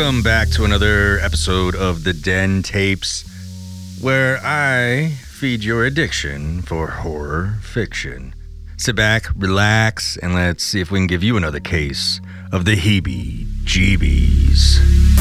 Welcome 0.00 0.22
back 0.22 0.48
to 0.52 0.64
another 0.64 1.18
episode 1.18 1.76
of 1.76 2.04
the 2.04 2.14
Den 2.14 2.62
Tapes, 2.62 3.22
where 4.00 4.40
I 4.42 5.10
feed 5.26 5.62
your 5.62 5.84
addiction 5.84 6.62
for 6.62 6.86
horror 6.86 7.58
fiction. 7.60 8.34
Sit 8.78 8.96
back, 8.96 9.26
relax, 9.36 10.16
and 10.16 10.34
let's 10.34 10.64
see 10.64 10.80
if 10.80 10.90
we 10.90 11.00
can 11.00 11.06
give 11.06 11.22
you 11.22 11.36
another 11.36 11.60
case 11.60 12.18
of 12.50 12.64
the 12.64 12.76
heebie 12.76 13.44
jeebies. 13.66 15.19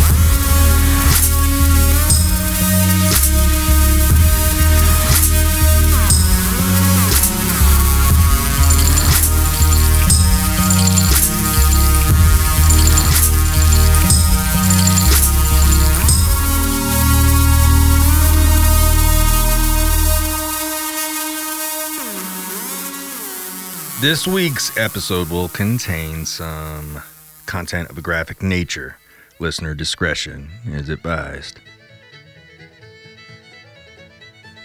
This 24.01 24.25
week's 24.25 24.77
episode 24.77 25.29
will 25.29 25.49
contain 25.49 26.25
some 26.25 27.01
content 27.45 27.89
of 27.89 27.97
a 27.97 28.01
graphic 28.01 28.41
nature. 28.41 28.95
Listener 29.39 29.75
discretion 29.75 30.49
is 30.67 30.87
advised. 30.87 31.59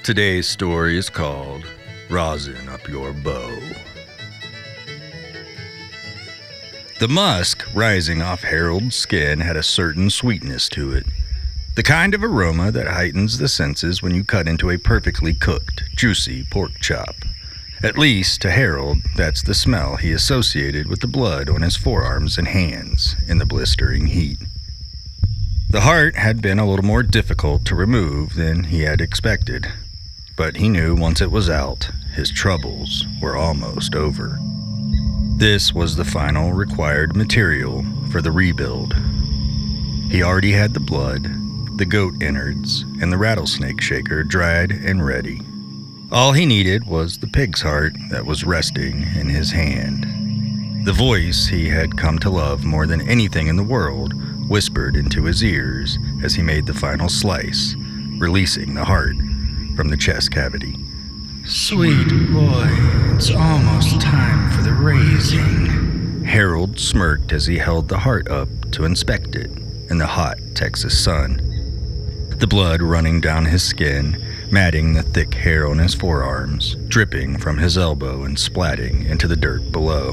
Today's 0.05 0.47
story 0.47 0.97
is 0.97 1.11
called 1.11 1.65
Rosin 2.09 2.69
Up 2.69 2.87
Your 2.87 3.13
Bow. 3.13 3.59
The 7.01 7.09
musk 7.09 7.65
rising 7.75 8.23
off 8.23 8.43
Harold's 8.43 8.95
skin 8.95 9.41
had 9.41 9.57
a 9.57 9.65
certain 9.65 10.11
sweetness 10.11 10.69
to 10.69 10.93
it. 10.93 11.07
The 11.75 11.83
kind 11.83 12.15
of 12.15 12.23
aroma 12.23 12.71
that 12.71 12.87
heightens 12.87 13.39
the 13.39 13.49
senses 13.49 14.01
when 14.01 14.15
you 14.15 14.23
cut 14.23 14.47
into 14.47 14.71
a 14.71 14.79
perfectly 14.79 15.35
cooked, 15.35 15.83
juicy 15.97 16.45
pork 16.53 16.79
chop. 16.81 17.17
At 17.83 17.99
least, 17.99 18.41
to 18.43 18.51
Harold, 18.51 18.99
that's 19.17 19.43
the 19.43 19.55
smell 19.55 19.97
he 19.97 20.13
associated 20.13 20.89
with 20.89 21.01
the 21.01 21.07
blood 21.07 21.51
on 21.51 21.63
his 21.63 21.77
forearms 21.77 22.39
and 22.39 22.49
hands 22.49 23.17
in 23.29 23.39
the 23.39 23.47
blistering 23.47 24.07
heat. 24.07 24.39
The 25.71 25.81
heart 25.81 26.17
had 26.17 26.41
been 26.41 26.59
a 26.59 26.69
little 26.69 26.85
more 26.85 27.03
difficult 27.03 27.65
to 27.67 27.75
remove 27.75 28.35
than 28.35 28.65
he 28.65 28.83
had 28.83 29.01
expected, 29.01 29.67
but 30.37 30.57
he 30.57 30.69
knew 30.69 30.95
once 30.95 31.21
it 31.21 31.31
was 31.31 31.51
out, 31.51 31.91
his 32.15 32.31
troubles 32.31 33.05
were 33.21 33.37
almost 33.37 33.95
over. 33.95 34.39
This 35.37 35.75
was 35.75 35.97
the 35.97 36.05
final 36.05 36.53
required 36.53 37.17
material 37.17 37.85
for 38.13 38.23
the 38.23 38.31
rebuild. 38.31 38.95
He 40.11 40.23
already 40.23 40.53
had 40.53 40.75
the 40.75 40.81
blood, 40.81 41.25
the 41.77 41.85
goat 41.85 42.23
innards, 42.23 42.83
and 43.01 43.13
the 43.13 43.19
rattlesnake 43.19 43.81
shaker 43.81 44.23
dried 44.23 44.71
and 44.71 45.05
ready. 45.05 45.41
All 46.13 46.33
he 46.33 46.47
needed 46.47 46.87
was 46.87 47.19
the 47.19 47.27
pig's 47.27 47.63
heart 47.63 47.95
that 48.11 48.27
was 48.27 48.45
resting 48.45 49.03
in 49.17 49.29
his 49.29 49.51
hand. 49.51 50.07
The 50.87 50.93
voice 50.93 51.47
he 51.47 51.69
had 51.69 51.97
come 51.97 52.19
to 52.21 52.31
love 52.31 52.65
more 52.65 52.87
than 52.87 53.01
anything 53.09 53.47
in 53.47 53.57
the 53.57 53.63
world 53.63 54.13
whispered 54.49 54.97
into 54.97 55.25
his 55.25 55.43
ears 55.43 55.99
as 56.23 56.35
he 56.35 56.43
made 56.43 56.67
the 56.67 56.75
final 56.75 57.09
slice, 57.09 57.75
releasing 58.19 58.75
the 58.75 58.85
heart 58.85 59.17
from 59.77 59.89
the 59.89 59.97
chest 59.97 60.31
cavity. 60.31 60.77
Sweet 61.47 62.09
boy, 62.33 62.69
it's 63.15 63.31
almost 63.31 64.01
time 64.01 64.51
for 64.53 64.63
the 64.63 64.73
raising. 64.73 66.23
Harold 66.25 66.79
smirked 66.79 67.33
as 67.33 67.47
he 67.47 67.59
held 67.59 67.89
the 67.89 67.99
heart 67.99 68.29
up 68.29 68.49
to 68.73 68.85
inspect 68.85 69.35
it 69.35 69.51
in 69.91 69.99
the 69.99 70.07
hot 70.07 70.37
Texas 70.55 71.03
sun. 71.03 71.54
The 72.39 72.47
blood 72.47 72.83
running 72.83 73.21
down 73.21 73.45
his 73.45 73.63
skin 73.63 74.23
matting 74.51 74.95
the 74.95 75.03
thick 75.03 75.35
hair 75.35 75.67
on 75.67 75.79
his 75.79 75.95
forearms, 75.95 76.77
dripping 76.89 77.39
from 77.39 77.59
his 77.59 77.77
elbow 77.77 78.23
and 78.25 78.37
splatting 78.37 79.09
into 79.09 79.27
the 79.27 79.37
dirt 79.37 79.73
below. 79.73 80.13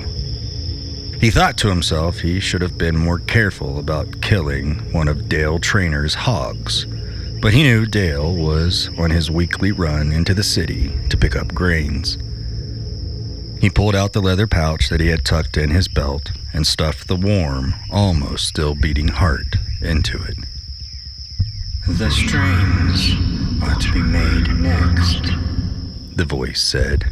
He 1.19 1.29
thought 1.29 1.57
to 1.59 1.69
himself 1.69 2.19
he 2.19 2.39
should 2.39 2.63
have 2.63 2.77
been 2.77 2.97
more 2.97 3.19
careful 3.19 3.77
about 3.77 4.21
killing 4.21 4.91
one 4.91 5.07
of 5.07 5.29
Dale 5.29 5.59
Trainor's 5.59 6.15
hogs, 6.15 6.85
but 7.41 7.53
he 7.53 7.61
knew 7.61 7.85
Dale 7.85 8.35
was 8.35 8.89
on 8.97 9.11
his 9.11 9.29
weekly 9.29 9.71
run 9.71 10.11
into 10.11 10.33
the 10.33 10.43
city 10.43 10.91
to 11.09 11.17
pick 11.17 11.35
up 11.35 11.53
grains. 11.53 12.17
He 13.61 13.69
pulled 13.69 13.95
out 13.95 14.13
the 14.13 14.21
leather 14.21 14.47
pouch 14.47 14.89
that 14.89 14.99
he 14.99 15.09
had 15.09 15.23
tucked 15.23 15.57
in 15.57 15.69
his 15.69 15.87
belt 15.87 16.31
and 16.51 16.65
stuffed 16.65 17.07
the 17.07 17.15
warm, 17.15 17.75
almost 17.91 18.47
still 18.47 18.73
beating 18.73 19.09
heart 19.09 19.55
into 19.81 20.17
it. 20.23 20.37
The 21.87 22.11
strings 22.11 23.11
are 23.63 23.75
to 23.75 23.91
be 23.91 24.03
made 24.03 24.53
next, 24.55 25.31
the 26.15 26.25
voice 26.25 26.61
said. 26.61 27.11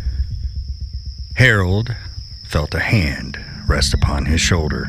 Harold 1.35 1.96
felt 2.46 2.75
a 2.75 2.80
hand 2.80 3.44
rest 3.68 3.96
upon 3.96 4.25
his 4.25 4.41
shoulder. 4.41 4.88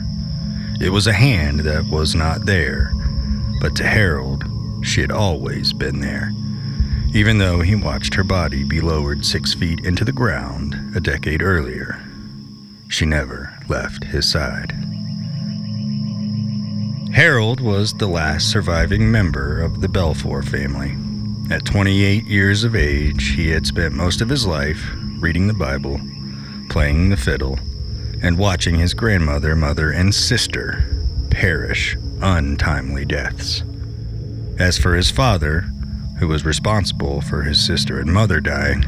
It 0.82 0.90
was 0.90 1.06
a 1.06 1.14
hand 1.14 1.60
that 1.60 1.86
was 1.86 2.14
not 2.14 2.44
there, 2.44 2.92
but 3.62 3.74
to 3.76 3.84
Harold, 3.84 4.44
she 4.82 5.00
had 5.00 5.10
always 5.10 5.72
been 5.72 6.00
there, 6.00 6.30
even 7.14 7.38
though 7.38 7.60
he 7.60 7.74
watched 7.74 8.14
her 8.14 8.24
body 8.24 8.64
be 8.64 8.82
lowered 8.82 9.24
six 9.24 9.54
feet 9.54 9.80
into 9.86 10.04
the 10.04 10.12
ground 10.12 10.76
a 10.94 11.00
decade 11.00 11.42
earlier. 11.42 11.98
She 12.88 13.06
never 13.06 13.58
left 13.66 14.04
his 14.04 14.30
side. 14.30 14.74
Harold 17.12 17.60
was 17.60 17.92
the 17.92 18.06
last 18.06 18.50
surviving 18.50 19.10
member 19.10 19.60
of 19.60 19.80
the 19.80 19.88
Belfour 19.88 20.44
family. 20.44 20.96
At 21.52 21.64
28 21.64 22.24
years 22.24 22.62
of 22.62 22.76
age, 22.76 23.34
he 23.34 23.50
had 23.50 23.66
spent 23.66 23.94
most 23.94 24.20
of 24.20 24.28
his 24.28 24.46
life 24.46 24.80
reading 25.18 25.48
the 25.48 25.54
Bible, 25.54 26.00
playing 26.68 27.10
the 27.10 27.16
fiddle, 27.16 27.58
and 28.22 28.38
watching 28.38 28.76
his 28.76 28.94
grandmother, 28.94 29.56
mother, 29.56 29.90
and 29.90 30.14
sister 30.14 30.84
perish 31.30 31.96
untimely 32.22 33.04
deaths. 33.04 33.64
As 34.60 34.78
for 34.78 34.94
his 34.94 35.10
father, 35.10 35.62
who 36.20 36.28
was 36.28 36.44
responsible 36.44 37.22
for 37.22 37.42
his 37.42 37.64
sister 37.64 37.98
and 37.98 38.12
mother 38.12 38.38
dying, 38.38 38.84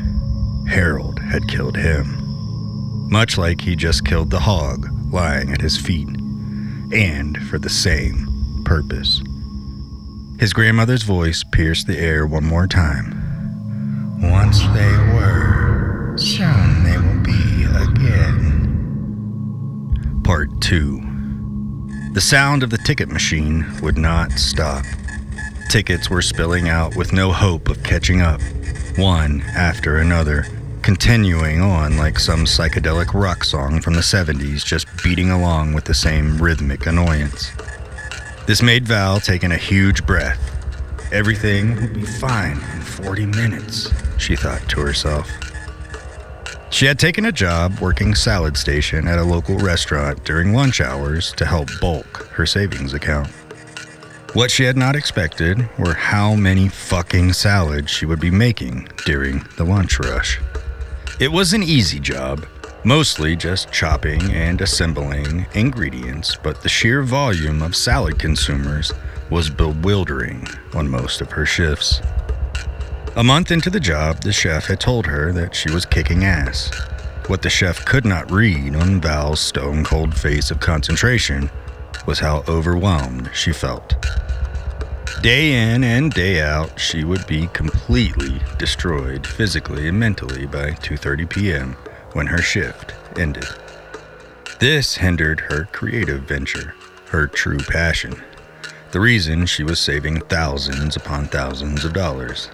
Harold 0.69 1.19
had 1.19 1.49
killed 1.49 1.77
him. 1.77 2.19
Much 3.11 3.37
like 3.37 3.61
he 3.61 3.75
just 3.75 4.07
killed 4.07 4.31
the 4.31 4.41
hog 4.41 4.87
lying 5.13 5.53
at 5.53 5.61
his 5.61 5.77
feet, 5.77 6.09
and 6.93 7.39
for 7.49 7.59
the 7.59 7.71
same 7.71 8.63
purpose. 8.65 9.23
His 10.39 10.53
grandmother's 10.53 11.03
voice 11.03 11.45
pierced 11.53 11.87
the 11.87 11.99
air 11.99 12.27
one 12.27 12.45
more 12.45 12.67
time. 12.67 13.19
Once 14.21 14.61
they 14.75 14.93
were, 15.15 16.15
soon 16.17 16.85
they 16.85 16.99
will 16.99 17.23
be 17.23 17.65
again. 17.65 18.69
Part 20.25 20.61
2 20.61 21.01
The 22.13 22.21
sound 22.21 22.63
of 22.63 22.71
the 22.71 22.79
ticket 22.79 23.09
machine 23.09 23.65
would 23.83 23.99
not 23.99 24.33
stop. 24.33 24.85
Tickets 25.71 26.11
were 26.11 26.23
spilling 26.23 26.69
out 26.69 26.97
with 26.97 27.13
no 27.13 27.33
hope 27.33 27.69
of 27.69 27.83
catching 27.83 28.21
up, 28.21 28.41
one 28.97 29.43
after 29.57 29.97
another, 29.97 30.47
continuing 30.83 31.61
on 31.61 31.97
like 31.97 32.19
some 32.19 32.45
psychedelic 32.45 33.15
rock 33.15 33.45
song 33.45 33.81
from 33.81 33.95
the 33.95 34.01
70s, 34.01 34.65
just 34.65 34.87
beating 35.03 35.31
along 35.31 35.73
with 35.73 35.85
the 35.85 35.95
same 35.95 36.37
rhythmic 36.43 36.87
annoyance. 36.87 37.53
This 38.47 38.63
made 38.63 38.87
Val 38.87 39.21
take 39.21 39.45
in 39.45 39.53
a 39.53 39.57
huge 39.57 40.05
breath. 40.05 40.41
Everything 41.13 41.77
would 41.77 41.95
be 41.95 42.05
fine 42.05 42.61
in 42.75 42.81
40 42.81 43.27
minutes, 43.27 43.93
she 44.19 44.35
thought 44.35 44.69
to 44.71 44.81
herself. 44.81 45.31
She 46.71 46.87
had 46.87 46.99
taken 46.99 47.27
a 47.27 47.33
job 47.33 47.79
working 47.81 48.15
salad 48.15 48.57
station 48.57 49.07
at 49.07 49.19
a 49.19 49.25
local 49.25 49.59
restaurant 49.59 50.25
during 50.25 50.53
lunch 50.53 50.81
hours 50.81 51.33
to 51.35 51.45
help 51.45 51.69
bulk 51.81 52.29
her 52.33 52.47
savings 52.47 52.95
account. 52.95 53.29
What 54.33 54.51
she 54.51 54.65
had 54.65 54.77
not 54.77 54.97
expected 54.97 55.69
were 55.79 55.95
how 55.95 56.35
many 56.35 56.69
fucking 56.69 57.35
salads 57.35 57.91
she 57.91 58.07
would 58.07 58.21
be 58.21 58.31
making 58.31 58.89
during 59.05 59.47
the 59.57 59.65
lunch 59.65 60.01
rush. 60.01 60.41
It 61.21 61.31
was 61.31 61.53
an 61.53 61.63
easy 61.63 62.01
job, 62.01 62.47
mostly 62.85 63.37
just 63.37 63.71
chopping 63.71 64.33
and 64.33 64.61
assembling 64.61 65.47
ingredients, 65.55 66.37
but 66.43 66.63
the 66.63 66.69
sheer 66.69 67.03
volume 67.03 67.63
of 67.63 67.77
salad 67.77 68.19
consumers 68.19 68.93
was 69.31 69.51
bewildering 69.51 70.49
on 70.75 70.89
most 70.89 71.21
of 71.21 71.31
her 71.31 71.45
shifts. 71.45 72.01
A 73.15 73.23
month 73.23 73.51
into 73.51 73.69
the 73.69 73.79
job, 73.79 74.23
the 74.23 74.33
chef 74.33 74.67
had 74.67 74.81
told 74.81 75.07
her 75.07 75.33
that 75.33 75.55
she 75.55 75.71
was 75.71 75.85
kicking 75.85 76.25
ass. 76.25 76.71
What 77.27 77.43
the 77.43 77.51
chef 77.51 77.85
could 77.85 78.07
not 78.07 78.31
read 78.31 78.75
on 78.75 79.01
Val's 79.01 79.41
stone 79.41 79.85
cold 79.85 80.15
face 80.15 80.51
of 80.51 80.61
concentration 80.61 81.51
was 82.07 82.19
how 82.19 82.43
overwhelmed 82.49 83.31
she 83.35 83.53
felt. 83.53 83.95
Day 85.23 85.73
in 85.73 85.85
and 85.85 86.13
day 86.13 86.41
out, 86.41 86.81
she 86.81 87.05
would 87.05 87.25
be 87.29 87.47
completely 87.53 88.41
destroyed 88.59 89.25
physically 89.25 89.87
and 89.87 89.97
mentally 89.97 90.47
by 90.47 90.73
2:30 90.73 91.31
p.m. 91.31 91.77
when 92.15 92.27
her 92.27 92.43
shift 92.43 92.93
ended. 93.17 93.47
This 94.59 94.97
hindered 94.97 95.39
her 95.39 95.69
creative 95.71 96.23
venture, 96.23 96.75
her 97.11 97.29
true 97.29 97.61
passion. 97.61 98.21
The 98.91 98.99
reason 98.99 99.47
she 99.47 99.63
was 99.63 99.79
saving 99.79 100.23
thousands 100.23 100.97
upon 100.97 101.27
thousands 101.27 101.85
of 101.85 101.93
dollars. 101.93 102.49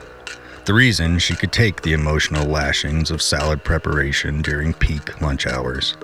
The 0.66 0.74
reason 0.74 1.18
she 1.18 1.36
could 1.36 1.52
take 1.52 1.80
the 1.80 1.94
emotional 1.94 2.46
lashings 2.46 3.10
of 3.10 3.22
salad 3.22 3.64
preparation 3.64 4.42
during 4.42 4.74
peak 4.74 5.22
lunch 5.22 5.46
hours. 5.46 5.96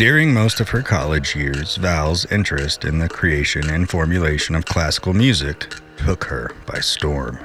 During 0.00 0.32
most 0.32 0.60
of 0.60 0.70
her 0.70 0.80
college 0.80 1.36
years, 1.36 1.76
Val's 1.76 2.24
interest 2.32 2.86
in 2.86 2.98
the 3.00 3.06
creation 3.06 3.68
and 3.68 3.86
formulation 3.86 4.54
of 4.54 4.64
classical 4.64 5.12
music 5.12 5.74
took 5.98 6.24
her 6.24 6.52
by 6.64 6.80
storm. 6.80 7.36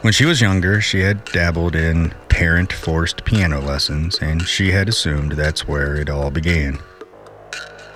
When 0.00 0.12
she 0.12 0.24
was 0.24 0.40
younger, 0.40 0.80
she 0.80 0.98
had 0.98 1.24
dabbled 1.26 1.76
in 1.76 2.12
parent 2.28 2.72
forced 2.72 3.24
piano 3.24 3.60
lessons, 3.60 4.18
and 4.18 4.42
she 4.48 4.72
had 4.72 4.88
assumed 4.88 5.30
that's 5.30 5.68
where 5.68 5.94
it 5.94 6.10
all 6.10 6.32
began. 6.32 6.80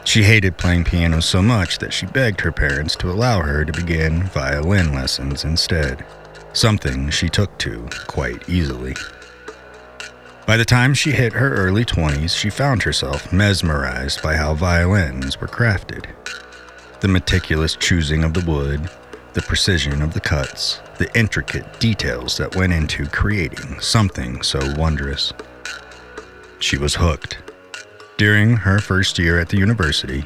She 0.04 0.22
hated 0.22 0.56
playing 0.56 0.84
piano 0.84 1.18
so 1.18 1.42
much 1.42 1.78
that 1.78 1.92
she 1.92 2.06
begged 2.06 2.40
her 2.42 2.52
parents 2.52 2.94
to 2.94 3.10
allow 3.10 3.40
her 3.40 3.64
to 3.64 3.72
begin 3.72 4.22
violin 4.22 4.94
lessons 4.94 5.42
instead, 5.42 6.06
something 6.52 7.10
she 7.10 7.28
took 7.28 7.58
to 7.58 7.88
quite 8.06 8.48
easily. 8.48 8.94
By 10.44 10.56
the 10.56 10.64
time 10.64 10.92
she 10.92 11.12
hit 11.12 11.32
her 11.34 11.54
early 11.54 11.84
20s, 11.84 12.36
she 12.36 12.50
found 12.50 12.82
herself 12.82 13.32
mesmerized 13.32 14.22
by 14.22 14.34
how 14.34 14.54
violins 14.54 15.40
were 15.40 15.46
crafted. 15.46 16.06
The 17.00 17.06
meticulous 17.06 17.76
choosing 17.76 18.24
of 18.24 18.34
the 18.34 18.44
wood, 18.44 18.90
the 19.34 19.42
precision 19.42 20.02
of 20.02 20.14
the 20.14 20.20
cuts, 20.20 20.80
the 20.98 21.08
intricate 21.16 21.78
details 21.78 22.36
that 22.38 22.56
went 22.56 22.72
into 22.72 23.06
creating 23.06 23.78
something 23.78 24.42
so 24.42 24.58
wondrous. 24.76 25.32
She 26.58 26.76
was 26.76 26.96
hooked. 26.96 27.38
During 28.16 28.56
her 28.56 28.80
first 28.80 29.20
year 29.20 29.38
at 29.38 29.48
the 29.48 29.58
university, 29.58 30.24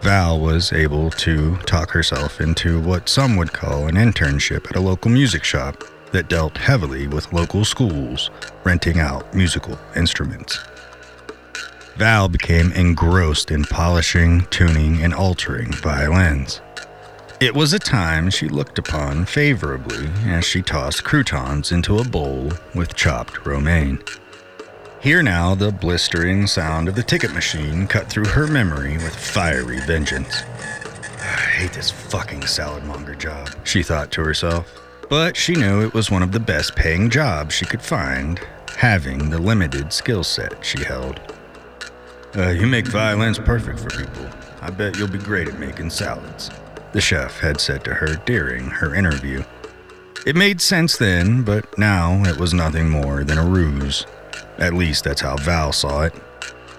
Val 0.00 0.40
was 0.40 0.72
able 0.72 1.10
to 1.10 1.56
talk 1.58 1.90
herself 1.92 2.40
into 2.40 2.80
what 2.80 3.08
some 3.08 3.36
would 3.36 3.52
call 3.52 3.86
an 3.86 3.94
internship 3.94 4.68
at 4.68 4.76
a 4.76 4.80
local 4.80 5.10
music 5.12 5.44
shop 5.44 5.84
that 6.12 6.28
dealt 6.28 6.56
heavily 6.56 7.06
with 7.06 7.32
local 7.32 7.64
schools 7.64 8.30
renting 8.64 8.98
out 8.98 9.34
musical 9.34 9.78
instruments. 9.96 10.58
Val 11.96 12.28
became 12.28 12.72
engrossed 12.72 13.50
in 13.50 13.64
polishing, 13.64 14.46
tuning, 14.50 15.02
and 15.02 15.12
altering 15.12 15.72
violins. 15.72 16.60
It 17.40 17.54
was 17.54 17.72
a 17.72 17.78
time 17.78 18.30
she 18.30 18.48
looked 18.48 18.78
upon 18.78 19.26
favorably 19.26 20.08
as 20.26 20.44
she 20.44 20.62
tossed 20.62 21.04
croutons 21.04 21.72
into 21.72 21.98
a 21.98 22.04
bowl 22.04 22.52
with 22.74 22.94
chopped 22.94 23.44
romaine. 23.44 23.98
Hear 25.00 25.22
now 25.22 25.56
the 25.56 25.72
blistering 25.72 26.46
sound 26.46 26.88
of 26.88 26.94
the 26.94 27.02
ticket 27.02 27.34
machine 27.34 27.88
cut 27.88 28.08
through 28.08 28.26
her 28.26 28.46
memory 28.46 28.94
with 28.94 29.14
fiery 29.14 29.80
vengeance. 29.80 30.42
I 31.20 31.50
hate 31.56 31.72
this 31.72 31.90
fucking 31.90 32.46
salad 32.46 32.84
monger 32.84 33.16
job, 33.16 33.50
she 33.64 33.82
thought 33.82 34.12
to 34.12 34.22
herself. 34.22 34.81
But 35.12 35.36
she 35.36 35.54
knew 35.54 35.82
it 35.82 35.92
was 35.92 36.10
one 36.10 36.22
of 36.22 36.32
the 36.32 36.40
best 36.40 36.74
paying 36.74 37.10
jobs 37.10 37.54
she 37.54 37.66
could 37.66 37.82
find, 37.82 38.40
having 38.78 39.28
the 39.28 39.38
limited 39.38 39.92
skill 39.92 40.24
set 40.24 40.64
she 40.64 40.82
held. 40.82 41.20
Uh, 42.34 42.48
you 42.48 42.66
make 42.66 42.86
violins 42.86 43.38
perfect 43.38 43.78
for 43.78 43.90
people. 43.90 44.26
I 44.62 44.70
bet 44.70 44.96
you'll 44.96 45.08
be 45.08 45.18
great 45.18 45.48
at 45.48 45.58
making 45.58 45.90
salads, 45.90 46.50
the 46.92 47.00
chef 47.02 47.40
had 47.40 47.60
said 47.60 47.84
to 47.84 47.92
her 47.92 48.14
during 48.24 48.70
her 48.70 48.94
interview. 48.94 49.44
It 50.24 50.34
made 50.34 50.62
sense 50.62 50.96
then, 50.96 51.42
but 51.42 51.76
now 51.76 52.24
it 52.24 52.38
was 52.38 52.54
nothing 52.54 52.88
more 52.88 53.22
than 53.22 53.36
a 53.36 53.44
ruse. 53.44 54.06
At 54.56 54.72
least 54.72 55.04
that's 55.04 55.20
how 55.20 55.36
Val 55.36 55.74
saw 55.74 56.04
it. 56.04 56.14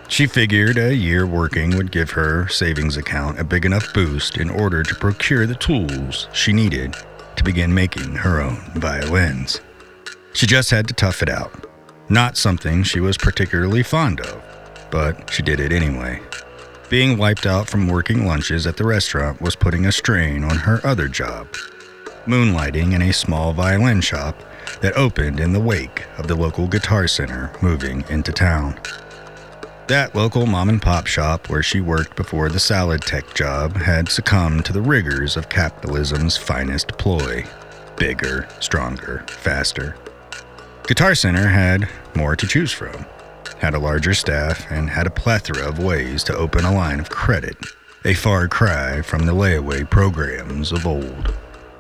She 0.08 0.26
figured 0.26 0.80
a 0.80 0.96
year 0.96 1.28
working 1.28 1.78
would 1.78 1.92
give 1.92 2.10
her 2.10 2.48
savings 2.48 2.98
account 2.98 3.40
a 3.40 3.44
big 3.44 3.64
enough 3.64 3.94
boost 3.94 4.38
in 4.38 4.50
order 4.50 4.82
to 4.82 4.96
procure 4.96 5.46
the 5.46 5.54
tools 5.54 6.28
she 6.34 6.52
needed 6.52 6.96
to 7.44 7.52
begin 7.52 7.74
making 7.74 8.16
her 8.16 8.42
own 8.42 8.56
violins. 8.76 9.60
She 10.34 10.48
just 10.48 10.72
had 10.72 10.88
to 10.88 10.94
tough 10.94 11.22
it 11.22 11.30
out. 11.30 11.70
Not 12.10 12.38
something 12.38 12.84
she 12.84 13.02
was 13.02 13.18
particularly 13.18 13.84
fond 13.84 14.22
of, 14.22 14.42
but 14.90 15.30
she 15.30 15.44
did 15.44 15.60
it 15.60 15.74
anyway. 15.74 16.22
Being 16.90 17.18
wiped 17.18 17.46
out 17.46 17.70
from 17.70 17.88
working 17.88 18.26
lunches 18.26 18.66
at 18.66 18.78
the 18.78 18.86
restaurant 18.86 19.42
was 19.42 19.56
putting 19.56 19.86
a 19.86 19.92
strain 19.92 20.44
on 20.44 20.58
her 20.58 20.80
other 20.86 21.08
job 21.08 21.48
moonlighting 22.26 22.94
in 22.94 23.02
a 23.02 23.12
small 23.12 23.52
violin 23.52 24.00
shop 24.00 24.42
that 24.80 24.96
opened 24.96 25.42
in 25.42 25.52
the 25.52 25.60
wake 25.60 26.06
of 26.18 26.28
the 26.28 26.36
local 26.36 26.68
guitar 26.68 27.06
center 27.06 27.52
moving 27.62 28.02
into 28.08 28.32
town. 28.32 28.80
That 29.88 30.16
local 30.16 30.46
mom 30.46 30.70
and 30.70 30.82
pop 30.82 31.08
shop 31.08 31.50
where 31.50 31.62
she 31.62 31.82
worked 31.82 32.16
before 32.16 32.48
the 32.48 32.60
salad 32.60 33.02
tech 33.02 33.34
job 33.34 33.76
had 33.76 34.08
succumbed 34.08 34.64
to 34.66 34.74
the 34.74 34.82
rigors 34.82 35.36
of 35.36 35.50
capitalism's 35.50 36.38
finest 36.38 36.98
ploy 36.98 37.46
bigger, 37.98 38.48
stronger, 38.60 39.26
faster. 39.28 39.96
Guitar 40.88 41.16
Center 41.16 41.48
had 41.48 41.88
more 42.16 42.36
to 42.36 42.48
choose 42.48 42.72
from, 42.72 43.06
had 43.60 43.74
a 43.74 43.80
larger 43.80 44.14
staff, 44.14 44.66
and 44.72 44.90
had 44.90 45.06
a 45.06 45.12
plethora 45.12 45.68
of 45.68 45.80
ways 45.80 46.24
to 46.24 46.36
open 46.36 46.66
a 46.66 46.74
line 46.74 47.00
of 47.00 47.10
credit, 47.10 47.58
a 48.06 48.14
far 48.14 48.48
cry 48.48 49.02
from 49.02 49.26
the 49.26 49.34
layaway 49.34 49.88
programs 49.90 50.72
of 50.72 50.88
old. 50.88 51.34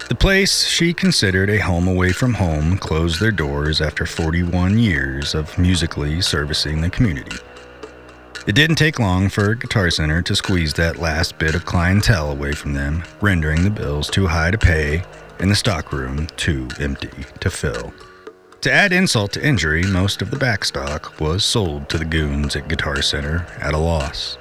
The 0.09 0.15
place 0.15 0.65
she 0.65 0.93
considered 0.93 1.49
a 1.49 1.57
home 1.57 1.87
away 1.87 2.11
from 2.11 2.33
home 2.33 2.77
closed 2.77 3.19
their 3.19 3.31
doors 3.31 3.81
after 3.81 4.05
41 4.05 4.77
years 4.77 5.33
of 5.33 5.57
musically 5.57 6.21
servicing 6.21 6.81
the 6.81 6.89
community. 6.89 7.37
It 8.45 8.55
didn't 8.55 8.75
take 8.75 8.99
long 8.99 9.29
for 9.29 9.55
Guitar 9.55 9.89
Center 9.89 10.21
to 10.23 10.35
squeeze 10.35 10.73
that 10.73 10.99
last 10.99 11.39
bit 11.39 11.55
of 11.55 11.63
clientele 11.63 12.29
away 12.29 12.51
from 12.51 12.73
them, 12.73 13.05
rendering 13.21 13.63
the 13.63 13.69
bills 13.69 14.09
too 14.09 14.27
high 14.27 14.51
to 14.51 14.57
pay 14.57 15.01
and 15.39 15.49
the 15.49 15.55
stockroom 15.55 16.27
too 16.35 16.67
empty 16.77 17.23
to 17.39 17.49
fill. 17.49 17.93
To 18.59 18.71
add 18.71 18.91
insult 18.91 19.31
to 19.33 19.45
injury, 19.45 19.83
most 19.83 20.21
of 20.21 20.29
the 20.29 20.35
backstock 20.35 21.21
was 21.21 21.45
sold 21.45 21.87
to 21.87 21.97
the 21.97 22.03
goons 22.03 22.57
at 22.57 22.67
Guitar 22.67 23.01
Center 23.01 23.47
at 23.61 23.73
a 23.73 23.77
loss. 23.77 24.37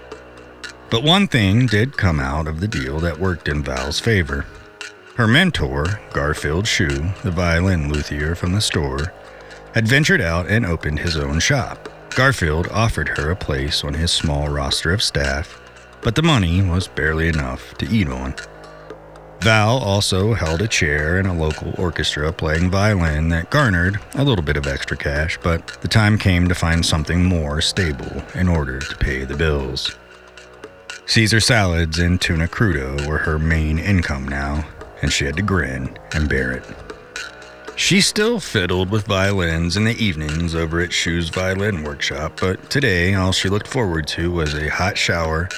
But 0.91 1.05
one 1.05 1.29
thing 1.29 1.67
did 1.67 1.97
come 1.97 2.19
out 2.19 2.49
of 2.49 2.59
the 2.59 2.69
deal 2.69 2.99
that 3.01 3.21
worked 3.21 3.47
in 3.47 3.63
Val's 3.63 4.01
favor. 4.01 4.47
Her 5.15 5.29
mentor, 5.29 6.01
Garfield 6.13 6.67
Shue, 6.67 7.13
the 7.23 7.31
violin 7.31 7.93
luthier 7.93 8.35
from 8.35 8.53
the 8.53 8.61
store, 8.61 9.13
had 9.75 9.87
ventured 9.87 10.21
out 10.21 10.49
and 10.49 10.67
opened 10.67 10.99
his 10.99 11.17
own 11.17 11.39
shop. 11.39 11.89
Garfield 12.15 12.69
offered 12.69 13.09
her 13.17 13.31
a 13.31 13.37
place 13.37 13.83
on 13.85 13.95
his 13.95 14.11
small 14.11 14.49
roster 14.49 14.93
of 14.93 15.03
staff, 15.03 15.59
but 16.03 16.15
the 16.15 16.23
money 16.23 16.61
was 16.61 16.87
barely 16.87 17.29
enough 17.29 17.73
to 17.79 17.89
eat 17.89 18.09
on. 18.09 18.35
Val 19.41 19.79
also 19.79 20.35
held 20.35 20.63
a 20.63 20.69
chair 20.69 21.19
in 21.19 21.27
a 21.27 21.35
local 21.35 21.75
orchestra 21.79 22.33
playing 22.33 22.71
violin 22.71 23.29
that 23.31 23.51
garnered 23.51 23.99
a 24.15 24.25
little 24.25 24.45
bit 24.45 24.57
of 24.57 24.67
extra 24.67 24.97
cash, 24.97 25.39
but 25.43 25.67
the 25.81 25.89
time 25.89 26.19
came 26.19 26.49
to 26.49 26.55
find 26.55 26.85
something 26.85 27.25
more 27.25 27.61
stable 27.61 28.23
in 28.35 28.47
order 28.47 28.79
to 28.79 28.97
pay 28.97 29.25
the 29.25 29.37
bills. 29.37 29.97
Caesar 31.07 31.41
salads 31.41 31.99
and 31.99 32.21
tuna 32.21 32.47
crudo 32.47 33.05
were 33.09 33.19
her 33.19 33.39
main 33.39 33.79
income 33.79 34.29
now, 34.29 34.65
and 35.01 35.13
she 35.13 35.25
had 35.25 35.37
to 35.37 35.43
grin 35.43 35.97
and 36.15 36.29
bear 36.29 36.53
it. 36.53 36.65
She 37.75 38.01
still 38.01 38.39
fiddled 38.39 38.91
with 38.91 39.07
violins 39.07 39.77
in 39.77 39.85
the 39.85 39.97
evenings 40.03 40.55
over 40.55 40.81
at 40.81 40.93
Shue's 40.93 41.31
Violin 41.31 41.83
Workshop, 41.83 42.39
but 42.41 42.71
today 42.71 43.15
all 43.15 43.33
she 43.33 43.49
looked 43.49 43.67
forward 43.67 44.07
to 44.09 44.31
was 44.31 44.55
a 44.55 44.69
hot 44.69 44.97
shower 44.99 45.49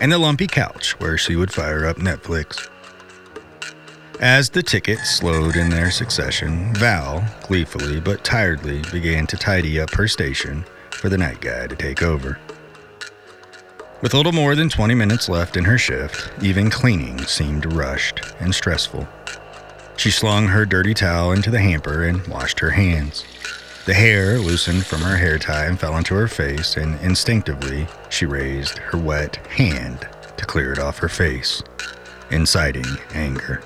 and 0.00 0.12
a 0.12 0.18
lumpy 0.18 0.46
couch 0.46 0.98
where 1.00 1.18
she 1.18 1.36
would 1.36 1.52
fire 1.52 1.84
up 1.86 1.96
Netflix. 1.96 2.68
As 4.20 4.48
the 4.48 4.62
tickets 4.62 5.10
slowed 5.10 5.56
in 5.56 5.68
their 5.68 5.90
succession, 5.90 6.72
Val, 6.74 7.22
gleefully 7.42 8.00
but 8.00 8.24
tiredly, 8.24 8.82
began 8.92 9.26
to 9.26 9.36
tidy 9.36 9.80
up 9.80 9.92
her 9.94 10.08
station 10.08 10.64
for 10.92 11.08
the 11.08 11.18
night 11.18 11.40
guy 11.40 11.66
to 11.66 11.76
take 11.76 12.02
over. 12.02 12.38
With 14.02 14.14
little 14.14 14.32
more 14.32 14.54
than 14.54 14.68
20 14.68 14.94
minutes 14.94 15.28
left 15.28 15.56
in 15.56 15.64
her 15.64 15.78
shift, 15.78 16.30
even 16.42 16.70
cleaning 16.70 17.18
seemed 17.24 17.72
rushed 17.72 18.20
and 18.40 18.54
stressful. 18.54 19.06
She 19.96 20.10
slung 20.10 20.48
her 20.48 20.66
dirty 20.66 20.94
towel 20.94 21.32
into 21.32 21.50
the 21.50 21.58
hamper 21.58 22.04
and 22.04 22.26
washed 22.26 22.60
her 22.60 22.70
hands. 22.70 23.24
The 23.86 23.94
hair 23.94 24.38
loosened 24.38 24.84
from 24.84 25.00
her 25.00 25.16
hair 25.16 25.38
tie 25.38 25.64
and 25.64 25.78
fell 25.78 25.96
into 25.96 26.14
her 26.14 26.28
face, 26.28 26.76
and 26.76 27.00
instinctively 27.00 27.86
she 28.10 28.26
raised 28.26 28.78
her 28.78 28.98
wet 28.98 29.36
hand 29.46 30.06
to 30.36 30.44
clear 30.44 30.72
it 30.72 30.78
off 30.78 30.98
her 30.98 31.08
face, 31.08 31.62
inciting 32.30 32.84
anger. 33.14 33.62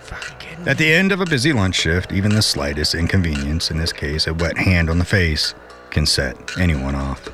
At 0.66 0.78
the 0.78 0.92
end 0.92 1.10
of 1.10 1.20
a 1.20 1.26
busy 1.26 1.52
lunch 1.52 1.76
shift, 1.76 2.12
even 2.12 2.34
the 2.34 2.42
slightest 2.42 2.94
inconvenience, 2.94 3.70
in 3.70 3.78
this 3.78 3.92
case 3.92 4.26
a 4.26 4.34
wet 4.34 4.58
hand 4.58 4.90
on 4.90 4.98
the 4.98 5.04
face, 5.04 5.54
can 5.90 6.06
set 6.06 6.36
anyone 6.58 6.94
off. 6.94 7.28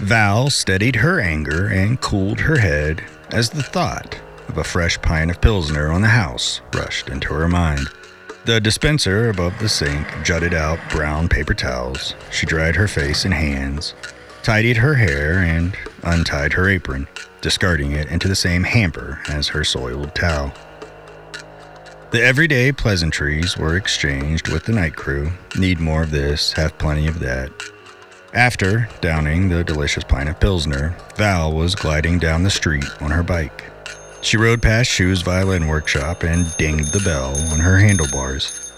Val 0.00 0.50
steadied 0.50 0.96
her 0.96 1.20
anger 1.20 1.68
and 1.68 2.00
cooled 2.00 2.40
her 2.40 2.58
head 2.58 3.02
as 3.30 3.50
the 3.50 3.62
thought 3.62 4.20
of 4.48 4.58
a 4.58 4.64
fresh 4.64 5.00
pint 5.00 5.30
of 5.30 5.40
Pilsner 5.40 5.90
on 5.92 6.02
the 6.02 6.08
house 6.08 6.60
rushed 6.74 7.08
into 7.08 7.32
her 7.32 7.48
mind. 7.48 7.88
The 8.46 8.58
dispenser 8.58 9.28
above 9.28 9.58
the 9.58 9.68
sink 9.68 10.06
jutted 10.24 10.54
out 10.54 10.78
brown 10.90 11.28
paper 11.28 11.52
towels. 11.52 12.14
She 12.30 12.46
dried 12.46 12.74
her 12.74 12.88
face 12.88 13.26
and 13.26 13.34
hands, 13.34 13.94
tidied 14.42 14.78
her 14.78 14.94
hair, 14.94 15.38
and 15.40 15.76
untied 16.02 16.54
her 16.54 16.66
apron, 16.66 17.06
discarding 17.42 17.92
it 17.92 18.08
into 18.08 18.28
the 18.28 18.34
same 18.34 18.64
hamper 18.64 19.20
as 19.28 19.48
her 19.48 19.62
soiled 19.62 20.14
towel. 20.14 20.54
The 22.12 22.24
everyday 22.24 22.72
pleasantries 22.72 23.58
were 23.58 23.76
exchanged 23.76 24.48
with 24.48 24.64
the 24.64 24.72
night 24.72 24.96
crew. 24.96 25.30
Need 25.56 25.78
more 25.78 26.02
of 26.02 26.10
this, 26.10 26.52
have 26.54 26.78
plenty 26.78 27.06
of 27.06 27.20
that. 27.20 27.52
After 28.32 28.88
downing 29.02 29.48
the 29.48 29.62
delicious 29.62 30.04
pint 30.04 30.30
of 30.30 30.40
Pilsner, 30.40 30.96
Val 31.16 31.52
was 31.52 31.74
gliding 31.74 32.18
down 32.18 32.42
the 32.42 32.50
street 32.50 32.86
on 33.00 33.10
her 33.10 33.22
bike. 33.22 33.69
She 34.22 34.36
rode 34.36 34.60
past 34.60 34.90
Shu's 34.90 35.22
violin 35.22 35.66
workshop 35.66 36.22
and 36.22 36.54
dinged 36.58 36.92
the 36.92 37.00
bell 37.00 37.36
on 37.50 37.58
her 37.58 37.78
handlebars. 37.78 38.70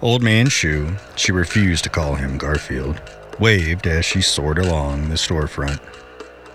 Old 0.00 0.22
Man 0.22 0.48
Shu, 0.48 0.96
she 1.16 1.32
refused 1.32 1.84
to 1.84 1.90
call 1.90 2.14
him 2.14 2.38
Garfield, 2.38 3.00
waved 3.40 3.86
as 3.86 4.04
she 4.04 4.22
soared 4.22 4.58
along 4.58 5.08
the 5.08 5.16
storefront. 5.16 5.80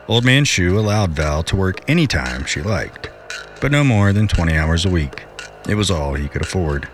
Old 0.08 0.24
Man 0.24 0.46
Shu 0.46 0.80
allowed 0.80 1.12
Val 1.12 1.44
to 1.44 1.56
work 1.56 1.82
any 1.90 2.08
time 2.08 2.46
she 2.46 2.62
liked, 2.62 3.10
but 3.60 3.72
no 3.72 3.84
more 3.84 4.14
than 4.14 4.28
20 4.28 4.56
hours 4.56 4.86
a 4.86 4.90
week. 4.90 5.26
It 5.68 5.76
was 5.76 5.92
all 5.92 6.14
he 6.14 6.30
could 6.30 6.42
afford. 6.42 6.88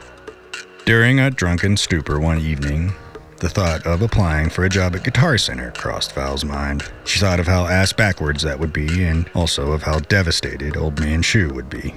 During 0.86 1.20
a 1.20 1.32
drunken 1.32 1.78
stupor 1.78 2.20
one 2.20 2.40
evening, 2.40 2.94
the 3.38 3.50
thought 3.50 3.86
of 3.86 4.01
applying 4.01 4.50
for 4.50 4.63
a 4.63 4.70
job 4.70 4.96
at 4.96 5.04
Guitar 5.04 5.38
Center 5.38 5.72
crossed 5.72 6.13
Val's 6.13 6.46
mind. 6.46 6.84
She 7.06 7.20
thought 7.20 7.39
of 7.39 7.48
how 7.48 7.65
ass 7.68 7.92
backwards 7.92 8.44
that 8.44 8.60
would 8.60 8.72
be, 8.72 9.04
and 9.04 9.30
also 9.36 9.72
of 9.72 9.84
how 9.84 10.00
devastated 10.00 10.77
Old 10.77 11.00
Man 11.00 11.22
Shu 11.22 11.54
would 11.54 11.70
be. 11.70 11.94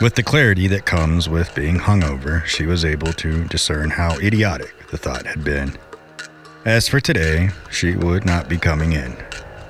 With 0.00 0.14
the 0.14 0.22
clarity 0.22 0.68
that 0.68 0.86
comes 0.86 1.28
with 1.28 1.54
being 1.54 1.76
hungover, 1.76 2.44
she 2.46 2.66
was 2.66 2.84
able 2.84 3.12
to 3.14 3.44
discern 3.44 3.90
how 3.90 4.18
idiotic 4.18 4.74
the 4.88 4.98
thought 4.98 5.26
had 5.26 5.44
been. 5.44 5.76
As 6.64 6.88
for 6.88 7.00
today, 7.00 7.50
she 7.70 7.96
would 7.96 8.24
not 8.24 8.48
be 8.48 8.56
coming 8.56 8.92
in. 8.92 9.16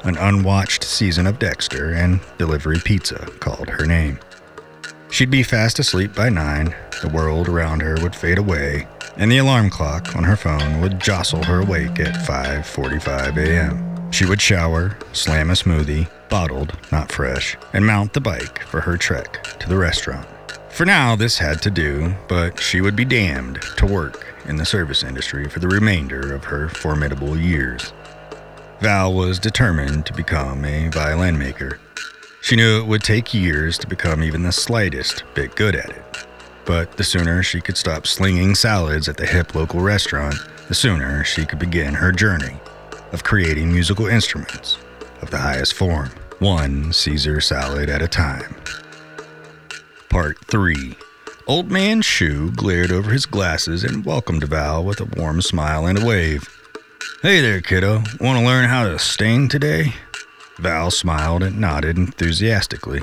An 0.04 0.16
unwatched 0.16 0.84
season 0.84 1.26
of 1.26 1.38
Dexter 1.38 1.94
and 1.94 2.20
delivery 2.38 2.80
pizza 2.84 3.18
called 3.40 3.68
her 3.68 3.86
name. 3.86 4.18
She'd 5.12 5.30
be 5.30 5.42
fast 5.42 5.78
asleep 5.78 6.14
by 6.14 6.30
nine, 6.30 6.74
the 7.02 7.08
world 7.10 7.46
around 7.46 7.82
her 7.82 7.96
would 8.00 8.16
fade 8.16 8.38
away, 8.38 8.88
and 9.18 9.30
the 9.30 9.36
alarm 9.36 9.68
clock 9.68 10.16
on 10.16 10.24
her 10.24 10.36
phone 10.36 10.80
would 10.80 10.98
jostle 10.98 11.42
her 11.42 11.60
awake 11.60 12.00
at 12.00 12.26
5:45 12.26 13.36
a.m. 13.36 14.10
She 14.10 14.24
would 14.24 14.40
shower, 14.40 14.96
slam 15.12 15.50
a 15.50 15.52
smoothie, 15.52 16.08
bottled, 16.30 16.78
not 16.90 17.12
fresh, 17.12 17.58
and 17.74 17.86
mount 17.86 18.14
the 18.14 18.22
bike 18.22 18.62
for 18.62 18.80
her 18.80 18.96
trek 18.96 19.58
to 19.58 19.68
the 19.68 19.76
restaurant. 19.76 20.26
For 20.70 20.86
now, 20.86 21.14
this 21.14 21.36
had 21.36 21.60
to 21.60 21.70
do, 21.70 22.14
but 22.26 22.58
she 22.58 22.80
would 22.80 22.96
be 22.96 23.04
damned 23.04 23.60
to 23.76 23.84
work 23.84 24.26
in 24.46 24.56
the 24.56 24.64
service 24.64 25.02
industry 25.02 25.46
for 25.46 25.58
the 25.58 25.68
remainder 25.68 26.32
of 26.32 26.44
her 26.44 26.70
formidable 26.70 27.36
years. 27.36 27.92
Val 28.80 29.12
was 29.12 29.38
determined 29.38 30.06
to 30.06 30.14
become 30.14 30.64
a 30.64 30.88
violin 30.88 31.38
maker, 31.38 31.78
she 32.42 32.56
knew 32.56 32.80
it 32.80 32.86
would 32.86 33.04
take 33.04 33.32
years 33.32 33.78
to 33.78 33.86
become 33.86 34.22
even 34.22 34.42
the 34.42 34.52
slightest 34.52 35.22
bit 35.32 35.54
good 35.54 35.76
at 35.76 35.90
it. 35.90 36.26
But 36.64 36.96
the 36.96 37.04
sooner 37.04 37.42
she 37.42 37.60
could 37.60 37.76
stop 37.76 38.06
slinging 38.06 38.56
salads 38.56 39.08
at 39.08 39.16
the 39.16 39.26
hip 39.26 39.54
local 39.54 39.80
restaurant, 39.80 40.34
the 40.66 40.74
sooner 40.74 41.22
she 41.22 41.46
could 41.46 41.60
begin 41.60 41.94
her 41.94 42.10
journey 42.10 42.56
of 43.12 43.22
creating 43.22 43.72
musical 43.72 44.06
instruments 44.06 44.76
of 45.22 45.30
the 45.30 45.38
highest 45.38 45.74
form, 45.74 46.10
one 46.40 46.92
Caesar 46.92 47.40
salad 47.40 47.88
at 47.88 48.02
a 48.02 48.08
time. 48.08 48.56
Part 50.08 50.36
3 50.46 50.96
Old 51.46 51.70
Man 51.70 52.02
Shu 52.02 52.50
glared 52.52 52.90
over 52.90 53.12
his 53.12 53.26
glasses 53.26 53.84
and 53.84 54.04
welcomed 54.04 54.44
Val 54.44 54.84
with 54.84 55.00
a 55.00 55.08
warm 55.16 55.42
smile 55.42 55.86
and 55.86 56.02
a 56.02 56.04
wave. 56.04 56.48
Hey 57.22 57.40
there, 57.40 57.60
kiddo. 57.60 58.02
Want 58.20 58.38
to 58.38 58.44
learn 58.44 58.68
how 58.68 58.88
to 58.88 58.98
sting 58.98 59.48
today? 59.48 59.94
Val 60.58 60.90
smiled 60.90 61.42
and 61.42 61.58
nodded 61.58 61.96
enthusiastically. 61.96 63.02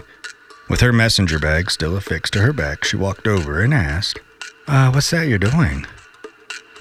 With 0.70 0.82
her 0.82 0.94
messenger 0.94 1.40
bag 1.40 1.72
still 1.72 1.98
affixed 1.98 2.34
to 2.34 2.42
her 2.42 2.54
back, 2.54 2.84
she 2.84 2.96
walked 2.96 3.28
over 3.28 3.62
and 3.62 3.74
asked, 3.74 4.20
Uh, 4.68 4.92
what's 4.92 5.10
that 5.10 5.28
you're 5.28 5.40
doing? 5.40 5.86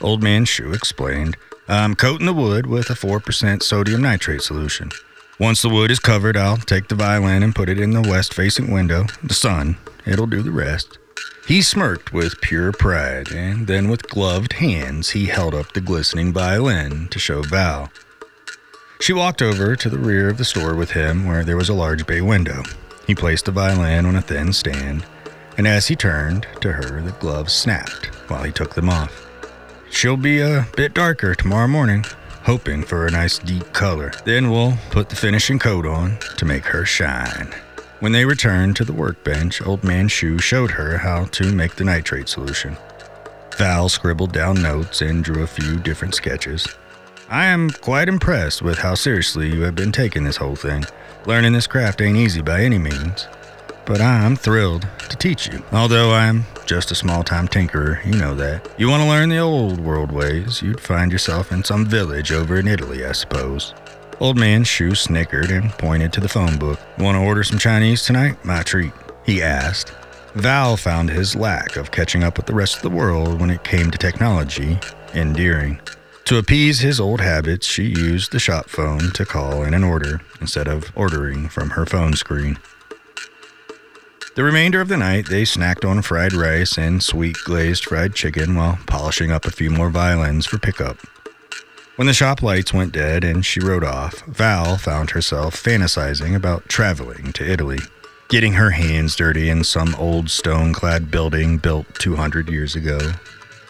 Old 0.00 0.22
Man 0.22 0.44
Shu 0.44 0.72
explained, 0.72 1.36
I'm 1.68 1.94
coating 1.94 2.26
the 2.26 2.32
wood 2.32 2.66
with 2.66 2.88
a 2.88 2.94
4% 2.94 3.62
sodium 3.62 4.02
nitrate 4.02 4.42
solution. 4.42 4.90
Once 5.40 5.62
the 5.62 5.68
wood 5.68 5.90
is 5.90 6.00
covered, 6.00 6.36
I'll 6.36 6.56
take 6.56 6.88
the 6.88 6.94
violin 6.94 7.42
and 7.42 7.54
put 7.54 7.68
it 7.68 7.78
in 7.78 7.90
the 7.90 8.02
west 8.02 8.34
facing 8.34 8.70
window, 8.70 9.04
the 9.22 9.34
sun. 9.34 9.76
It'll 10.06 10.26
do 10.26 10.42
the 10.42 10.50
rest. 10.50 10.98
He 11.46 11.62
smirked 11.62 12.12
with 12.12 12.40
pure 12.40 12.72
pride, 12.72 13.32
and 13.32 13.66
then 13.66 13.88
with 13.88 14.08
gloved 14.08 14.54
hands 14.54 15.10
he 15.10 15.26
held 15.26 15.54
up 15.54 15.72
the 15.72 15.80
glistening 15.80 16.32
violin 16.32 17.08
to 17.08 17.18
show 17.18 17.42
Val. 17.42 17.90
She 19.00 19.12
walked 19.12 19.42
over 19.42 19.76
to 19.76 19.88
the 19.88 19.98
rear 19.98 20.28
of 20.28 20.38
the 20.38 20.44
store 20.44 20.74
with 20.74 20.90
him, 20.90 21.24
where 21.26 21.44
there 21.44 21.56
was 21.56 21.68
a 21.68 21.74
large 21.74 22.06
bay 22.06 22.20
window. 22.20 22.62
He 23.06 23.14
placed 23.14 23.44
the 23.44 23.52
violin 23.52 24.04
on 24.04 24.16
a 24.16 24.20
thin 24.20 24.52
stand, 24.52 25.06
and 25.56 25.66
as 25.66 25.86
he 25.86 25.96
turned 25.96 26.46
to 26.60 26.72
her, 26.72 27.00
the 27.00 27.12
gloves 27.12 27.52
snapped 27.52 28.06
while 28.28 28.42
he 28.42 28.52
took 28.52 28.74
them 28.74 28.88
off. 28.88 29.26
She'll 29.90 30.16
be 30.16 30.40
a 30.40 30.66
bit 30.76 30.94
darker 30.94 31.34
tomorrow 31.34 31.68
morning, 31.68 32.04
hoping 32.42 32.82
for 32.82 33.06
a 33.06 33.10
nice 33.10 33.38
deep 33.38 33.72
color. 33.72 34.12
Then 34.24 34.50
we'll 34.50 34.76
put 34.90 35.08
the 35.08 35.16
finishing 35.16 35.58
coat 35.58 35.86
on 35.86 36.18
to 36.36 36.44
make 36.44 36.64
her 36.66 36.84
shine. 36.84 37.54
When 38.00 38.12
they 38.12 38.24
returned 38.24 38.76
to 38.76 38.84
the 38.84 38.92
workbench, 38.92 39.62
Old 39.62 39.84
Man 39.84 40.08
Shu 40.08 40.38
showed 40.38 40.72
her 40.72 40.98
how 40.98 41.24
to 41.26 41.52
make 41.52 41.76
the 41.76 41.84
nitrate 41.84 42.28
solution. 42.28 42.76
Val 43.56 43.88
scribbled 43.88 44.32
down 44.32 44.62
notes 44.62 45.02
and 45.02 45.24
drew 45.24 45.42
a 45.42 45.48
few 45.48 45.78
different 45.78 46.14
sketches. 46.14 46.66
I 47.30 47.44
am 47.44 47.68
quite 47.68 48.08
impressed 48.08 48.62
with 48.62 48.78
how 48.78 48.94
seriously 48.94 49.52
you 49.52 49.60
have 49.60 49.74
been 49.74 49.92
taking 49.92 50.24
this 50.24 50.38
whole 50.38 50.56
thing. 50.56 50.86
Learning 51.26 51.52
this 51.52 51.66
craft 51.66 52.00
ain't 52.00 52.16
easy 52.16 52.40
by 52.40 52.62
any 52.62 52.78
means, 52.78 53.28
but 53.84 54.00
I'm 54.00 54.34
thrilled 54.34 54.88
to 55.10 55.16
teach 55.16 55.46
you. 55.46 55.62
Although 55.70 56.14
I'm 56.14 56.46
just 56.64 56.90
a 56.90 56.94
small 56.94 57.22
time 57.22 57.46
tinkerer, 57.46 58.02
you 58.06 58.18
know 58.18 58.34
that. 58.36 58.70
You 58.78 58.88
want 58.88 59.02
to 59.02 59.08
learn 59.08 59.28
the 59.28 59.40
old 59.40 59.78
world 59.78 60.10
ways, 60.10 60.62
you'd 60.62 60.80
find 60.80 61.12
yourself 61.12 61.52
in 61.52 61.62
some 61.62 61.84
village 61.84 62.32
over 62.32 62.58
in 62.58 62.66
Italy, 62.66 63.04
I 63.04 63.12
suppose. 63.12 63.74
Old 64.20 64.38
man 64.38 64.64
Shu 64.64 64.94
snickered 64.94 65.50
and 65.50 65.70
pointed 65.72 66.14
to 66.14 66.20
the 66.20 66.30
phone 66.30 66.58
book. 66.58 66.80
Want 66.98 67.14
to 67.16 67.20
order 67.20 67.44
some 67.44 67.58
Chinese 67.58 68.06
tonight? 68.06 68.42
My 68.42 68.62
treat, 68.62 68.92
he 69.26 69.42
asked. 69.42 69.92
Val 70.34 70.78
found 70.78 71.10
his 71.10 71.36
lack 71.36 71.76
of 71.76 71.90
catching 71.90 72.24
up 72.24 72.38
with 72.38 72.46
the 72.46 72.54
rest 72.54 72.76
of 72.76 72.82
the 72.82 72.90
world 72.90 73.38
when 73.38 73.50
it 73.50 73.64
came 73.64 73.90
to 73.90 73.98
technology 73.98 74.78
endearing. 75.14 75.78
To 76.28 76.36
appease 76.36 76.80
his 76.80 77.00
old 77.00 77.22
habits, 77.22 77.66
she 77.66 77.84
used 77.84 78.32
the 78.32 78.38
shop 78.38 78.68
phone 78.68 79.12
to 79.12 79.24
call 79.24 79.62
in 79.62 79.72
an 79.72 79.82
order 79.82 80.20
instead 80.42 80.68
of 80.68 80.92
ordering 80.94 81.48
from 81.48 81.70
her 81.70 81.86
phone 81.86 82.12
screen. 82.12 82.58
The 84.36 84.44
remainder 84.44 84.82
of 84.82 84.88
the 84.88 84.98
night, 84.98 85.30
they 85.30 85.44
snacked 85.44 85.88
on 85.88 86.02
fried 86.02 86.34
rice 86.34 86.76
and 86.76 87.02
sweet 87.02 87.38
glazed 87.46 87.86
fried 87.86 88.14
chicken 88.14 88.56
while 88.56 88.78
polishing 88.86 89.30
up 89.30 89.46
a 89.46 89.50
few 89.50 89.70
more 89.70 89.88
violins 89.88 90.44
for 90.44 90.58
pickup. 90.58 90.98
When 91.96 92.06
the 92.06 92.12
shop 92.12 92.42
lights 92.42 92.74
went 92.74 92.92
dead 92.92 93.24
and 93.24 93.46
she 93.46 93.60
rode 93.60 93.82
off, 93.82 94.20
Val 94.26 94.76
found 94.76 95.12
herself 95.12 95.56
fantasizing 95.56 96.36
about 96.36 96.68
traveling 96.68 97.32
to 97.32 97.50
Italy, 97.50 97.78
getting 98.28 98.52
her 98.52 98.72
hands 98.72 99.16
dirty 99.16 99.48
in 99.48 99.64
some 99.64 99.94
old 99.94 100.28
stone 100.28 100.74
clad 100.74 101.10
building 101.10 101.56
built 101.56 101.86
200 101.94 102.50
years 102.50 102.76
ago, 102.76 102.98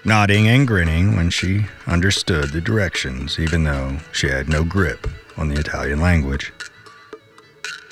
nodding 0.08 0.48
and 0.48 0.66
grinning 0.66 1.14
when 1.14 1.28
she 1.28 1.66
understood 1.86 2.50
the 2.50 2.62
directions, 2.62 3.38
even 3.38 3.64
though 3.64 3.98
she 4.10 4.26
had 4.26 4.48
no 4.48 4.64
grip 4.64 5.06
on 5.36 5.48
the 5.48 5.60
Italian 5.60 6.00
language. 6.00 6.50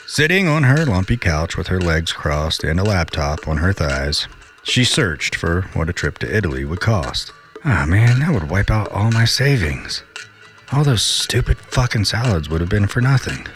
Sitting 0.06 0.49
on 0.49 0.62
her 0.62 0.87
lumpy 0.87 1.18
couch 1.18 1.58
with 1.58 1.66
her 1.66 1.78
legs 1.78 2.12
crossed 2.12 2.64
and 2.64 2.80
a 2.80 2.85
laptop 2.85 3.46
on 3.46 3.58
her 3.58 3.70
thighs, 3.70 4.28
she 4.62 4.82
searched 4.82 5.35
for 5.35 5.62
what 5.75 5.90
a 5.90 5.92
trip 5.92 6.16
to 6.18 6.37
Italy 6.37 6.64
would 6.64 6.80
cost. 6.80 7.32
Ah, 7.66 7.82
oh, 7.82 7.87
man, 7.87 8.20
that 8.20 8.32
would 8.32 8.49
wipe 8.49 8.70
out 8.70 8.90
all 8.92 9.11
my 9.11 9.26
savings. 9.26 10.02
All 10.73 10.85
those 10.85 11.02
stupid 11.02 11.58
fucking 11.58 12.06
salads 12.06 12.49
would 12.49 12.62
have 12.62 12.70
been 12.70 12.87
for 12.87 13.02
nothing. 13.02 13.46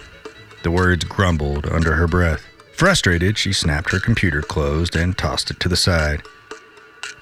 The 0.64 0.70
words 0.70 1.04
grumbled 1.04 1.64
under 1.64 1.94
her 1.94 2.06
breath. 2.06 2.44
Frustrated, 2.74 3.38
she 3.38 3.54
snapped 3.54 3.90
her 3.90 4.00
computer 4.00 4.42
closed 4.42 4.96
and 4.96 5.16
tossed 5.16 5.50
it 5.50 5.60
to 5.60 5.68
the 5.68 5.76
side. 5.76 6.22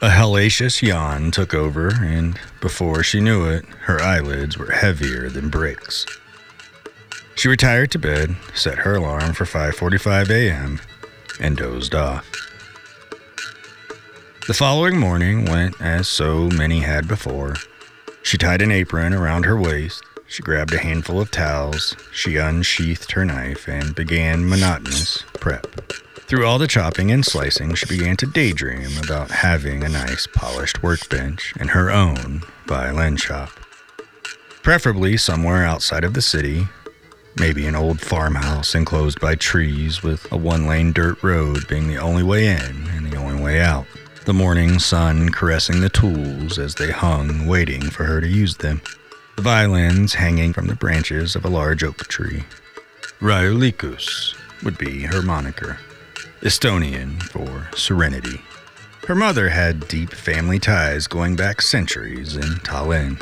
A 0.00 0.11
hellacious 0.11 0.80
yawn 0.80 1.30
took 1.30 1.54
over, 1.54 1.88
and 1.88 2.38
before 2.61 3.02
she 3.02 3.21
knew 3.21 3.47
it, 3.47 3.64
her 3.83 4.00
eyelids 4.00 4.57
were 4.57 4.71
heavier 4.71 5.28
than 5.28 5.49
bricks. 5.49 6.07
She 7.35 7.49
retired 7.49 7.90
to 7.92 7.99
bed, 7.99 8.37
set 8.54 8.78
her 8.78 8.95
alarm 8.97 9.33
for 9.33 9.45
5:45 9.45 10.30
a.m., 10.30 10.80
and 11.40 11.57
dozed 11.57 11.95
off. 11.95 12.26
The 14.47 14.54
following 14.54 14.99
morning 14.99 15.45
went 15.45 15.80
as 15.80 16.09
so 16.09 16.49
many 16.49 16.80
had 16.80 17.07
before. 17.07 17.54
She 18.23 18.38
tied 18.38 18.62
an 18.62 18.71
apron 18.71 19.12
around 19.12 19.45
her 19.45 19.57
waist, 19.57 20.02
she 20.26 20.42
grabbed 20.42 20.75
a 20.75 20.78
handful 20.78 21.21
of 21.21 21.30
towels, 21.30 21.97
she 22.12 22.37
unsheathed 22.37 23.12
her 23.12 23.25
knife, 23.25 23.66
and 23.66 23.95
began 23.95 24.49
monotonous 24.49 25.25
prep. 25.40 25.66
Through 26.28 26.44
all 26.44 26.58
the 26.58 26.66
chopping 26.66 27.11
and 27.11 27.25
slicing, 27.25 27.75
she 27.75 27.87
began 27.87 28.14
to 28.18 28.26
daydream 28.26 28.99
about 29.02 29.30
having 29.30 29.82
a 29.82 29.88
nice 29.88 30.26
polished 30.26 30.82
workbench 30.82 31.54
in 31.58 31.68
her 31.68 31.90
own 31.90 32.42
violin 32.66 33.16
shop. 33.16 33.49
Preferably 34.62 35.16
somewhere 35.16 35.64
outside 35.64 36.04
of 36.04 36.12
the 36.12 36.20
city, 36.20 36.68
maybe 37.38 37.66
an 37.66 37.75
old 37.75 38.02
farmhouse 38.02 38.75
enclosed 38.75 39.18
by 39.23 39.37
trees 39.37 40.02
with 40.02 40.30
a 40.30 40.37
one 40.37 40.66
lane 40.66 40.92
dirt 40.92 41.23
road 41.23 41.66
being 41.66 41.88
the 41.88 41.97
only 41.97 42.23
way 42.23 42.49
in 42.49 42.87
and 42.88 43.11
the 43.11 43.16
only 43.16 43.42
way 43.42 43.62
out, 43.62 43.87
the 44.26 44.35
morning 44.35 44.78
sun 44.78 45.30
caressing 45.30 45.80
the 45.80 45.88
tools 45.88 46.58
as 46.58 46.75
they 46.75 46.90
hung, 46.90 47.47
waiting 47.47 47.80
for 47.80 48.04
her 48.04 48.20
to 48.20 48.28
use 48.28 48.58
them. 48.58 48.82
The 49.37 49.42
violins 49.42 50.12
hanging 50.12 50.52
from 50.52 50.66
the 50.66 50.76
branches 50.76 51.35
of 51.35 51.47
a 51.47 51.49
large 51.49 51.82
oak 51.82 52.06
tree. 52.08 52.44
Rahulikkus 53.18 54.35
would 54.62 54.76
be 54.76 55.04
her 55.04 55.23
moniker, 55.23 55.78
Estonian 56.42 57.21
for 57.23 57.68
serenity. 57.76 58.40
Her 59.07 59.14
mother 59.14 59.49
had 59.49 59.88
deep 59.88 60.12
family 60.12 60.59
ties 60.59 61.07
going 61.07 61.35
back 61.35 61.61
centuries 61.61 62.37
in 62.37 62.61
Tallinn. 62.61 63.21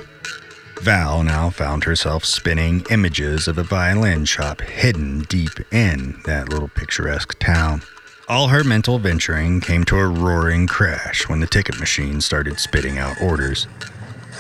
Val 0.83 1.23
now 1.23 1.49
found 1.49 1.85
herself 1.85 2.25
spinning 2.25 2.85
images 2.91 3.49
of 3.49 3.57
a 3.57 3.63
violin 3.63 4.27
shop 4.27 4.61
hidden 4.61 5.21
deep 5.21 5.61
in 5.73 6.21
that 6.27 6.51
little 6.51 6.69
picturesque 6.69 7.39
town. 7.39 7.83
All 8.29 8.49
her 8.49 8.65
mental 8.65 8.99
venturing 8.99 9.61
came 9.61 9.85
to 9.85 9.97
a 9.97 10.07
roaring 10.07 10.67
crash 10.67 11.29
when 11.29 11.41
the 11.41 11.47
ticket 11.47 11.79
machine 11.79 12.21
started 12.21 12.59
spitting 12.59 12.99
out 12.99 13.21
orders. 13.23 13.67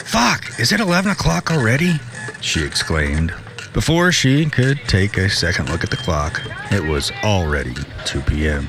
Fuck, 0.04 0.60
is 0.60 0.72
it 0.72 0.80
11 0.80 1.12
o'clock 1.12 1.50
already? 1.50 1.94
She 2.42 2.62
exclaimed. 2.62 3.32
Before 3.76 4.10
she 4.10 4.46
could 4.46 4.78
take 4.88 5.18
a 5.18 5.28
second 5.28 5.68
look 5.68 5.84
at 5.84 5.90
the 5.90 5.98
clock, 5.98 6.40
it 6.72 6.82
was 6.82 7.12
already 7.22 7.74
2 8.06 8.22
p.m. 8.22 8.66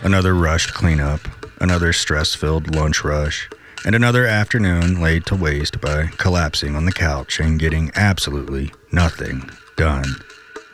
Another 0.00 0.34
rushed 0.34 0.72
cleanup, 0.72 1.20
another 1.60 1.92
stress 1.92 2.34
filled 2.34 2.74
lunch 2.74 3.04
rush, 3.04 3.50
and 3.84 3.94
another 3.94 4.24
afternoon 4.24 4.98
laid 4.98 5.26
to 5.26 5.36
waste 5.36 5.78
by 5.82 6.06
collapsing 6.16 6.74
on 6.74 6.86
the 6.86 6.92
couch 6.92 7.38
and 7.38 7.60
getting 7.60 7.92
absolutely 7.96 8.72
nothing 8.90 9.50
done. 9.76 10.06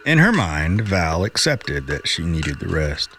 In 0.07 0.19
her 0.19 0.33
mind, 0.33 0.83
Val 0.83 1.25
accepted 1.25 1.89
that 1.89 2.07
she 2.07 2.23
needed 2.23 2.61
the 2.61 2.69
rest. 2.69 3.11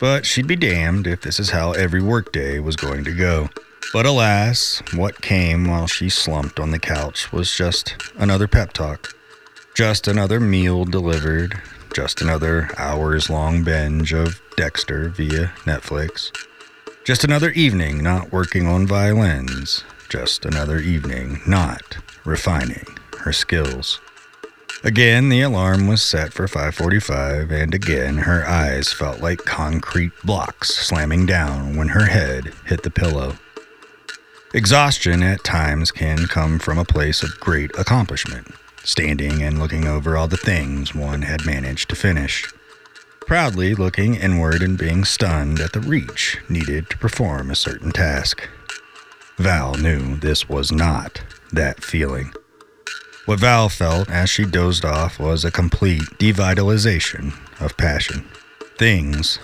But 0.00 0.24
she'd 0.24 0.46
be 0.46 0.56
damned 0.56 1.06
if 1.06 1.20
this 1.20 1.38
is 1.38 1.50
how 1.50 1.72
every 1.72 2.00
workday 2.00 2.58
was 2.58 2.74
going 2.74 3.04
to 3.04 3.12
go. 3.12 3.50
But 3.92 4.06
alas, 4.06 4.82
what 4.94 5.20
came 5.20 5.68
while 5.68 5.86
she 5.86 6.08
slumped 6.08 6.58
on 6.58 6.70
the 6.70 6.78
couch 6.78 7.30
was 7.34 7.54
just 7.54 7.96
another 8.16 8.48
pep 8.48 8.72
talk. 8.72 9.14
Just 9.74 10.08
another 10.08 10.40
meal 10.40 10.84
delivered. 10.84 11.60
Just 11.94 12.20
another 12.20 12.70
hours 12.76 13.30
long 13.30 13.62
binge 13.62 14.12
of 14.12 14.40
Dexter 14.56 15.08
via 15.08 15.52
Netflix. 15.64 16.30
Just 17.04 17.24
another 17.24 17.50
evening 17.50 18.02
not 18.02 18.32
working 18.32 18.66
on 18.66 18.86
violins. 18.86 19.84
Just 20.08 20.44
another 20.44 20.78
evening 20.78 21.40
not 21.46 21.98
refining 22.24 22.84
her 23.18 23.32
skills. 23.32 24.00
Again, 24.82 25.28
the 25.28 25.42
alarm 25.42 25.86
was 25.86 26.02
set 26.02 26.32
for 26.32 26.48
5:45 26.48 27.50
and 27.50 27.74
again 27.74 28.18
her 28.18 28.46
eyes 28.46 28.92
felt 28.92 29.20
like 29.20 29.44
concrete 29.44 30.12
blocks 30.24 30.74
slamming 30.74 31.26
down 31.26 31.76
when 31.76 31.88
her 31.88 32.06
head 32.06 32.52
hit 32.66 32.82
the 32.82 32.90
pillow. 32.90 33.36
Exhaustion 34.52 35.22
at 35.22 35.44
times 35.44 35.92
can 35.92 36.26
come 36.26 36.58
from 36.58 36.78
a 36.78 36.84
place 36.84 37.22
of 37.22 37.38
great 37.38 37.70
accomplishment, 37.78 38.48
standing 38.90 39.42
and 39.42 39.60
looking 39.60 39.86
over 39.86 40.16
all 40.16 40.26
the 40.26 40.36
things 40.36 40.94
one 40.94 41.22
had 41.22 41.46
managed 41.46 41.88
to 41.88 41.96
finish. 41.96 42.52
Proudly 43.20 43.74
looking 43.74 44.16
inward 44.16 44.62
and 44.62 44.76
being 44.76 45.04
stunned 45.04 45.60
at 45.60 45.72
the 45.72 45.80
reach 45.80 46.38
needed 46.48 46.90
to 46.90 46.98
perform 46.98 47.50
a 47.50 47.54
certain 47.54 47.92
task. 47.92 48.48
Val 49.38 49.76
knew 49.76 50.16
this 50.16 50.48
was 50.48 50.72
not 50.72 51.22
that 51.52 51.84
feeling. 51.84 52.32
What 53.26 53.38
Val 53.38 53.68
felt 53.68 54.10
as 54.10 54.28
she 54.28 54.44
dozed 54.44 54.84
off 54.84 55.20
was 55.20 55.44
a 55.44 55.52
complete 55.52 56.02
devitalization 56.18 57.32
of 57.60 57.76
passion. 57.76 58.28
Things, 58.76 59.38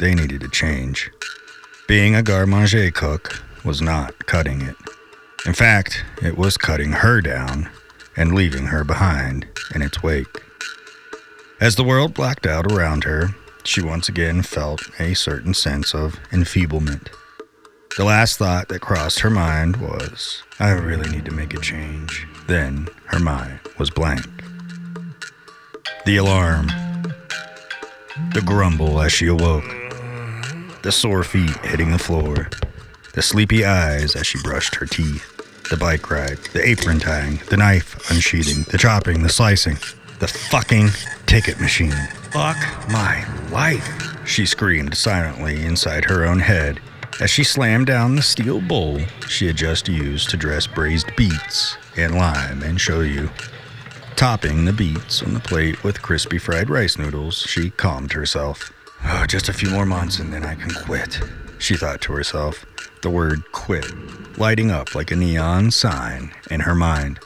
they 0.00 0.14
needed 0.14 0.40
to 0.40 0.48
change. 0.48 1.10
Being 1.86 2.16
a 2.16 2.22
garde 2.24 2.94
cook 2.94 3.40
was 3.64 3.80
not 3.80 4.26
cutting 4.26 4.62
it. 4.62 4.76
In 5.46 5.52
fact, 5.52 6.04
it 6.22 6.36
was 6.36 6.56
cutting 6.56 6.90
her 6.90 7.20
down 7.20 7.70
and 8.16 8.34
leaving 8.34 8.66
her 8.66 8.84
behind 8.84 9.46
in 9.74 9.82
its 9.82 10.02
wake. 10.02 10.42
As 11.60 11.76
the 11.76 11.84
world 11.84 12.14
blacked 12.14 12.46
out 12.46 12.70
around 12.72 13.04
her, 13.04 13.34
she 13.64 13.82
once 13.82 14.08
again 14.08 14.42
felt 14.42 14.80
a 14.98 15.14
certain 15.14 15.54
sense 15.54 15.94
of 15.94 16.18
enfeeblement. 16.32 17.10
The 17.96 18.04
last 18.04 18.38
thought 18.38 18.68
that 18.68 18.80
crossed 18.80 19.20
her 19.20 19.30
mind 19.30 19.76
was, 19.76 20.42
I 20.58 20.70
really 20.70 21.10
need 21.10 21.24
to 21.26 21.32
make 21.32 21.54
a 21.54 21.60
change. 21.60 22.26
Then 22.46 22.88
her 23.06 23.18
mind 23.18 23.60
was 23.78 23.90
blank. 23.90 24.24
The 26.06 26.16
alarm. 26.16 26.68
The 28.32 28.42
grumble 28.44 29.00
as 29.02 29.12
she 29.12 29.26
awoke. 29.26 29.68
The 30.82 30.92
sore 30.92 31.24
feet 31.24 31.56
hitting 31.58 31.90
the 31.90 31.98
floor. 31.98 32.48
The 33.12 33.22
sleepy 33.22 33.64
eyes 33.64 34.16
as 34.16 34.26
she 34.26 34.40
brushed 34.42 34.76
her 34.76 34.86
teeth. 34.86 35.39
The 35.70 35.76
bike 35.76 36.10
ride. 36.10 36.38
The 36.52 36.68
apron 36.68 36.98
tying. 36.98 37.40
The 37.48 37.56
knife 37.56 38.10
unsheathing. 38.10 38.64
The 38.70 38.78
chopping. 38.78 39.22
The 39.22 39.28
slicing. 39.28 39.76
The 40.18 40.28
fucking 40.28 40.88
ticket 41.26 41.60
machine. 41.60 41.94
Fuck 42.32 42.58
my 42.90 43.24
life, 43.50 44.26
she 44.26 44.46
screamed 44.46 44.96
silently 44.96 45.64
inside 45.64 46.04
her 46.04 46.24
own 46.24 46.40
head 46.40 46.80
as 47.20 47.30
she 47.30 47.44
slammed 47.44 47.86
down 47.86 48.16
the 48.16 48.22
steel 48.22 48.60
bowl 48.60 48.98
she 49.28 49.46
had 49.46 49.56
just 49.56 49.88
used 49.88 50.30
to 50.30 50.36
dress 50.36 50.66
braised 50.66 51.14
beets 51.16 51.76
and 51.96 52.14
lime 52.14 52.62
and 52.62 52.78
shoyu. 52.78 53.30
Topping 54.16 54.64
the 54.64 54.72
beets 54.72 55.22
on 55.22 55.34
the 55.34 55.40
plate 55.40 55.82
with 55.84 56.02
crispy 56.02 56.38
fried 56.38 56.70
rice 56.70 56.98
noodles, 56.98 57.38
she 57.38 57.70
calmed 57.70 58.12
herself. 58.12 58.72
Oh, 59.04 59.24
just 59.26 59.48
a 59.48 59.52
few 59.52 59.70
more 59.70 59.86
months 59.86 60.18
and 60.18 60.32
then 60.32 60.44
I 60.44 60.54
can 60.54 60.70
quit, 60.84 61.20
she 61.58 61.76
thought 61.76 62.00
to 62.02 62.12
herself, 62.12 62.64
the 63.02 63.10
word 63.10 63.50
quit 63.52 63.86
lighting 64.38 64.70
up 64.70 64.94
like 64.94 65.10
a 65.10 65.16
neon 65.16 65.70
sign 65.70 66.32
in 66.50 66.60
her 66.60 66.74
mind. 66.74 67.20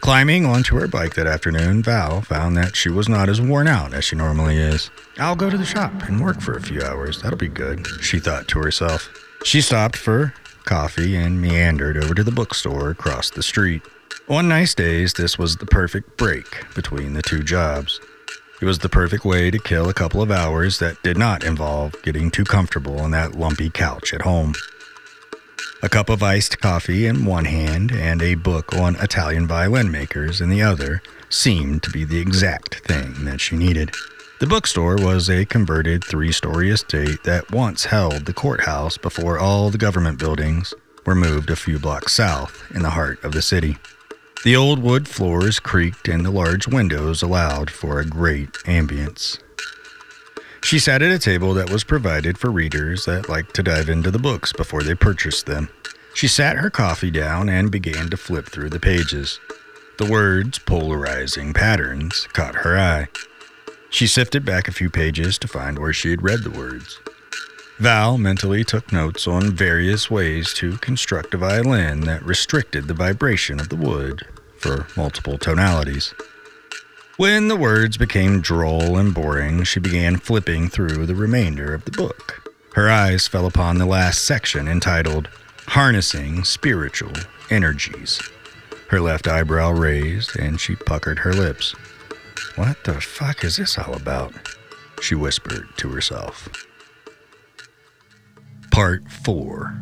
Climbing 0.00 0.46
onto 0.46 0.76
her 0.76 0.88
bike 0.88 1.14
that 1.14 1.26
afternoon, 1.26 1.82
Val 1.82 2.22
found 2.22 2.56
that 2.56 2.74
she 2.74 2.88
was 2.88 3.08
not 3.08 3.28
as 3.28 3.40
worn 3.40 3.68
out 3.68 3.92
as 3.92 4.04
she 4.04 4.16
normally 4.16 4.56
is. 4.56 4.90
I'll 5.18 5.36
go 5.36 5.50
to 5.50 5.58
the 5.58 5.64
shop 5.64 5.92
and 6.08 6.22
work 6.22 6.40
for 6.40 6.54
a 6.54 6.62
few 6.62 6.80
hours. 6.82 7.20
That'll 7.20 7.36
be 7.36 7.48
good, 7.48 7.86
she 8.00 8.18
thought 8.18 8.48
to 8.48 8.60
herself. 8.60 9.10
She 9.44 9.60
stopped 9.60 9.96
for 9.96 10.32
coffee 10.64 11.16
and 11.16 11.40
meandered 11.40 11.96
over 11.98 12.14
to 12.14 12.24
the 12.24 12.30
bookstore 12.30 12.90
across 12.90 13.30
the 13.30 13.42
street. 13.42 13.82
On 14.28 14.48
nice 14.48 14.74
days, 14.74 15.12
this 15.12 15.38
was 15.38 15.56
the 15.56 15.66
perfect 15.66 16.16
break 16.16 16.64
between 16.74 17.12
the 17.12 17.22
two 17.22 17.42
jobs. 17.42 18.00
It 18.60 18.66
was 18.66 18.80
the 18.80 18.90
perfect 18.90 19.24
way 19.24 19.50
to 19.50 19.58
kill 19.58 19.88
a 19.88 19.94
couple 19.94 20.20
of 20.20 20.30
hours 20.30 20.78
that 20.80 21.02
did 21.02 21.16
not 21.16 21.44
involve 21.44 21.94
getting 22.02 22.30
too 22.30 22.44
comfortable 22.44 23.00
on 23.00 23.10
that 23.12 23.34
lumpy 23.34 23.70
couch 23.70 24.12
at 24.12 24.20
home. 24.20 24.54
A 25.82 25.88
cup 25.88 26.10
of 26.10 26.22
iced 26.22 26.60
coffee 26.60 27.06
in 27.06 27.24
one 27.24 27.46
hand 27.46 27.90
and 27.90 28.20
a 28.20 28.34
book 28.34 28.74
on 28.76 28.96
Italian 28.96 29.46
violin 29.46 29.90
makers 29.90 30.42
in 30.42 30.50
the 30.50 30.60
other 30.60 31.00
seemed 31.30 31.82
to 31.84 31.90
be 31.90 32.04
the 32.04 32.18
exact 32.18 32.86
thing 32.86 33.24
that 33.24 33.40
she 33.40 33.56
needed. 33.56 33.92
The 34.40 34.46
bookstore 34.46 34.96
was 34.96 35.30
a 35.30 35.46
converted 35.46 36.04
three 36.04 36.32
story 36.32 36.70
estate 36.70 37.24
that 37.24 37.50
once 37.50 37.86
held 37.86 38.26
the 38.26 38.34
courthouse 38.34 38.98
before 38.98 39.38
all 39.38 39.70
the 39.70 39.78
government 39.78 40.18
buildings 40.18 40.74
were 41.06 41.14
moved 41.14 41.48
a 41.48 41.56
few 41.56 41.78
blocks 41.78 42.12
south 42.12 42.62
in 42.74 42.82
the 42.82 42.90
heart 42.90 43.24
of 43.24 43.32
the 43.32 43.40
city. 43.40 43.78
The 44.42 44.56
old 44.56 44.78
wood 44.78 45.06
floors 45.06 45.60
creaked 45.60 46.08
and 46.08 46.24
the 46.24 46.30
large 46.30 46.66
windows 46.66 47.20
allowed 47.20 47.70
for 47.70 48.00
a 48.00 48.06
great 48.06 48.50
ambience. 48.64 49.38
She 50.64 50.78
sat 50.78 51.02
at 51.02 51.12
a 51.12 51.18
table 51.18 51.52
that 51.54 51.68
was 51.68 51.84
provided 51.84 52.38
for 52.38 52.50
readers 52.50 53.04
that 53.04 53.28
liked 53.28 53.54
to 53.56 53.62
dive 53.62 53.90
into 53.90 54.10
the 54.10 54.18
books 54.18 54.54
before 54.54 54.82
they 54.82 54.94
purchased 54.94 55.44
them. 55.44 55.68
She 56.14 56.26
sat 56.26 56.56
her 56.56 56.70
coffee 56.70 57.10
down 57.10 57.50
and 57.50 57.70
began 57.70 58.08
to 58.08 58.16
flip 58.16 58.46
through 58.46 58.70
the 58.70 58.80
pages. 58.80 59.38
The 59.98 60.10
words 60.10 60.58
polarizing 60.58 61.52
patterns 61.52 62.26
caught 62.32 62.54
her 62.54 62.78
eye. 62.78 63.08
She 63.90 64.06
sifted 64.06 64.46
back 64.46 64.68
a 64.68 64.72
few 64.72 64.88
pages 64.88 65.36
to 65.38 65.48
find 65.48 65.78
where 65.78 65.92
she 65.92 66.10
had 66.10 66.22
read 66.22 66.44
the 66.44 66.50
words. 66.50 66.98
Val 67.80 68.18
mentally 68.18 68.62
took 68.62 68.92
notes 68.92 69.26
on 69.26 69.52
various 69.52 70.10
ways 70.10 70.52
to 70.52 70.76
construct 70.78 71.32
a 71.32 71.38
violin 71.38 72.02
that 72.02 72.22
restricted 72.22 72.86
the 72.86 72.92
vibration 72.92 73.58
of 73.58 73.70
the 73.70 73.76
wood 73.76 74.26
for 74.58 74.86
multiple 74.98 75.38
tonalities. 75.38 76.12
When 77.16 77.48
the 77.48 77.56
words 77.56 77.96
became 77.96 78.42
droll 78.42 78.98
and 78.98 79.14
boring, 79.14 79.64
she 79.64 79.80
began 79.80 80.18
flipping 80.18 80.68
through 80.68 81.06
the 81.06 81.14
remainder 81.14 81.72
of 81.72 81.86
the 81.86 81.90
book. 81.92 82.52
Her 82.74 82.90
eyes 82.90 83.26
fell 83.26 83.46
upon 83.46 83.78
the 83.78 83.86
last 83.86 84.26
section 84.26 84.68
entitled 84.68 85.30
Harnessing 85.68 86.44
Spiritual 86.44 87.14
Energies. 87.48 88.20
Her 88.90 89.00
left 89.00 89.26
eyebrow 89.26 89.70
raised 89.70 90.38
and 90.38 90.60
she 90.60 90.76
puckered 90.76 91.20
her 91.20 91.32
lips. 91.32 91.72
What 92.56 92.84
the 92.84 93.00
fuck 93.00 93.42
is 93.42 93.56
this 93.56 93.78
all 93.78 93.94
about? 93.94 94.34
She 95.00 95.14
whispered 95.14 95.66
to 95.78 95.88
herself. 95.88 96.46
Part 98.80 99.10
4 99.10 99.78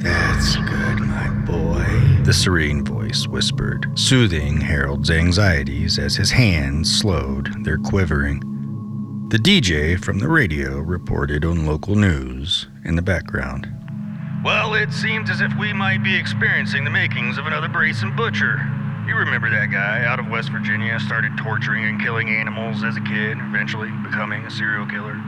That's 0.00 0.56
good, 0.56 1.00
my 1.00 1.30
boy, 1.46 2.22
the 2.22 2.34
serene 2.34 2.84
voice 2.84 3.26
whispered, 3.26 3.98
soothing 3.98 4.60
Harold's 4.60 5.10
anxieties 5.10 5.98
as 5.98 6.14
his 6.14 6.30
hands 6.32 6.94
slowed 6.94 7.64
their 7.64 7.78
quivering. 7.78 8.40
The 9.30 9.38
DJ 9.38 9.98
from 9.98 10.18
the 10.18 10.28
radio 10.28 10.80
reported 10.80 11.46
on 11.46 11.64
local 11.64 11.96
news 11.96 12.68
in 12.84 12.94
the 12.94 13.00
background. 13.00 13.66
Well, 14.44 14.74
it 14.74 14.92
seems 14.92 15.30
as 15.30 15.40
if 15.40 15.56
we 15.58 15.72
might 15.72 16.04
be 16.04 16.14
experiencing 16.14 16.84
the 16.84 16.90
makings 16.90 17.38
of 17.38 17.46
another 17.46 17.68
Brayson 17.68 18.14
Butcher. 18.14 18.60
You 19.06 19.16
remember 19.16 19.48
that 19.48 19.70
guy 19.72 20.04
out 20.04 20.20
of 20.20 20.28
West 20.28 20.50
Virginia, 20.50 21.00
started 21.00 21.38
torturing 21.38 21.86
and 21.86 22.02
killing 22.02 22.28
animals 22.28 22.84
as 22.84 22.98
a 22.98 23.00
kid, 23.00 23.38
eventually 23.40 23.88
becoming 24.04 24.44
a 24.44 24.50
serial 24.50 24.84
killer. 24.84 25.18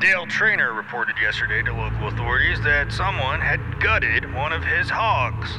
Dale 0.00 0.26
Trainer 0.26 0.74
reported 0.74 1.16
yesterday 1.20 1.60
to 1.60 1.72
local 1.74 2.06
authorities 2.06 2.60
that 2.62 2.92
someone 2.92 3.40
had 3.40 3.80
gutted 3.80 4.32
one 4.32 4.52
of 4.52 4.62
his 4.62 4.88
hogs 4.88 5.50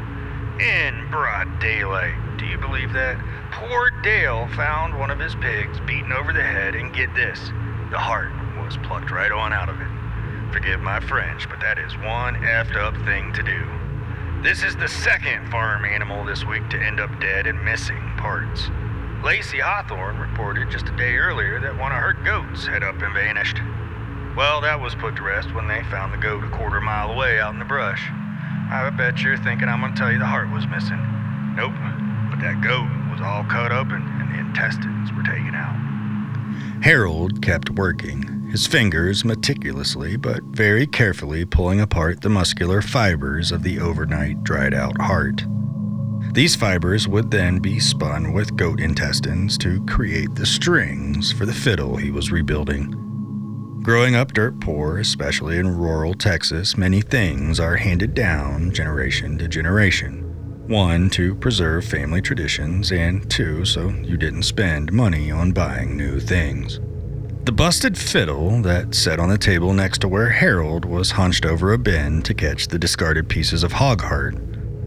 in 0.62 1.12
broad 1.12 1.60
daylight. 1.60 2.16
Do 2.38 2.46
you 2.46 2.58
believe 2.58 2.94
that? 2.94 3.20
Poor 3.52 3.92
Dale 4.02 4.48
found 4.56 4.98
one 4.98 5.12
of 5.12 5.20
his 5.20 5.36
pigs 5.36 5.82
beaten 5.82 6.14
over 6.14 6.32
the 6.32 6.42
head, 6.42 6.74
and 6.74 6.96
get 6.96 7.14
this 7.14 7.52
the 7.92 7.98
heart 7.98 8.32
was 8.64 8.78
plucked 8.78 9.12
right 9.12 9.32
on 9.32 9.52
out 9.52 9.68
of 9.68 9.76
it. 9.82 10.54
Forgive 10.54 10.80
my 10.80 11.02
French, 11.02 11.50
but 11.50 11.60
that 11.60 11.78
is 11.78 11.98
one 11.98 12.36
effed 12.36 12.78
up 12.78 12.96
thing 13.04 13.34
to 13.34 13.44
do. 13.44 13.68
This 14.42 14.64
is 14.64 14.78
the 14.78 14.88
second 14.88 15.52
farm 15.52 15.84
animal 15.84 16.24
this 16.24 16.46
week 16.46 16.70
to 16.70 16.82
end 16.82 17.02
up 17.02 17.12
dead 17.20 17.46
and 17.46 17.62
missing 17.66 18.14
parts. 18.16 18.70
Lacey 19.22 19.60
Hawthorne 19.60 20.18
reported 20.18 20.70
just 20.70 20.88
a 20.88 20.96
day 20.96 21.18
earlier 21.18 21.60
that 21.60 21.78
one 21.78 21.92
of 21.92 21.98
her 21.98 22.14
goats 22.14 22.66
had 22.66 22.84
up 22.84 23.02
and 23.02 23.14
vanished. 23.14 23.58
Well, 24.40 24.62
that 24.62 24.80
was 24.80 24.96
put 24.96 25.18
to 25.18 25.24
rest 25.24 25.54
when 25.54 25.68
they 25.68 25.84
found 25.92 26.14
the 26.14 26.18
goat 26.18 26.46
a 26.46 26.50
quarter 26.50 26.80
mile 26.80 27.12
away 27.12 27.42
out 27.42 27.52
in 27.52 27.60
the 27.60 27.66
brush. 27.66 28.08
I 28.10 28.90
bet 28.90 29.20
you're 29.20 29.36
thinking 29.36 29.68
I'm 29.68 29.82
going 29.82 29.94
to 29.94 30.00
tell 30.00 30.14
you 30.14 30.18
the 30.18 30.26
heart 30.26 30.50
was 30.50 30.66
missing. 30.66 30.96
Nope, 31.58 31.74
but 32.32 32.40
that 32.40 32.62
goat 32.64 32.88
was 33.12 33.20
all 33.20 33.44
cut 33.44 33.74
open 33.74 34.02
and 34.02 34.34
the 34.34 34.40
intestines 34.40 35.12
were 35.12 35.24
taken 35.24 35.54
out. 35.54 35.76
Harold 36.82 37.42
kept 37.42 37.72
working, 37.72 38.48
his 38.50 38.66
fingers 38.66 39.26
meticulously 39.26 40.16
but 40.16 40.42
very 40.44 40.88
carefully 40.88 41.44
pulling 41.44 41.82
apart 41.82 42.22
the 42.22 42.30
muscular 42.30 42.82
fibers 42.82 43.52
of 43.52 43.64
the 43.64 43.78
overnight 43.78 44.42
dried 44.46 44.74
out 44.74 45.02
heart. 45.02 45.44
These 46.32 46.56
fibers 46.56 47.10
would 47.10 47.30
then 47.30 47.60
be 47.60 47.78
spun 47.82 48.32
with 48.32 48.56
goat 48.56 48.80
intestines 48.80 49.58
to 49.58 49.84
create 49.86 50.34
the 50.36 50.46
strings 50.46 51.30
for 51.30 51.46
the 51.46 51.54
fiddle 51.54 51.98
he 51.98 52.10
was 52.10 52.32
rebuilding. 52.32 53.09
Growing 53.90 54.16
up 54.16 54.34
dirt 54.34 54.60
poor, 54.60 55.00
especially 55.00 55.58
in 55.58 55.76
rural 55.76 56.14
Texas, 56.14 56.78
many 56.78 57.02
things 57.02 57.60
are 57.60 57.76
handed 57.76 58.14
down 58.14 58.72
generation 58.72 59.36
to 59.40 59.48
generation. 59.48 60.22
One, 60.68 61.10
to 61.10 61.34
preserve 61.34 61.86
family 61.86 62.22
traditions, 62.22 62.92
and 62.92 63.28
two, 63.32 63.66
so 63.66 63.90
you 63.90 64.16
didn't 64.16 64.44
spend 64.44 64.94
money 64.94 65.32
on 65.32 65.54
buying 65.54 65.98
new 65.98 66.20
things. 66.20 66.80
The 67.46 67.52
busted 67.52 67.98
fiddle 67.98 68.62
that 68.62 68.94
sat 68.94 69.20
on 69.20 69.30
the 69.30 69.40
table 69.40 69.74
next 69.74 70.02
to 70.02 70.08
where 70.08 70.30
Harold 70.30 70.86
was 70.86 71.10
hunched 71.10 71.44
over 71.44 71.74
a 71.74 71.80
bin 71.80 72.22
to 72.22 72.36
catch 72.36 72.68
the 72.68 72.78
discarded 72.78 73.28
pieces 73.28 73.64
of 73.64 73.72
hog 73.72 74.02
heart 74.02 74.36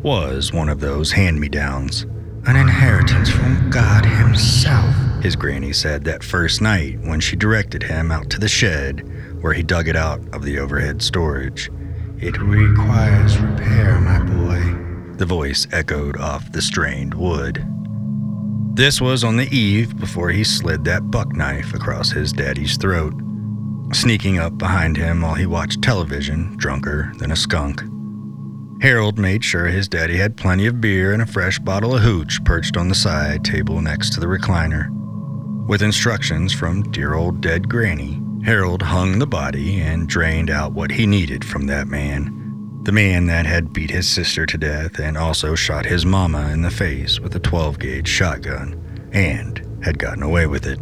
was 0.05 0.53
one 0.53 0.69
of 0.69 0.79
those 0.79 1.11
hand 1.11 1.41
me 1.41 1.49
downs. 1.49 2.05
An 2.47 2.55
inheritance 2.55 3.31
from 3.31 3.69
God 3.69 4.07
Himself, 4.07 4.95
his 5.23 5.37
granny 5.37 5.73
said 5.73 6.03
that 6.05 6.25
first 6.25 6.61
night 6.61 6.99
when 7.03 7.21
she 7.21 7.37
directed 7.37 7.85
him 7.85 8.11
out 8.11 8.29
to 8.29 8.41
the 8.41 8.49
shed 8.49 9.09
where 9.41 9.53
he 9.53 9.63
dug 9.63 9.87
it 9.87 9.95
out 9.95 10.21
of 10.35 10.43
the 10.43 10.59
overhead 10.59 11.01
storage. 11.01 11.71
It 12.19 12.41
requires 12.41 13.39
repair, 13.39 14.01
my 14.01 14.21
boy. 14.21 15.15
The 15.17 15.27
voice 15.27 15.69
echoed 15.71 16.17
off 16.17 16.51
the 16.51 16.61
strained 16.61 17.15
wood. 17.15 17.65
This 18.75 19.01
was 19.01 19.23
on 19.23 19.37
the 19.37 19.55
eve 19.57 19.97
before 19.99 20.31
he 20.31 20.43
slid 20.43 20.85
that 20.85 21.11
buck 21.11 21.37
knife 21.37 21.73
across 21.73 22.11
his 22.11 22.33
daddy's 22.33 22.77
throat, 22.77 23.15
sneaking 23.93 24.39
up 24.39 24.59
behind 24.59 24.97
him 24.97 25.21
while 25.21 25.35
he 25.35 25.47
watched 25.47 25.83
television, 25.83 26.57
drunker 26.57 27.13
than 27.19 27.31
a 27.31 27.37
skunk. 27.37 27.83
Harold 28.81 29.19
made 29.19 29.45
sure 29.45 29.67
his 29.67 29.87
daddy 29.87 30.17
had 30.17 30.37
plenty 30.37 30.67
of 30.67 30.81
beer 30.81 31.13
and 31.13 31.23
a 31.23 31.27
fresh 31.27 31.61
bottle 31.61 31.95
of 31.95 32.03
hooch 32.03 32.43
perched 32.45 32.77
on 32.77 32.89
the 32.89 32.95
side 32.95 33.45
table 33.45 33.81
next 33.81 34.13
to 34.13 34.21
the 34.21 34.27
recliner. 34.27 34.91
With 35.67 35.83
instructions 35.83 36.53
from 36.53 36.91
dear 36.91 37.15
old 37.15 37.41
dead 37.41 37.69
Granny, 37.69 38.21
Harold 38.45 38.83
hung 38.83 39.19
the 39.19 39.27
body 39.27 39.81
and 39.81 40.09
drained 40.09 40.51
out 40.51 40.73
what 40.73 40.91
he 40.91 41.07
needed 41.07 41.45
from 41.45 41.67
that 41.67 41.87
man 41.87 42.43
the 42.83 42.93
man 42.93 43.27
that 43.27 43.47
had 43.47 43.73
beat 43.73 43.91
his 43.91 44.09
sister 44.09 44.45
to 44.45 44.59
death 44.59 44.99
and 44.99 45.17
also 45.17 45.55
shot 45.55 45.87
his 45.87 46.05
mama 46.05 46.49
in 46.49 46.63
the 46.63 46.71
face 46.71 47.21
with 47.21 47.35
a 47.37 47.39
12 47.39 47.79
gauge 47.79 48.09
shotgun 48.09 49.11
and 49.13 49.65
had 49.85 50.01
gotten 50.01 50.23
away 50.23 50.47
with 50.47 50.67
it. 50.67 50.81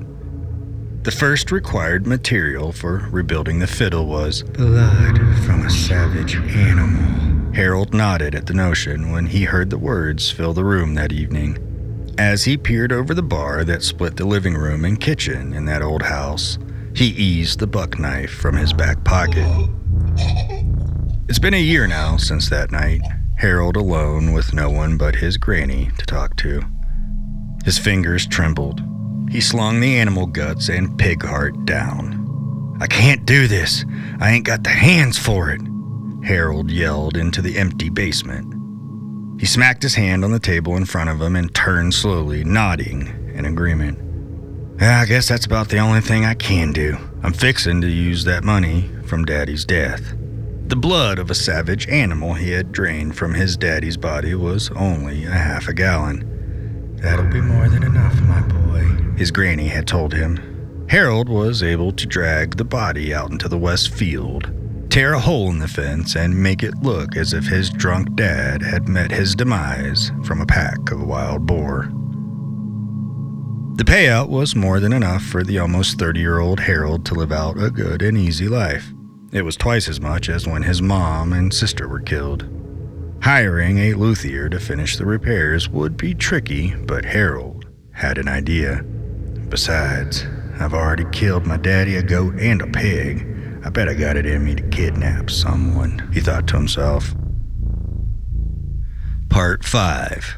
The 1.04 1.10
first 1.10 1.52
required 1.52 2.06
material 2.06 2.72
for 2.72 3.06
rebuilding 3.10 3.58
the 3.58 3.66
fiddle 3.66 4.06
was 4.06 4.42
blood 4.42 5.18
from 5.44 5.66
a 5.66 5.70
savage 5.70 6.36
animal. 6.36 7.52
Harold 7.52 7.92
nodded 7.92 8.34
at 8.34 8.46
the 8.46 8.54
notion 8.54 9.10
when 9.10 9.26
he 9.26 9.44
heard 9.44 9.68
the 9.68 9.78
words 9.78 10.30
fill 10.30 10.54
the 10.54 10.64
room 10.64 10.94
that 10.94 11.12
evening. 11.12 11.58
As 12.20 12.44
he 12.44 12.59
peered 12.59 12.92
over 12.92 13.14
the 13.14 13.22
bar 13.22 13.64
that 13.64 13.83
split 13.83 14.18
the 14.18 14.26
living 14.26 14.52
room 14.52 14.85
and 14.85 15.00
kitchen 15.00 15.54
in 15.54 15.64
that 15.64 15.80
old 15.80 16.02
house, 16.02 16.59
he 16.94 17.06
eased 17.06 17.59
the 17.59 17.66
buck 17.66 17.98
knife 17.98 18.30
from 18.30 18.59
his 18.59 18.74
back 18.74 19.02
pocket. 19.04 19.48
It's 21.30 21.38
been 21.38 21.54
a 21.54 21.62
year 21.62 21.87
now 21.87 22.18
since 22.18 22.50
that 22.50 22.72
night, 22.72 23.00
Harold 23.38 23.74
alone 23.74 24.35
with 24.35 24.52
no 24.52 24.68
one 24.68 24.98
but 24.98 25.14
his 25.14 25.38
granny 25.38 25.92
to 25.96 26.04
talk 26.04 26.37
to. 26.37 26.61
His 27.64 27.78
fingers 27.78 28.26
trembled. 28.26 28.83
He 29.30 29.40
slung 29.40 29.80
the 29.80 29.96
animal 29.96 30.26
guts 30.26 30.68
and 30.68 30.98
pig 30.98 31.24
heart 31.24 31.64
down. 31.64 32.76
I 32.83 32.87
can't 32.87 33.24
do 33.24 33.48
this. 33.48 33.87
I 34.20 34.33
ain't 34.33 34.44
got 34.44 34.62
the 34.62 34.68
hands 34.68 35.16
for 35.16 35.48
it, 35.48 35.62
Harold 36.22 36.70
yelled 36.70 37.16
into 37.16 37.40
the 37.40 37.56
empty 37.56 37.88
basement. 37.88 38.49
He 39.40 39.46
smacked 39.46 39.83
his 39.83 39.94
hand 39.94 40.22
on 40.22 40.33
the 40.33 40.38
table 40.38 40.76
in 40.76 40.85
front 40.85 41.09
of 41.09 41.18
him 41.18 41.35
and 41.35 41.55
turned 41.55 41.94
slowly, 41.94 42.44
nodding 42.44 43.33
in 43.35 43.46
agreement. 43.46 43.98
I 44.79 45.07
guess 45.07 45.29
that's 45.29 45.46
about 45.46 45.70
the 45.70 45.79
only 45.79 46.03
thing 46.03 46.26
I 46.26 46.35
can 46.35 46.72
do. 46.72 46.98
I'm 47.22 47.33
fixin' 47.33 47.81
to 47.81 47.88
use 47.88 48.24
that 48.24 48.44
money 48.44 48.90
from 49.07 49.24
Daddy's 49.24 49.64
death. 49.64 50.12
The 50.66 50.76
blood 50.76 51.18
of 51.18 51.31
a 51.31 51.35
savage 51.35 51.88
animal 51.88 52.35
he 52.35 52.50
had 52.50 52.70
drained 52.70 53.16
from 53.16 53.33
his 53.33 53.57
daddy's 53.57 53.96
body 53.96 54.35
was 54.35 54.70
only 54.72 55.24
a 55.24 55.31
half 55.31 55.68
a 55.68 55.72
gallon. 55.72 56.96
That'll 56.96 57.33
be 57.33 57.40
more 57.40 57.66
than 57.70 57.83
enough, 57.83 58.20
my 58.20 58.42
boy, 58.42 58.83
his 59.16 59.31
granny 59.31 59.68
had 59.68 59.87
told 59.87 60.12
him. 60.12 60.87
Harold 60.90 61.31
was 61.31 61.62
able 61.62 61.92
to 61.92 62.07
drag 62.07 62.59
the 62.59 62.64
body 62.64 63.14
out 63.14 63.31
into 63.31 63.48
the 63.48 63.57
west 63.57 63.94
field, 63.94 64.50
tear 64.90 65.14
a 65.14 65.20
hole 65.20 65.50
in 65.50 65.61
the 65.61 65.68
fence, 65.68 66.16
and 66.16 66.42
make 66.42 66.62
it 66.62 66.83
look 66.83 67.16
as 67.16 67.33
if 67.33 67.46
his 67.46 67.70
drunk 67.70 68.14
dad 68.16 68.61
had 68.61 68.88
met 68.88 69.11
his 69.11 69.35
demise 69.37 70.11
from 70.24 70.40
a 70.40 70.46
pack 70.46 70.90
of 70.90 71.07
wild 71.07 71.46
boar. 71.46 71.88
The 73.76 73.85
payout 73.85 74.29
was 74.29 74.57
more 74.57 74.81
than 74.81 74.92
enough 74.92 75.22
for 75.22 75.42
the 75.42 75.59
almost 75.59 75.98
30 75.98 76.20
year 76.20 76.40
old 76.40 76.61
Harold 76.61 77.07
to 77.07 77.14
live 77.14 77.33
out 77.33 77.62
a 77.62 77.70
good 77.70 78.03
and 78.03 78.18
easy 78.18 78.48
life. 78.48 78.92
It 79.33 79.42
was 79.42 79.57
twice 79.57 79.88
as 79.88 80.00
much 80.00 80.29
as 80.29 80.46
when 80.46 80.64
his 80.64 80.83
mom 80.83 81.33
and 81.33 81.55
sister 81.55 81.88
were 81.88 82.00
killed. 82.00 82.48
Hiring 83.22 83.79
a 83.79 83.94
luthier 83.94 84.48
to 84.48 84.59
finish 84.59 84.96
the 84.96 85.07
repairs 85.07 85.68
would 85.68 85.96
be 85.96 86.14
tricky, 86.14 86.74
but 86.74 87.05
Harold 87.05 87.66
had 87.92 88.18
an 88.18 88.29
idea. 88.29 88.83
Besides, 89.48 90.26
I've 90.59 90.74
already 90.74 91.05
killed 91.12 91.46
my 91.46 91.57
daddy, 91.57 91.96
a 91.96 92.03
goat, 92.03 92.35
and 92.38 92.61
a 92.61 92.66
pig. 92.66 93.39
I 93.64 93.70
bet 93.70 93.88
I 93.88 93.94
got 93.94 94.16
it 94.16 94.27
in 94.27 94.44
me 94.44 94.55
to 94.55 94.62
kidnap 94.68 95.31
someone, 95.31 96.11
he 96.12 96.20
thought 96.20 96.46
to 96.49 96.57
himself. 96.57 97.14
Part 99.29 99.64
5 99.64 100.37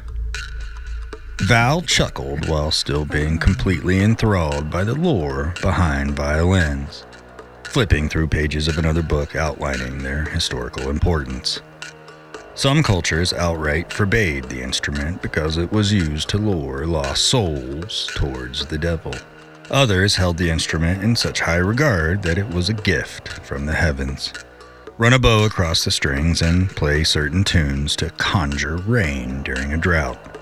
Val 1.41 1.81
chuckled 1.81 2.47
while 2.47 2.71
still 2.71 3.05
being 3.05 3.37
completely 3.37 3.99
enthralled 3.99 4.69
by 4.69 4.83
the 4.83 4.95
lore 4.95 5.53
behind 5.61 6.11
violins 6.11 7.05
flipping 7.73 8.07
through 8.07 8.27
pages 8.27 8.67
of 8.67 8.77
another 8.77 9.01
book 9.01 9.35
outlining 9.35 9.97
their 9.97 10.25
historical 10.25 10.91
importance. 10.91 11.59
Some 12.53 12.83
cultures 12.83 13.33
outright 13.33 13.91
forbade 13.91 14.43
the 14.43 14.61
instrument 14.61 15.23
because 15.23 15.57
it 15.57 15.71
was 15.71 15.91
used 15.91 16.29
to 16.29 16.37
lure 16.37 16.85
lost 16.85 17.25
souls 17.29 18.11
towards 18.13 18.67
the 18.67 18.77
devil. 18.77 19.11
Others 19.71 20.15
held 20.15 20.37
the 20.37 20.49
instrument 20.49 21.03
in 21.03 21.15
such 21.15 21.39
high 21.39 21.57
regard 21.57 22.21
that 22.23 22.37
it 22.37 22.49
was 22.49 22.69
a 22.69 22.73
gift 22.73 23.29
from 23.29 23.65
the 23.65 23.73
heavens. 23.73 24.33
Run 24.97 25.13
a 25.13 25.19
bow 25.19 25.45
across 25.45 25.83
the 25.83 25.91
strings 25.91 26.41
and 26.41 26.69
play 26.69 27.03
certain 27.03 27.43
tunes 27.43 27.95
to 27.95 28.09
conjure 28.11 28.77
rain 28.77 29.41
during 29.41 29.73
a 29.73 29.77
drought. 29.77 30.37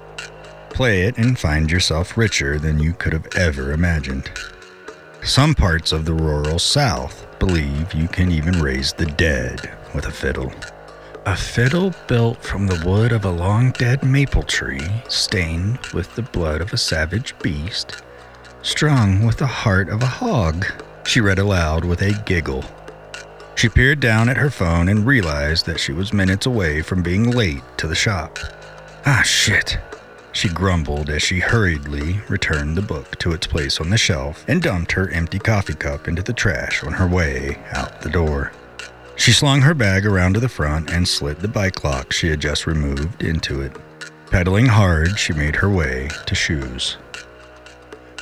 Play 0.71 1.03
it 1.03 1.17
and 1.17 1.37
find 1.37 1.71
yourself 1.71 2.17
richer 2.17 2.57
than 2.59 2.79
you 2.79 2.93
could 2.93 3.13
have 3.13 3.27
ever 3.35 3.71
imagined. 3.71 4.31
Some 5.23 5.53
parts 5.53 5.91
of 5.91 6.05
the 6.05 6.13
rural 6.13 6.57
South 6.57 7.27
believe 7.39 7.93
you 7.93 8.07
can 8.07 8.31
even 8.31 8.59
raise 8.59 8.91
the 8.91 9.05
dead 9.05 9.71
with 9.93 10.05
a 10.05 10.11
fiddle. 10.11 10.51
A 11.27 11.35
fiddle 11.35 11.93
built 12.07 12.43
from 12.43 12.65
the 12.65 12.83
wood 12.85 13.11
of 13.11 13.25
a 13.25 13.31
long 13.31 13.71
dead 13.71 14.03
maple 14.03 14.43
tree, 14.43 14.81
stained 15.07 15.77
with 15.93 16.13
the 16.15 16.23
blood 16.23 16.61
of 16.61 16.73
a 16.73 16.77
savage 16.77 17.37
beast, 17.39 18.01
strung 18.61 19.25
with 19.25 19.37
the 19.37 19.47
heart 19.47 19.89
of 19.89 20.01
a 20.01 20.07
hog, 20.07 20.65
she 21.05 21.21
read 21.21 21.39
aloud 21.39 21.83
with 21.83 22.01
a 22.01 22.13
giggle. 22.25 22.63
She 23.55 23.69
peered 23.69 23.99
down 23.99 24.29
at 24.29 24.37
her 24.37 24.49
phone 24.49 24.89
and 24.89 25.05
realized 25.05 25.65
that 25.65 25.79
she 25.79 25.91
was 25.91 26.13
minutes 26.13 26.45
away 26.45 26.81
from 26.81 27.03
being 27.03 27.29
late 27.29 27.63
to 27.77 27.87
the 27.87 27.95
shop. 27.95 28.39
Ah, 29.05 29.21
shit, 29.23 29.77
she 30.33 30.47
grumbled 30.47 31.09
as 31.09 31.21
she 31.21 31.39
hurriedly 31.39 32.19
returned 32.29 32.77
the 32.77 32.81
book 32.81 33.17
to 33.19 33.33
its 33.33 33.47
place 33.47 33.81
on 33.81 33.89
the 33.89 33.97
shelf 33.97 34.45
and 34.47 34.61
dumped 34.61 34.93
her 34.93 35.09
empty 35.09 35.39
coffee 35.39 35.73
cup 35.73 36.07
into 36.07 36.21
the 36.21 36.33
trash 36.33 36.83
on 36.83 36.93
her 36.93 37.07
way 37.07 37.57
out 37.73 38.01
the 38.01 38.09
door. 38.09 38.51
She 39.15 39.31
slung 39.33 39.61
her 39.61 39.73
bag 39.73 40.05
around 40.05 40.33
to 40.33 40.39
the 40.39 40.49
front 40.49 40.89
and 40.89 41.07
slid 41.07 41.37
the 41.37 41.47
bike 41.47 41.83
lock 41.83 42.13
she 42.13 42.29
had 42.29 42.39
just 42.39 42.65
removed 42.65 43.21
into 43.21 43.61
it. 43.61 43.75
Pedaling 44.31 44.67
hard, 44.67 45.19
she 45.19 45.33
made 45.33 45.57
her 45.57 45.69
way 45.69 46.09
to 46.25 46.33
Shu's. 46.33 46.97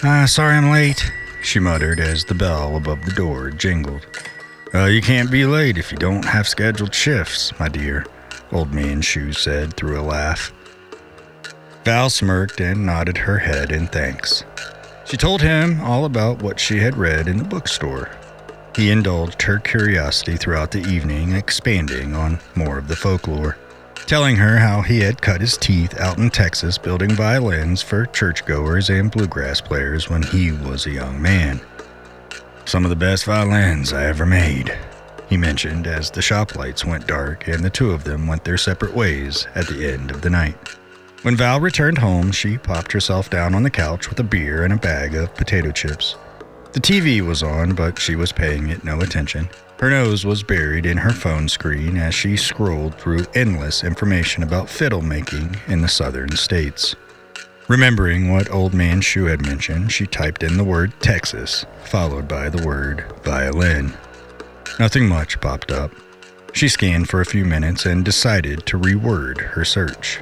Ah, 0.02 0.26
sorry 0.26 0.56
I'm 0.56 0.72
late, 0.72 1.12
she 1.44 1.60
muttered 1.60 2.00
as 2.00 2.24
the 2.24 2.34
bell 2.34 2.78
above 2.78 3.04
the 3.04 3.12
door 3.12 3.50
jingled. 3.50 4.08
Uh, 4.74 4.86
you 4.86 5.02
can't 5.02 5.30
be 5.30 5.46
late 5.46 5.78
if 5.78 5.92
you 5.92 5.98
don't 5.98 6.24
have 6.24 6.48
scheduled 6.48 6.96
shifts, 6.96 7.52
my 7.60 7.68
dear, 7.68 8.06
Old 8.54 8.74
Man 8.74 9.02
Shoes 9.02 9.40
said 9.40 9.76
through 9.76 10.00
a 10.00 10.02
laugh. 10.02 10.54
Val 11.84 12.10
smirked 12.10 12.62
and 12.62 12.86
nodded 12.86 13.18
her 13.18 13.40
head 13.40 13.74
in 13.74 13.88
thanks. 13.88 14.46
She 15.04 15.18
told 15.18 15.42
him 15.42 15.82
all 15.82 16.06
about 16.06 16.42
what 16.42 16.62
she 16.62 16.78
had 16.78 16.96
read 16.96 17.28
in 17.28 17.36
the 17.36 17.44
bookstore. 17.44 18.10
He 18.78 18.92
indulged 18.92 19.42
her 19.42 19.60
curiosity 19.60 20.38
throughout 20.38 20.72
the 20.72 20.88
evening, 20.88 21.34
expanding 21.34 22.16
on 22.16 22.40
more 22.56 22.78
of 22.78 22.88
the 22.88 22.96
folklore, 22.96 23.58
telling 24.06 24.36
her 24.36 24.58
how 24.58 24.82
he 24.82 25.00
had 25.00 25.22
cut 25.22 25.42
his 25.42 25.58
teeth 25.58 26.00
out 26.00 26.18
in 26.18 26.30
Texas 26.30 26.78
building 26.78 27.12
violins 27.12 27.82
for 27.82 28.06
churchgoers 28.08 28.90
and 28.90 29.12
bluegrass 29.12 29.62
players 29.62 30.10
when 30.10 30.24
he 30.24 30.52
was 30.52 30.86
a 30.86 30.92
young 30.92 31.22
man. 31.22 31.62
Some 32.66 32.84
of 32.84 32.90
the 32.90 32.96
best 32.96 33.26
violins 33.26 33.94
I 33.94 34.06
ever 34.06 34.26
made, 34.26 34.78
he 35.30 35.38
mentioned 35.38 35.86
as 35.86 36.10
the 36.10 36.22
shop 36.22 36.56
lights 36.56 36.84
went 36.84 37.08
dark 37.08 37.48
and 37.48 37.64
the 37.64 37.70
two 37.70 37.92
of 37.92 38.04
them 38.04 38.26
went 38.28 38.44
their 38.44 38.58
separate 38.58 38.96
ways 38.96 39.48
at 39.56 39.68
the 39.68 39.92
end 39.92 40.12
of 40.12 40.22
the 40.22 40.30
night. 40.30 40.58
When 41.22 41.36
Val 41.36 41.60
returned 41.60 41.98
home, 41.98 42.32
she 42.32 42.58
popped 42.58 42.92
herself 42.92 43.30
down 43.30 43.54
on 43.54 43.64
the 43.64 43.70
couch 43.70 44.10
with 44.10 44.20
a 44.20 44.24
beer 44.24 44.64
and 44.64 44.74
a 44.74 44.78
bag 44.78 45.16
of 45.16 45.36
potato 45.36 45.72
chips. 45.72 46.16
The 46.72 46.80
TV 46.80 47.22
was 47.22 47.44
on, 47.44 47.76
but 47.76 48.00
she 48.00 48.16
was 48.16 48.32
paying 48.32 48.70
it 48.70 48.84
no 48.84 49.02
attention. 49.02 49.50
Her 49.80 49.90
nose 49.90 50.26
was 50.26 50.44
buried 50.44 50.86
in 50.86 50.98
her 50.98 51.14
phone 51.14 51.48
screen 51.48 51.96
as 51.96 52.14
she 52.14 52.36
scrolled 52.36 52.96
through 52.96 53.26
endless 53.34 53.82
information 53.82 54.44
about 54.44 54.70
fiddle 54.70 55.02
making 55.02 55.56
in 55.68 55.82
the 55.82 55.88
southern 55.88 56.36
states. 56.36 56.98
Remembering 57.70 58.30
what 58.30 58.52
Old 58.52 58.74
Man 58.74 59.00
Shu 59.00 59.26
had 59.26 59.46
mentioned, 59.46 59.94
she 59.94 60.06
typed 60.06 60.44
in 60.44 60.58
the 60.58 60.66
word 60.66 60.92
Texas, 61.00 61.66
followed 61.86 62.28
by 62.28 62.50
the 62.50 62.66
word 62.68 63.06
violin. 63.24 63.94
Nothing 64.80 65.08
much 65.08 65.40
popped 65.40 65.72
up. 65.72 65.92
She 66.52 66.68
scanned 66.68 67.08
for 67.08 67.22
a 67.22 67.26
few 67.26 67.46
minutes 67.46 67.86
and 67.86 68.04
decided 68.04 68.66
to 68.66 68.78
reword 68.78 69.40
her 69.40 69.64
search. 69.64 70.20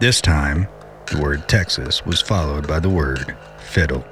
This 0.00 0.20
time, 0.20 0.66
the 1.06 1.20
word 1.20 1.48
Texas 1.48 2.04
was 2.04 2.20
followed 2.20 2.66
by 2.66 2.80
the 2.80 2.90
word 2.90 3.36
fiddle. 3.58 4.04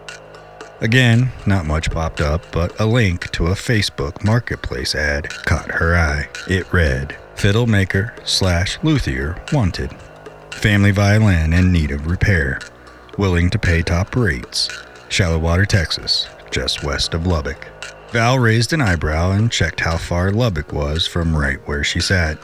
Again, 0.80 1.32
not 1.44 1.66
much 1.66 1.90
popped 1.90 2.20
up, 2.20 2.42
but 2.52 2.78
a 2.78 2.86
link 2.86 3.30
to 3.32 3.48
a 3.48 3.54
Facebook 3.54 4.22
marketplace 4.24 4.94
ad 4.94 5.28
caught 5.28 5.72
her 5.72 5.96
eye. 5.96 6.28
It 6.48 6.72
read, 6.72 7.16
Fiddle 7.34 7.66
maker 7.66 8.14
slash 8.24 8.78
luthier 8.84 9.42
wanted. 9.52 9.90
Family 10.52 10.92
violin 10.92 11.52
in 11.52 11.72
need 11.72 11.90
of 11.90 12.06
repair. 12.06 12.60
Willing 13.16 13.50
to 13.50 13.58
pay 13.58 13.82
top 13.82 14.14
rates. 14.14 14.68
Shallow 15.08 15.38
Water, 15.38 15.64
Texas, 15.64 16.28
just 16.50 16.84
west 16.84 17.12
of 17.12 17.26
Lubbock. 17.26 17.66
Val 18.10 18.38
raised 18.38 18.72
an 18.72 18.80
eyebrow 18.80 19.32
and 19.32 19.50
checked 19.50 19.80
how 19.80 19.96
far 19.96 20.30
Lubbock 20.30 20.72
was 20.72 21.06
from 21.06 21.36
right 21.36 21.58
where 21.66 21.82
she 21.82 22.00
sat. 22.00 22.38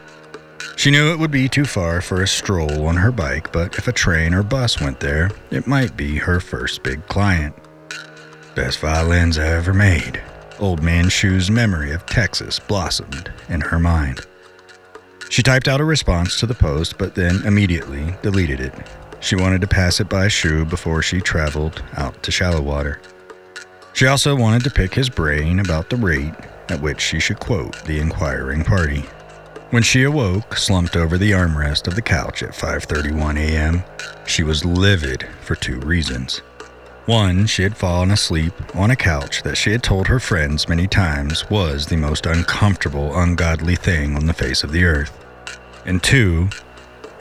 She 0.76 0.90
knew 0.90 1.12
it 1.12 1.18
would 1.18 1.30
be 1.30 1.48
too 1.48 1.64
far 1.64 2.00
for 2.00 2.20
a 2.20 2.26
stroll 2.26 2.86
on 2.86 2.96
her 2.96 3.12
bike, 3.12 3.52
but 3.52 3.78
if 3.78 3.86
a 3.86 3.92
train 3.92 4.34
or 4.34 4.42
bus 4.42 4.80
went 4.80 4.98
there, 4.98 5.30
it 5.50 5.68
might 5.68 5.96
be 5.96 6.16
her 6.16 6.40
first 6.40 6.82
big 6.82 7.06
client. 7.06 7.54
Best 8.54 8.78
violins 8.78 9.36
I 9.36 9.48
ever 9.48 9.74
made. 9.74 10.22
Old 10.60 10.80
Man 10.80 11.08
Shu's 11.08 11.50
memory 11.50 11.90
of 11.90 12.06
Texas 12.06 12.60
blossomed 12.60 13.32
in 13.48 13.60
her 13.60 13.80
mind. 13.80 14.20
She 15.28 15.42
typed 15.42 15.66
out 15.66 15.80
a 15.80 15.84
response 15.84 16.38
to 16.38 16.46
the 16.46 16.54
post, 16.54 16.96
but 16.96 17.16
then 17.16 17.44
immediately 17.44 18.14
deleted 18.22 18.60
it. 18.60 18.72
She 19.18 19.34
wanted 19.34 19.60
to 19.62 19.66
pass 19.66 19.98
it 19.98 20.08
by 20.08 20.28
Shu 20.28 20.64
before 20.64 21.02
she 21.02 21.20
traveled 21.20 21.82
out 21.96 22.22
to 22.22 22.30
shallow 22.30 22.62
water. 22.62 23.00
She 23.92 24.06
also 24.06 24.36
wanted 24.36 24.62
to 24.64 24.70
pick 24.70 24.94
his 24.94 25.10
brain 25.10 25.58
about 25.58 25.90
the 25.90 25.96
rate 25.96 26.34
at 26.68 26.80
which 26.80 27.00
she 27.00 27.18
should 27.18 27.40
quote 27.40 27.84
the 27.86 27.98
inquiring 27.98 28.62
party. 28.62 29.00
When 29.70 29.82
she 29.82 30.04
awoke, 30.04 30.56
slumped 30.56 30.94
over 30.94 31.18
the 31.18 31.32
armrest 31.32 31.88
of 31.88 31.96
the 31.96 32.02
couch 32.02 32.44
at 32.44 32.50
5:31 32.50 33.36
a.m., 33.36 33.82
she 34.26 34.44
was 34.44 34.64
livid 34.64 35.26
for 35.40 35.56
two 35.56 35.80
reasons. 35.80 36.40
One, 37.06 37.44
she 37.44 37.64
had 37.64 37.76
fallen 37.76 38.10
asleep 38.10 38.54
on 38.74 38.90
a 38.90 38.96
couch 38.96 39.42
that 39.42 39.58
she 39.58 39.72
had 39.72 39.82
told 39.82 40.06
her 40.06 40.18
friends 40.18 40.70
many 40.70 40.86
times 40.86 41.50
was 41.50 41.86
the 41.86 41.98
most 41.98 42.24
uncomfortable, 42.24 43.14
ungodly 43.14 43.76
thing 43.76 44.16
on 44.16 44.24
the 44.24 44.32
face 44.32 44.64
of 44.64 44.72
the 44.72 44.84
earth. 44.84 45.22
And 45.84 46.02
two, 46.02 46.48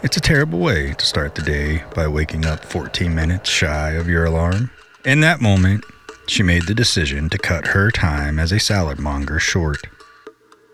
it's 0.02 0.16
a 0.16 0.22
terrible 0.22 0.60
way 0.60 0.94
to 0.94 1.06
start 1.06 1.36
the 1.36 1.42
day 1.42 1.84
by 1.94 2.08
waking 2.08 2.46
up 2.46 2.64
14 2.64 3.14
minutes 3.14 3.50
shy 3.50 3.92
of 3.92 4.08
your 4.08 4.24
alarm. 4.24 4.72
In 5.04 5.20
that 5.20 5.42
moment, 5.42 5.84
she 6.28 6.44
made 6.44 6.64
the 6.64 6.74
decision 6.74 7.28
to 7.30 7.38
cut 7.38 7.68
her 7.68 7.92
time 7.92 8.40
as 8.40 8.54
a 8.54 8.62
salad 8.62 9.00
monger 9.00 9.38
short. 9.38 9.86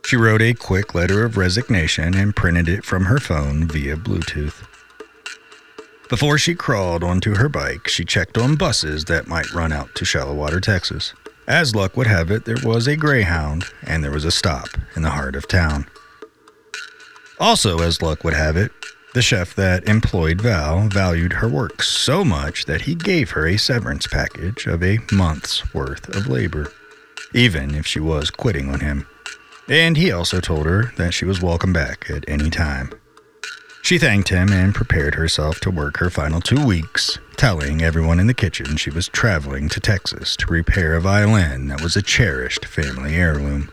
She 0.06 0.18
wrote 0.18 0.44
a 0.44 0.54
quick 0.54 0.94
letter 0.94 1.26
of 1.26 1.36
resignation 1.36 2.14
and 2.14 2.36
printed 2.36 2.70
it 2.70 2.86
from 2.86 3.06
her 3.06 3.20
phone 3.20 3.68
via 3.68 3.96
Bluetooth. 3.96 4.69
Before 6.10 6.40
she 6.40 6.56
crawled 6.56 7.04
onto 7.04 7.36
her 7.36 7.48
bike, 7.48 7.88
she 7.88 8.04
checked 8.04 8.36
on 8.36 8.56
buses 8.56 9.06
that 9.06 9.28
might 9.28 9.54
run 9.54 9.72
out 9.72 9.94
to 9.94 10.06
Shallow 10.06 10.34
Water, 10.34 10.60
Texas. 10.60 11.14
As 11.48 11.76
luck 11.76 11.96
would 11.96 12.08
have 12.08 12.32
it, 12.32 12.46
there 12.46 12.58
was 12.64 12.88
a 12.88 12.96
Greyhound, 12.96 13.66
and 13.84 14.04
there 14.04 14.10
was 14.12 14.26
a 14.26 14.32
stop 14.32 14.70
in 14.96 15.04
the 15.04 15.12
heart 15.12 15.36
of 15.36 15.48
town. 15.48 15.86
Also, 17.40 17.78
as 17.82 18.02
luck 18.02 18.24
would 18.24 18.34
have 18.34 18.58
it, 18.58 18.72
the 19.14 19.22
chef 19.22 19.54
that 19.54 19.88
employed 19.88 20.42
Val 20.42 20.90
valued 20.90 21.34
her 21.34 21.48
work 21.48 21.84
so 21.84 22.26
much 22.26 22.66
that 22.66 22.82
he 22.82 22.96
gave 22.96 23.30
her 23.30 23.46
a 23.46 23.58
severance 23.58 24.08
package 24.08 24.66
of 24.66 24.82
a 24.84 24.98
month's 25.12 25.76
worth 25.76 26.10
of 26.16 26.28
labor, 26.28 26.72
even 27.36 27.76
if 27.76 27.86
she 27.86 28.00
was 28.00 28.32
quitting 28.32 28.70
on 28.70 28.80
him. 28.80 29.08
And 29.68 29.96
he 29.96 30.12
also 30.12 30.40
told 30.40 30.66
her 30.66 30.92
that 30.98 31.14
she 31.14 31.26
was 31.26 31.40
welcome 31.40 31.72
back 31.72 32.10
at 32.10 32.28
any 32.28 32.50
time. 32.50 32.92
She 33.90 33.98
thanked 33.98 34.30
him 34.30 34.54
and 34.54 34.76
prepared 34.76 35.16
herself 35.16 35.60
to 35.62 35.72
work 35.72 35.98
her 35.98 36.12
final 36.12 36.42
two 36.42 36.64
weeks, 36.64 37.18
telling 37.38 37.82
everyone 37.82 38.20
in 38.20 38.28
the 38.28 38.36
kitchen 38.36 38.78
she 38.78 38.92
was 38.92 39.08
traveling 39.08 39.68
to 39.70 39.80
Texas 39.80 40.36
to 40.36 40.46
repair 40.46 40.94
a 40.94 41.02
violin 41.02 41.70
that 41.70 41.82
was 41.82 41.96
a 41.96 42.04
cherished 42.04 42.66
family 42.66 43.16
heirloom. 43.16 43.72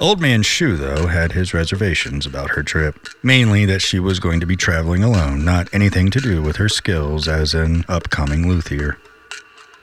Old 0.00 0.20
Man 0.20 0.42
Shu, 0.42 0.76
though, 0.76 1.06
had 1.06 1.30
his 1.30 1.54
reservations 1.54 2.26
about 2.26 2.50
her 2.56 2.64
trip, 2.64 3.06
mainly 3.22 3.64
that 3.64 3.80
she 3.80 4.00
was 4.00 4.18
going 4.18 4.40
to 4.40 4.44
be 4.46 4.56
traveling 4.56 5.04
alone, 5.04 5.44
not 5.44 5.72
anything 5.72 6.10
to 6.10 6.20
do 6.20 6.42
with 6.42 6.56
her 6.56 6.68
skills 6.68 7.28
as 7.28 7.54
an 7.54 7.84
upcoming 7.86 8.48
luthier. 8.48 8.98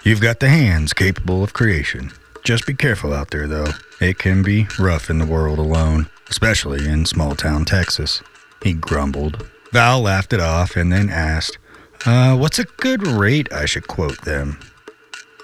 You've 0.04 0.20
got 0.20 0.42
the 0.42 0.50
hands 0.50 0.92
capable 0.92 1.46
of 1.46 1.54
creation. 1.54 2.12
Just 2.44 2.68
be 2.68 2.74
careful 2.74 3.14
out 3.14 3.32
there, 3.32 3.48
though. 3.48 3.72
It 4.02 4.20
can 4.20 4.44
be 4.44 4.68
rough 4.78 5.10
in 5.10 5.20
the 5.20 5.26
world 5.26 5.60
alone, 5.60 6.10
especially 6.30 6.90
in 6.90 7.06
small 7.06 7.36
town 7.36 7.64
Texas. 7.64 8.22
He 8.62 8.74
grumbled. 8.74 9.48
Val 9.72 10.02
laughed 10.02 10.34
it 10.34 10.40
off 10.40 10.76
and 10.76 10.92
then 10.92 11.10
asked, 11.10 11.58
uh, 12.06 12.36
what's 12.38 12.60
a 12.60 12.64
good 12.64 13.06
rate 13.06 13.52
I 13.52 13.66
should 13.66 13.88
quote 13.88 14.22
them? 14.22 14.60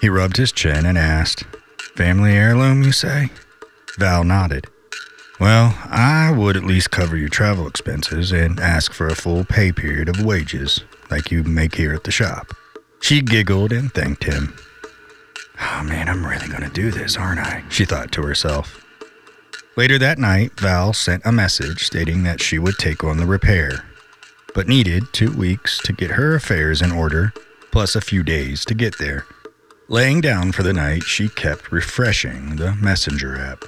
He 0.00 0.08
rubbed 0.08 0.36
his 0.36 0.52
chin 0.52 0.86
and 0.86 0.96
asked, 0.96 1.44
Family 1.96 2.32
heirloom, 2.32 2.82
you 2.82 2.92
say? 2.92 3.30
Val 3.98 4.24
nodded. 4.24 4.66
Well, 5.40 5.76
I 5.84 6.30
would 6.30 6.56
at 6.56 6.64
least 6.64 6.90
cover 6.90 7.16
your 7.16 7.28
travel 7.28 7.66
expenses 7.66 8.32
and 8.32 8.60
ask 8.60 8.92
for 8.92 9.08
a 9.08 9.14
full 9.14 9.44
pay 9.44 9.72
period 9.72 10.08
of 10.08 10.24
wages, 10.24 10.84
like 11.10 11.30
you 11.30 11.42
make 11.42 11.74
here 11.74 11.92
at 11.92 12.04
the 12.04 12.10
shop. 12.10 12.52
She 13.00 13.20
giggled 13.20 13.72
and 13.72 13.92
thanked 13.92 14.24
him. 14.24 14.56
Oh 15.60 15.82
man, 15.84 16.08
I'm 16.08 16.24
really 16.24 16.48
gonna 16.48 16.70
do 16.70 16.90
this, 16.90 17.16
aren't 17.16 17.40
I? 17.40 17.64
She 17.68 17.84
thought 17.84 18.12
to 18.12 18.22
herself. 18.22 18.83
Later 19.76 19.98
that 19.98 20.18
night, 20.18 20.52
Val 20.60 20.92
sent 20.92 21.26
a 21.26 21.32
message 21.32 21.84
stating 21.84 22.22
that 22.22 22.40
she 22.40 22.60
would 22.60 22.78
take 22.78 23.02
on 23.02 23.16
the 23.16 23.26
repair, 23.26 23.84
but 24.54 24.68
needed 24.68 25.02
two 25.12 25.32
weeks 25.32 25.78
to 25.80 25.92
get 25.92 26.12
her 26.12 26.36
affairs 26.36 26.80
in 26.80 26.92
order, 26.92 27.32
plus 27.72 27.96
a 27.96 28.00
few 28.00 28.22
days 28.22 28.64
to 28.66 28.74
get 28.74 28.98
there. 28.98 29.26
Laying 29.88 30.20
down 30.20 30.52
for 30.52 30.62
the 30.62 30.72
night, 30.72 31.02
she 31.02 31.28
kept 31.28 31.72
refreshing 31.72 32.54
the 32.54 32.76
messenger 32.76 33.36
app. 33.36 33.64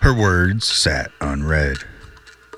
Her 0.00 0.14
words 0.14 0.64
sat 0.64 1.10
unread. 1.20 1.78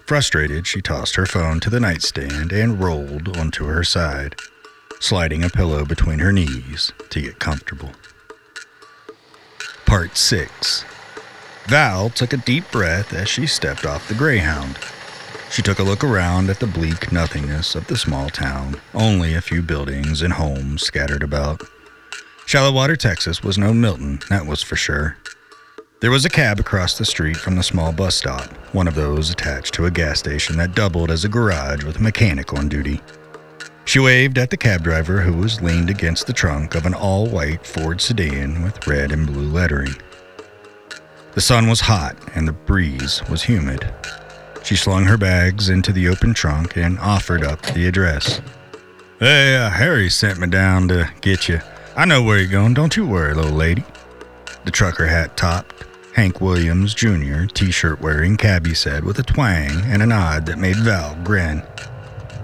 Frustrated, 0.04 0.66
she 0.66 0.82
tossed 0.82 1.16
her 1.16 1.26
phone 1.26 1.60
to 1.60 1.70
the 1.70 1.80
nightstand 1.80 2.52
and 2.52 2.78
rolled 2.80 3.36
onto 3.38 3.64
her 3.64 3.82
side. 3.82 4.36
sliding 5.00 5.44
a 5.44 5.48
pillow 5.48 5.84
between 5.84 6.18
her 6.18 6.32
knees 6.32 6.92
to 7.08 7.20
get 7.20 7.38
comfortable. 7.38 7.92
Part 9.86 10.16
6 10.16 10.84
Val 11.68 12.08
took 12.08 12.32
a 12.32 12.38
deep 12.38 12.64
breath 12.70 13.12
as 13.12 13.28
she 13.28 13.46
stepped 13.46 13.84
off 13.84 14.08
the 14.08 14.14
Greyhound. 14.14 14.78
She 15.50 15.60
took 15.60 15.78
a 15.78 15.82
look 15.82 16.02
around 16.02 16.48
at 16.48 16.60
the 16.60 16.66
bleak 16.66 17.12
nothingness 17.12 17.74
of 17.74 17.86
the 17.88 17.98
small 17.98 18.30
town, 18.30 18.80
only 18.94 19.34
a 19.34 19.42
few 19.42 19.60
buildings 19.60 20.22
and 20.22 20.32
homes 20.32 20.82
scattered 20.82 21.22
about. 21.22 21.60
Shallowater, 22.46 22.96
Texas 22.96 23.42
was 23.42 23.58
no 23.58 23.74
Milton, 23.74 24.20
that 24.30 24.46
was 24.46 24.62
for 24.62 24.76
sure. 24.76 25.18
There 26.00 26.10
was 26.10 26.24
a 26.24 26.30
cab 26.30 26.58
across 26.58 26.96
the 26.96 27.04
street 27.04 27.36
from 27.36 27.56
the 27.56 27.62
small 27.62 27.92
bus 27.92 28.14
stop, 28.14 28.50
one 28.72 28.88
of 28.88 28.94
those 28.94 29.28
attached 29.28 29.74
to 29.74 29.84
a 29.84 29.90
gas 29.90 30.20
station 30.20 30.56
that 30.56 30.74
doubled 30.74 31.10
as 31.10 31.26
a 31.26 31.28
garage 31.28 31.84
with 31.84 31.96
a 31.96 32.02
mechanic 32.02 32.54
on 32.54 32.70
duty. 32.70 33.02
She 33.84 33.98
waved 33.98 34.38
at 34.38 34.48
the 34.48 34.56
cab 34.56 34.84
driver 34.84 35.20
who 35.20 35.34
was 35.34 35.60
leaned 35.60 35.90
against 35.90 36.26
the 36.26 36.32
trunk 36.32 36.74
of 36.74 36.86
an 36.86 36.94
all 36.94 37.26
white 37.26 37.66
Ford 37.66 38.00
sedan 38.00 38.62
with 38.62 38.86
red 38.86 39.12
and 39.12 39.26
blue 39.26 39.48
lettering. 39.48 39.94
The 41.34 41.40
sun 41.40 41.68
was 41.68 41.80
hot 41.80 42.16
and 42.34 42.48
the 42.48 42.52
breeze 42.52 43.22
was 43.30 43.42
humid. 43.42 43.92
She 44.64 44.76
slung 44.76 45.04
her 45.04 45.16
bags 45.16 45.68
into 45.68 45.92
the 45.92 46.08
open 46.08 46.34
trunk 46.34 46.76
and 46.76 46.98
offered 46.98 47.44
up 47.44 47.62
the 47.62 47.86
address. 47.86 48.40
Hey, 49.18 49.56
uh, 49.56 49.70
Harry 49.70 50.10
sent 50.10 50.38
me 50.38 50.46
down 50.46 50.88
to 50.88 51.10
get 51.20 51.48
you. 51.48 51.60
I 51.96 52.04
know 52.04 52.22
where 52.22 52.38
you're 52.38 52.50
going, 52.50 52.74
don't 52.74 52.96
you 52.96 53.06
worry, 53.06 53.34
little 53.34 53.50
lady. 53.50 53.84
The 54.64 54.70
trucker 54.70 55.06
hat 55.06 55.36
topped, 55.36 55.84
Hank 56.14 56.40
Williams 56.40 56.94
Jr., 56.94 57.46
t 57.46 57.70
shirt 57.70 58.00
wearing 58.00 58.36
cabbie 58.36 58.74
said 58.74 59.04
with 59.04 59.18
a 59.18 59.22
twang 59.22 59.70
and 59.86 60.02
a 60.02 60.06
nod 60.06 60.46
that 60.46 60.58
made 60.58 60.76
Val 60.76 61.16
grin. 61.24 61.62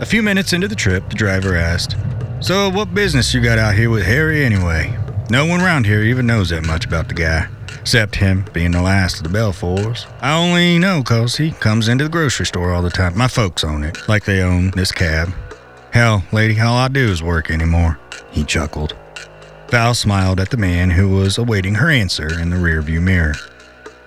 A 0.01 0.07
few 0.07 0.23
minutes 0.23 0.53
into 0.53 0.67
the 0.67 0.75
trip, 0.75 1.09
the 1.09 1.15
driver 1.15 1.57
asked, 1.57 1.97
So, 2.41 2.69
what 2.69 2.95
business 2.95 3.33
you 3.33 3.41
got 3.41 3.59
out 3.59 3.75
here 3.75 3.91
with 3.91 4.05
Harry 4.05 4.45
anyway? 4.45 4.97
No 5.31 5.47
one 5.47 5.61
round 5.61 5.87
here 5.87 6.03
even 6.03 6.27
knows 6.27 6.51
that 6.51 6.67
much 6.67 6.85
about 6.85 7.09
the 7.09 7.15
guy, 7.15 7.47
except 7.81 8.17
him 8.17 8.45
being 8.53 8.71
the 8.73 8.83
last 8.83 9.19
of 9.19 9.23
the 9.25 9.29
Belfours. 9.39 10.07
I 10.21 10.33
only 10.35 10.79
know 10.79 11.03
'cause 11.03 11.37
he 11.37 11.53
comes 11.53 11.89
into 11.89 12.05
the 12.05 12.11
grocery 12.11 12.47
store 12.47 12.73
all 12.73 12.83
the 12.83 12.91
time. 12.91 13.17
My 13.17 13.29
folks 13.29 13.65
own 13.65 13.85
it, 13.85 13.99
like 14.09 14.25
they 14.25 14.41
own 14.43 14.71
this 14.77 14.93
cab. 14.93 15.33
Hell, 15.91 16.25
lady, 16.33 16.61
all 16.61 16.77
I 16.77 16.89
do 16.89 17.09
is 17.11 17.23
work 17.23 17.51
anymore. 17.51 17.99
He 18.31 18.45
chuckled. 18.45 18.95
Val 19.71 19.95
smiled 19.95 20.41
at 20.41 20.51
the 20.51 20.57
man 20.57 20.91
who 20.91 21.09
was 21.09 21.39
awaiting 21.39 21.75
her 21.77 21.91
answer 21.91 22.39
in 22.41 22.51
the 22.51 22.57
rearview 22.57 23.01
mirror. 23.01 23.35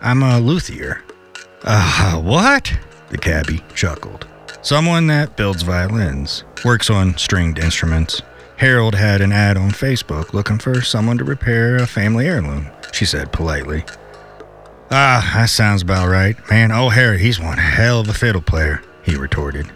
I'm 0.01 0.21
a 0.23 0.39
luthier. 0.39 1.01
Uh, 1.63 2.17
what? 2.17 2.71
The 3.09 3.17
cabbie 3.17 3.63
chuckled. 3.73 4.27
Someone 4.61 5.07
that 5.07 5.37
builds 5.37 5.63
violins, 5.63 6.43
works 6.65 6.89
on 6.89 7.17
stringed 7.17 7.57
instruments. 7.59 8.21
Harold 8.57 8.95
had 8.95 9.21
an 9.21 9.31
ad 9.31 9.55
on 9.55 9.69
Facebook 9.69 10.33
looking 10.33 10.57
for 10.57 10.81
someone 10.81 11.19
to 11.19 11.23
repair 11.23 11.75
a 11.75 11.85
family 11.85 12.27
heirloom, 12.27 12.67
she 12.91 13.05
said 13.05 13.31
politely. 13.31 13.85
Ah, 14.89 15.31
that 15.35 15.49
sounds 15.49 15.83
about 15.83 16.09
right. 16.09 16.35
Man, 16.49 16.71
oh 16.71 16.89
Harry, 16.89 17.19
he's 17.19 17.39
one 17.39 17.59
hell 17.59 17.99
of 17.99 18.09
a 18.09 18.13
fiddle 18.13 18.41
player, 18.41 18.81
he 19.03 19.15
retorted. 19.15 19.71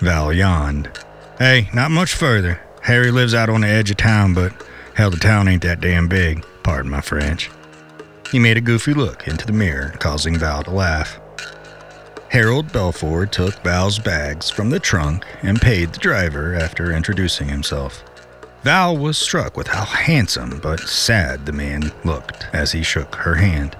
Val 0.00 0.32
yawned. 0.32 0.90
Hey, 1.38 1.68
not 1.72 1.92
much 1.92 2.14
further. 2.14 2.60
Harry 2.82 3.12
lives 3.12 3.34
out 3.34 3.48
on 3.48 3.60
the 3.60 3.68
edge 3.68 3.92
of 3.92 3.98
town, 3.98 4.34
but 4.34 4.52
hell, 4.94 5.10
the 5.10 5.16
town 5.16 5.46
ain't 5.46 5.62
that 5.62 5.80
damn 5.80 6.08
big, 6.08 6.44
pardon 6.64 6.90
my 6.90 7.00
French. 7.00 7.50
He 8.32 8.40
made 8.40 8.56
a 8.56 8.60
goofy 8.60 8.94
look 8.94 9.28
into 9.28 9.46
the 9.46 9.52
mirror, 9.52 9.94
causing 10.00 10.36
Val 10.36 10.64
to 10.64 10.72
laugh. 10.72 11.20
Harold 12.30 12.66
Belfour 12.68 13.30
took 13.30 13.54
Val's 13.62 14.00
bags 14.00 14.50
from 14.50 14.70
the 14.70 14.80
trunk 14.80 15.24
and 15.42 15.60
paid 15.60 15.92
the 15.92 16.00
driver 16.00 16.56
after 16.56 16.92
introducing 16.92 17.46
himself. 17.46 18.02
Val 18.64 18.96
was 18.96 19.18
struck 19.18 19.58
with 19.58 19.66
how 19.66 19.84
handsome 19.84 20.58
but 20.62 20.80
sad 20.80 21.44
the 21.44 21.52
man 21.52 21.92
looked 22.02 22.46
as 22.54 22.72
he 22.72 22.82
shook 22.82 23.14
her 23.14 23.34
hand. 23.34 23.76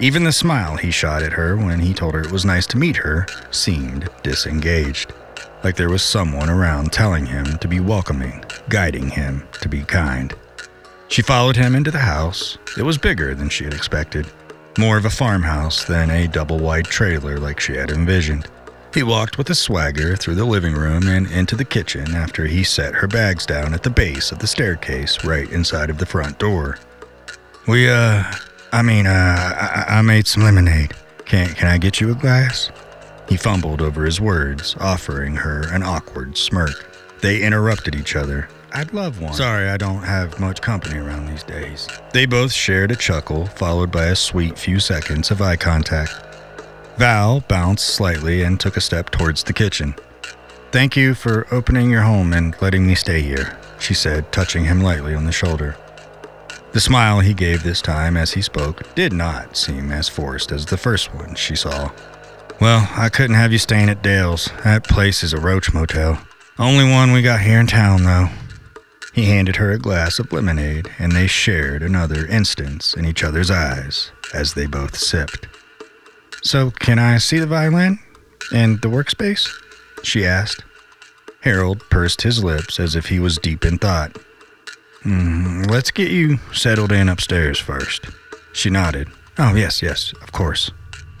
Even 0.00 0.24
the 0.24 0.32
smile 0.32 0.78
he 0.78 0.90
shot 0.90 1.22
at 1.22 1.34
her 1.34 1.54
when 1.54 1.78
he 1.78 1.92
told 1.92 2.14
her 2.14 2.22
it 2.22 2.32
was 2.32 2.46
nice 2.46 2.66
to 2.66 2.78
meet 2.78 2.96
her 2.96 3.26
seemed 3.50 4.08
disengaged, 4.22 5.12
like 5.62 5.76
there 5.76 5.90
was 5.90 6.02
someone 6.02 6.48
around 6.48 6.92
telling 6.92 7.26
him 7.26 7.58
to 7.58 7.68
be 7.68 7.78
welcoming, 7.78 8.42
guiding 8.70 9.10
him 9.10 9.46
to 9.60 9.68
be 9.68 9.82
kind. 9.82 10.32
She 11.08 11.20
followed 11.20 11.56
him 11.56 11.74
into 11.74 11.90
the 11.90 11.98
house. 11.98 12.56
It 12.78 12.84
was 12.84 12.96
bigger 12.96 13.34
than 13.34 13.50
she 13.50 13.64
had 13.64 13.74
expected, 13.74 14.26
more 14.78 14.96
of 14.96 15.04
a 15.04 15.10
farmhouse 15.10 15.84
than 15.84 16.10
a 16.10 16.26
double 16.26 16.58
wide 16.58 16.86
trailer 16.86 17.36
like 17.36 17.60
she 17.60 17.74
had 17.74 17.90
envisioned. 17.90 18.48
He 18.94 19.02
walked 19.02 19.38
with 19.38 19.50
a 19.50 19.56
swagger 19.56 20.14
through 20.14 20.36
the 20.36 20.44
living 20.44 20.74
room 20.74 21.08
and 21.08 21.28
into 21.32 21.56
the 21.56 21.64
kitchen 21.64 22.14
after 22.14 22.46
he 22.46 22.62
set 22.62 22.94
her 22.94 23.08
bags 23.08 23.44
down 23.44 23.74
at 23.74 23.82
the 23.82 23.90
base 23.90 24.30
of 24.30 24.38
the 24.38 24.46
staircase 24.46 25.24
right 25.24 25.50
inside 25.50 25.90
of 25.90 25.98
the 25.98 26.06
front 26.06 26.38
door. 26.38 26.78
We, 27.66 27.90
uh, 27.90 28.22
I 28.72 28.82
mean, 28.82 29.08
uh, 29.08 29.84
I, 29.88 29.98
I 29.98 30.02
made 30.02 30.28
some 30.28 30.44
lemonade. 30.44 30.92
Can, 31.24 31.48
can 31.54 31.66
I 31.66 31.78
get 31.78 32.00
you 32.00 32.12
a 32.12 32.14
glass? 32.14 32.70
He 33.28 33.36
fumbled 33.36 33.82
over 33.82 34.04
his 34.04 34.20
words, 34.20 34.76
offering 34.78 35.34
her 35.34 35.62
an 35.74 35.82
awkward 35.82 36.38
smirk. 36.38 36.94
They 37.20 37.42
interrupted 37.42 37.96
each 37.96 38.14
other, 38.14 38.48
I'd 38.76 38.92
love 38.92 39.20
one. 39.20 39.32
Sorry, 39.34 39.68
I 39.68 39.76
don't 39.76 40.02
have 40.02 40.40
much 40.40 40.60
company 40.60 40.98
around 40.98 41.26
these 41.26 41.44
days. 41.44 41.88
They 42.12 42.26
both 42.26 42.52
shared 42.52 42.90
a 42.90 42.96
chuckle, 42.96 43.46
followed 43.46 43.92
by 43.92 44.06
a 44.06 44.16
sweet 44.16 44.58
few 44.58 44.80
seconds 44.80 45.30
of 45.30 45.40
eye 45.40 45.54
contact. 45.54 46.12
Val 46.96 47.40
bounced 47.40 47.88
slightly 47.88 48.42
and 48.42 48.60
took 48.60 48.76
a 48.76 48.80
step 48.80 49.10
towards 49.10 49.42
the 49.42 49.52
kitchen. 49.52 49.94
Thank 50.70 50.96
you 50.96 51.14
for 51.14 51.46
opening 51.52 51.90
your 51.90 52.02
home 52.02 52.32
and 52.32 52.60
letting 52.60 52.86
me 52.86 52.94
stay 52.94 53.20
here, 53.20 53.58
she 53.78 53.94
said, 53.94 54.30
touching 54.32 54.64
him 54.64 54.80
lightly 54.80 55.14
on 55.14 55.24
the 55.24 55.32
shoulder. 55.32 55.76
The 56.72 56.80
smile 56.80 57.20
he 57.20 57.34
gave 57.34 57.62
this 57.62 57.80
time 57.80 58.16
as 58.16 58.32
he 58.32 58.42
spoke 58.42 58.94
did 58.94 59.12
not 59.12 59.56
seem 59.56 59.92
as 59.92 60.08
forced 60.08 60.50
as 60.50 60.66
the 60.66 60.76
first 60.76 61.14
one 61.14 61.34
she 61.34 61.54
saw. 61.54 61.92
Well, 62.60 62.88
I 62.96 63.08
couldn't 63.08 63.36
have 63.36 63.52
you 63.52 63.58
staying 63.58 63.88
at 63.88 64.02
Dale's. 64.02 64.50
That 64.64 64.84
place 64.84 65.22
is 65.22 65.32
a 65.32 65.40
roach 65.40 65.72
motel. 65.72 66.20
Only 66.58 66.88
one 66.88 67.12
we 67.12 67.22
got 67.22 67.40
here 67.40 67.58
in 67.58 67.66
town, 67.66 68.04
though. 68.04 68.28
He 69.12 69.26
handed 69.26 69.56
her 69.56 69.70
a 69.70 69.78
glass 69.78 70.18
of 70.18 70.32
lemonade, 70.32 70.90
and 70.98 71.12
they 71.12 71.26
shared 71.26 71.82
another 71.82 72.26
instance 72.26 72.94
in 72.94 73.04
each 73.04 73.22
other's 73.22 73.50
eyes 73.50 74.10
as 74.32 74.54
they 74.54 74.66
both 74.66 74.96
sipped. 74.96 75.46
So, 76.44 76.70
can 76.70 76.98
I 76.98 77.16
see 77.18 77.38
the 77.38 77.46
violin? 77.46 77.98
And 78.52 78.80
the 78.82 78.88
workspace? 78.88 79.48
She 80.02 80.26
asked. 80.26 80.62
Harold 81.40 81.80
pursed 81.90 82.20
his 82.20 82.44
lips 82.44 82.78
as 82.78 82.94
if 82.94 83.06
he 83.06 83.18
was 83.18 83.38
deep 83.38 83.64
in 83.64 83.78
thought. 83.78 84.18
Mm, 85.04 85.70
let's 85.70 85.90
get 85.90 86.10
you 86.10 86.38
settled 86.52 86.92
in 86.92 87.08
upstairs 87.08 87.58
first. 87.58 88.06
She 88.52 88.68
nodded. 88.68 89.08
Oh, 89.38 89.54
yes, 89.54 89.82
yes, 89.82 90.12
of 90.22 90.32
course. 90.32 90.70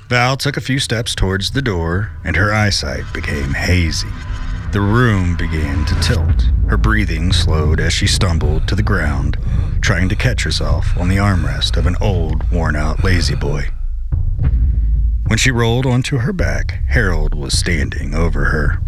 Val 0.08 0.36
took 0.36 0.58
a 0.58 0.62
few 0.62 0.78
steps 0.78 1.14
towards 1.14 1.50
the 1.50 1.62
door, 1.62 2.12
and 2.22 2.36
her 2.36 2.52
eyesight 2.52 3.04
became 3.14 3.54
hazy. 3.54 4.08
The 4.72 4.82
room 4.82 5.36
began 5.36 5.86
to 5.86 5.94
tilt. 6.00 6.50
Her 6.68 6.76
breathing 6.76 7.32
slowed 7.32 7.80
as 7.80 7.94
she 7.94 8.06
stumbled 8.06 8.68
to 8.68 8.74
the 8.74 8.82
ground, 8.82 9.38
trying 9.80 10.10
to 10.10 10.16
catch 10.16 10.42
herself 10.44 10.86
on 10.98 11.08
the 11.08 11.16
armrest 11.16 11.78
of 11.78 11.86
an 11.86 11.96
old, 12.00 12.50
worn 12.50 12.76
out 12.76 13.02
La-Z-Boy. 13.02 13.70
When 15.26 15.38
she 15.38 15.50
rolled 15.50 15.86
onto 15.86 16.18
her 16.18 16.32
back, 16.32 16.80
Harold 16.88 17.34
was 17.34 17.58
standing 17.58 18.14
over 18.14 18.44
her. 18.44 18.82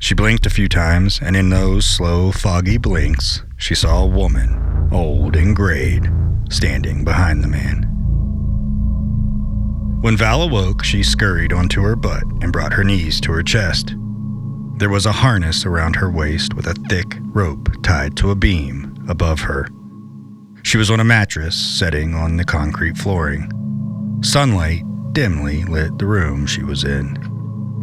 She 0.00 0.14
blinked 0.14 0.44
a 0.44 0.50
few 0.50 0.68
times, 0.68 1.20
and 1.22 1.36
in 1.36 1.48
those 1.48 1.86
slow, 1.86 2.32
foggy 2.32 2.76
blinks, 2.76 3.42
she 3.56 3.74
saw 3.74 4.02
a 4.02 4.06
woman, 4.06 4.88
old 4.92 5.36
and 5.36 5.54
grayed, 5.54 6.10
standing 6.50 7.04
behind 7.04 7.42
the 7.42 7.48
man. 7.48 7.84
When 10.02 10.16
Val 10.16 10.42
awoke, 10.42 10.84
she 10.84 11.02
scurried 11.02 11.52
onto 11.52 11.82
her 11.82 11.96
butt 11.96 12.24
and 12.40 12.52
brought 12.52 12.74
her 12.74 12.84
knees 12.84 13.20
to 13.22 13.32
her 13.32 13.42
chest. 13.42 13.94
There 14.78 14.90
was 14.90 15.06
a 15.06 15.12
harness 15.12 15.64
around 15.64 15.96
her 15.96 16.10
waist 16.10 16.54
with 16.54 16.66
a 16.66 16.74
thick 16.88 17.16
rope 17.32 17.70
tied 17.82 18.16
to 18.18 18.30
a 18.30 18.36
beam 18.36 18.94
above 19.08 19.40
her. 19.40 19.68
She 20.62 20.78
was 20.78 20.90
on 20.90 21.00
a 21.00 21.04
mattress 21.04 21.54
setting 21.54 22.14
on 22.14 22.36
the 22.36 22.44
concrete 22.44 22.98
flooring. 22.98 23.50
Sunlight 24.22 24.82
dimly 25.16 25.64
lit 25.64 25.98
the 25.98 26.04
room 26.04 26.44
she 26.44 26.62
was 26.62 26.84
in. 26.84 27.16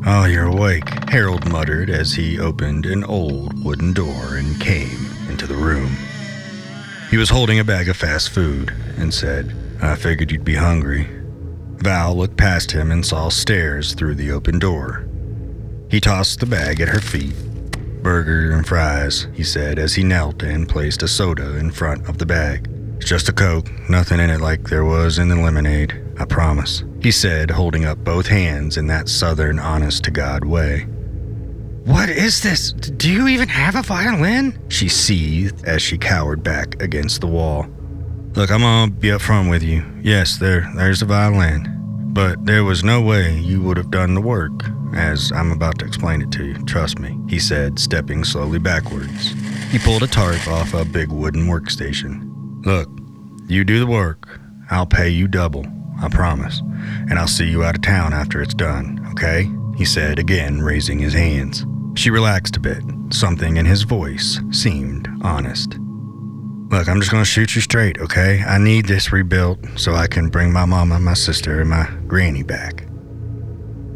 Oh, 0.06 0.26
you're 0.26 0.46
awake, 0.46 0.88
Harold 1.10 1.52
muttered 1.52 1.90
as 1.90 2.14
he 2.14 2.40
opened 2.40 2.86
an 2.86 3.04
old 3.04 3.66
wooden 3.66 3.92
door 3.92 4.36
and 4.36 4.62
came 4.62 5.08
into 5.28 5.48
the 5.48 5.56
room. 5.56 5.98
He 7.10 7.18
was 7.18 7.32
holding 7.32 7.58
a 7.58 7.64
bag 7.64 7.90
of 7.90 7.98
fast 7.98 8.30
food 8.30 8.72
and 8.98 9.12
said, 9.12 9.52
I 9.82 9.96
figured 9.96 10.32
you'd 10.32 10.46
be 10.46 10.54
hungry. 10.54 11.08
Val 11.78 12.16
looked 12.16 12.38
past 12.38 12.72
him 12.72 12.92
and 12.92 13.04
saw 13.04 13.30
stairs 13.30 13.96
through 13.96 14.14
the 14.14 14.32
open 14.32 14.60
door. 14.60 15.08
He 15.90 16.00
tossed 16.00 16.40
the 16.40 16.46
bag 16.46 16.82
at 16.82 16.90
her 16.90 17.02
feet. 17.02 17.34
Burger 18.04 18.52
and 18.52 18.68
fries, 18.68 19.26
he 19.34 19.44
said 19.44 19.80
as 19.80 19.96
he 19.96 20.04
knelt 20.04 20.44
and 20.44 20.70
placed 20.70 21.02
a 21.02 21.08
soda 21.08 21.58
in 21.58 21.72
front 21.72 22.08
of 22.08 22.20
the 22.20 22.28
bag. 22.28 22.70
It's 22.98 23.10
just 23.10 23.28
a 23.28 23.34
Coke, 23.34 23.72
nothing 23.90 24.20
in 24.20 24.30
it 24.30 24.40
like 24.40 24.70
there 24.70 24.86
was 24.86 25.18
in 25.18 25.30
the 25.30 25.36
lemonade, 25.36 26.00
I 26.20 26.26
promise, 26.26 26.84
he 27.04 27.12
said, 27.12 27.52
holding 27.52 27.86
up 27.86 27.98
both 28.00 28.28
hands 28.28 28.78
in 28.78 28.88
that 28.88 29.10
southern 29.10 29.60
honest 29.60 30.04
to 30.06 30.12
God 30.12 30.46
way. 30.46 30.88
What 31.86 32.08
is 32.10 32.42
this? 32.42 32.72
Do 32.72 33.12
you 33.12 33.28
even 33.28 33.50
have 33.50 33.76
a 33.76 33.82
violin? 33.82 34.58
She 34.70 34.88
seethed 34.88 35.66
as 35.66 35.82
she 35.82 35.98
cowered 35.98 36.42
back 36.42 36.82
against 36.82 37.20
the 37.20 37.28
wall. 37.28 37.68
Look, 38.36 38.52
I'm 38.52 38.62
gonna 38.62 38.90
be 38.90 39.10
upfront 39.10 39.50
with 39.50 39.64
you. 39.64 39.84
Yes, 40.02 40.38
there, 40.38 40.72
there's 40.76 41.02
a 41.02 41.06
violin. 41.06 41.70
But 42.14 42.46
there 42.46 42.64
was 42.64 42.84
no 42.84 43.02
way 43.02 43.38
you 43.38 43.62
would 43.64 43.76
have 43.76 43.92
done 43.92 44.14
the 44.14 44.22
work, 44.22 44.54
as 44.96 45.32
I'm 45.34 45.52
about 45.52 45.80
to 45.80 45.86
explain 45.86 46.22
it 46.22 46.32
to 46.34 46.46
you. 46.46 46.54
Trust 46.66 47.00
me, 47.00 47.18
he 47.28 47.38
said, 47.38 47.80
stepping 47.80 48.24
slowly 48.24 48.60
backwards. 48.60 49.34
He 49.72 49.80
pulled 49.80 50.04
a 50.04 50.08
tarp 50.08 50.48
off 50.48 50.74
a 50.74 50.86
big 50.86 51.10
wooden 51.12 51.48
workstation. 51.48 52.30
Look, 52.66 52.88
you 53.48 53.64
do 53.64 53.80
the 53.80 53.88
work. 53.88 54.40
I'll 54.70 54.86
pay 54.86 55.10
you 55.10 55.28
double, 55.28 55.66
I 56.02 56.10
promise. 56.10 56.62
And 57.10 57.14
I'll 57.14 57.28
see 57.28 57.48
you 57.48 57.64
out 57.64 57.76
of 57.76 57.82
town 57.82 58.14
after 58.14 58.42
it's 58.42 58.54
done, 58.54 59.06
okay? 59.12 59.50
He 59.78 59.86
said, 59.86 60.20
again 60.20 60.62
raising 60.62 61.00
his 61.00 61.14
hands. 61.14 61.66
She 61.96 62.10
relaxed 62.10 62.58
a 62.58 62.60
bit. 62.60 62.84
Something 63.10 63.58
in 63.58 63.66
his 63.66 63.84
voice 63.84 64.40
seemed 64.52 65.08
honest. 65.22 65.78
Look, 66.70 66.90
I'm 66.90 67.00
just 67.00 67.12
gonna 67.12 67.26
shoot 67.26 67.56
you 67.56 67.62
straight, 67.62 68.00
okay? 68.00 68.44
I 68.44 68.58
need 68.58 68.88
this 68.88 69.12
rebuilt 69.12 69.60
so 69.76 69.94
I 69.94 70.08
can 70.08 70.30
bring 70.30 70.52
my 70.52 70.66
mama, 70.66 71.00
my 71.00 71.14
sister, 71.14 71.62
and 71.62 71.70
my 71.70 71.88
granny 72.08 72.42
back. 72.42 72.88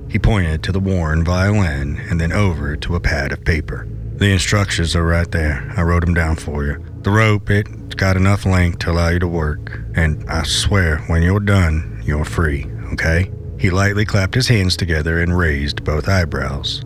He 0.10 0.20
pointed 0.20 0.64
to 0.64 0.72
the 0.72 0.80
worn 0.80 1.24
violin 1.24 1.98
and 2.10 2.22
then 2.22 2.32
over 2.32 2.76
to 2.76 2.96
a 2.96 3.00
pad 3.00 3.32
of 3.32 3.44
paper. 3.44 3.88
The 4.18 4.32
instructions 4.32 4.96
are 4.96 5.04
right 5.04 5.30
there. 5.32 5.72
I 5.76 5.82
wrote 5.82 6.06
them 6.06 6.14
down 6.14 6.38
for 6.38 6.66
you. 6.66 6.84
The 7.08 7.14
rope, 7.14 7.50
it's 7.50 7.96
got 7.96 8.18
enough 8.18 8.46
length 8.46 8.80
to 8.80 8.92
allow 8.92 9.08
you 9.08 9.20
to 9.20 9.30
work. 9.30 9.80
And 9.96 10.30
I 10.30 10.44
swear, 10.44 10.98
when 11.08 11.22
you're 11.22 11.40
done, 11.40 12.02
you're 12.04 12.26
free, 12.26 12.66
okay? 12.92 13.32
He 13.58 13.70
lightly 13.70 14.04
clapped 14.04 14.36
his 14.36 14.50
hands 14.50 14.76
together 14.76 15.22
and 15.22 15.38
raised 15.38 15.86
both 15.86 16.10
eyebrows. 16.10 16.82